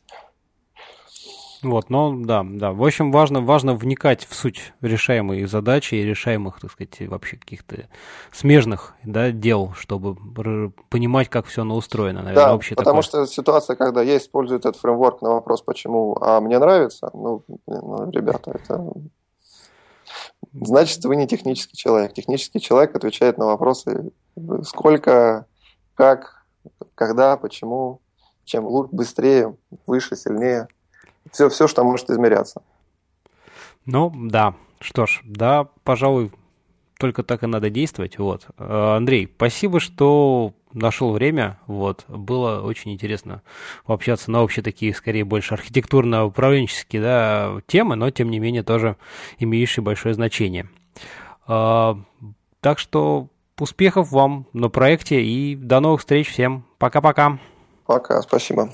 Вот, 1.63 1.89
но 1.89 2.13
да, 2.15 2.45
да. 2.47 2.71
В 2.71 2.83
общем, 2.83 3.11
важно, 3.11 3.41
важно 3.41 3.73
вникать 3.73 4.25
в 4.25 4.35
суть 4.35 4.73
решаемой 4.81 5.45
задачи 5.45 5.95
и 5.95 6.03
решаемых, 6.03 6.59
так 6.59 6.71
сказать, 6.71 6.99
вообще 7.07 7.37
каких-то 7.37 7.87
смежных 8.31 8.93
да, 9.03 9.31
дел, 9.31 9.73
чтобы 9.75 10.15
понимать, 10.89 11.29
как 11.29 11.47
все 11.47 11.61
оно 11.61 11.75
устроено. 11.75 12.21
Наверное, 12.21 12.45
да, 12.45 12.55
общее 12.55 12.75
потому 12.75 13.01
такое. 13.01 13.25
что 13.25 13.33
ситуация, 13.33 13.75
когда 13.75 14.01
я 14.01 14.17
использую 14.17 14.59
этот 14.59 14.75
фреймворк 14.75 15.21
на 15.21 15.31
вопрос, 15.31 15.61
почему, 15.61 16.17
а 16.21 16.39
мне 16.41 16.59
нравится, 16.59 17.09
ну, 17.13 17.43
ну 17.65 18.11
ребята, 18.11 18.51
это 18.51 18.93
значит, 20.53 21.03
вы 21.05 21.15
не 21.15 21.27
технический 21.27 21.75
человек. 21.75 22.13
Технический 22.13 22.59
человек 22.59 22.95
отвечает 22.95 23.37
на 23.37 23.45
вопросы, 23.47 24.11
сколько, 24.63 25.45
как, 25.95 26.45
когда, 26.95 27.37
почему, 27.37 28.01
чем 28.45 28.65
лучше, 28.65 28.89
быстрее, 28.91 29.57
выше, 29.85 30.15
сильнее 30.15 30.67
все, 31.31 31.49
все, 31.49 31.67
что 31.67 31.83
может 31.83 32.09
измеряться. 32.09 32.61
Ну, 33.85 34.11
да. 34.15 34.55
Что 34.79 35.05
ж, 35.05 35.21
да, 35.23 35.67
пожалуй, 35.83 36.31
только 36.99 37.23
так 37.23 37.43
и 37.43 37.47
надо 37.47 37.69
действовать. 37.69 38.19
Вот. 38.19 38.47
Э, 38.57 38.95
Андрей, 38.97 39.31
спасибо, 39.35 39.79
что 39.79 40.53
нашел 40.73 41.11
время. 41.11 41.59
Вот. 41.67 42.05
Было 42.07 42.61
очень 42.61 42.93
интересно 42.93 43.41
пообщаться 43.85 44.31
на 44.31 44.43
общие 44.43 44.63
такие, 44.63 44.93
скорее, 44.93 45.23
больше 45.23 45.53
архитектурно-управленческие 45.53 47.01
да, 47.01 47.61
темы, 47.67 47.95
но, 47.95 48.09
тем 48.11 48.29
не 48.29 48.39
менее, 48.39 48.63
тоже 48.63 48.97
имеющие 49.39 49.83
большое 49.83 50.13
значение. 50.13 50.69
Э, 51.47 51.95
так 52.59 52.79
что 52.79 53.29
успехов 53.59 54.11
вам 54.11 54.45
на 54.53 54.69
проекте 54.69 55.21
и 55.21 55.55
до 55.55 55.79
новых 55.79 56.01
встреч 56.01 56.29
всем. 56.29 56.65
Пока-пока. 56.77 57.39
Пока, 57.85 58.21
спасибо. 58.21 58.69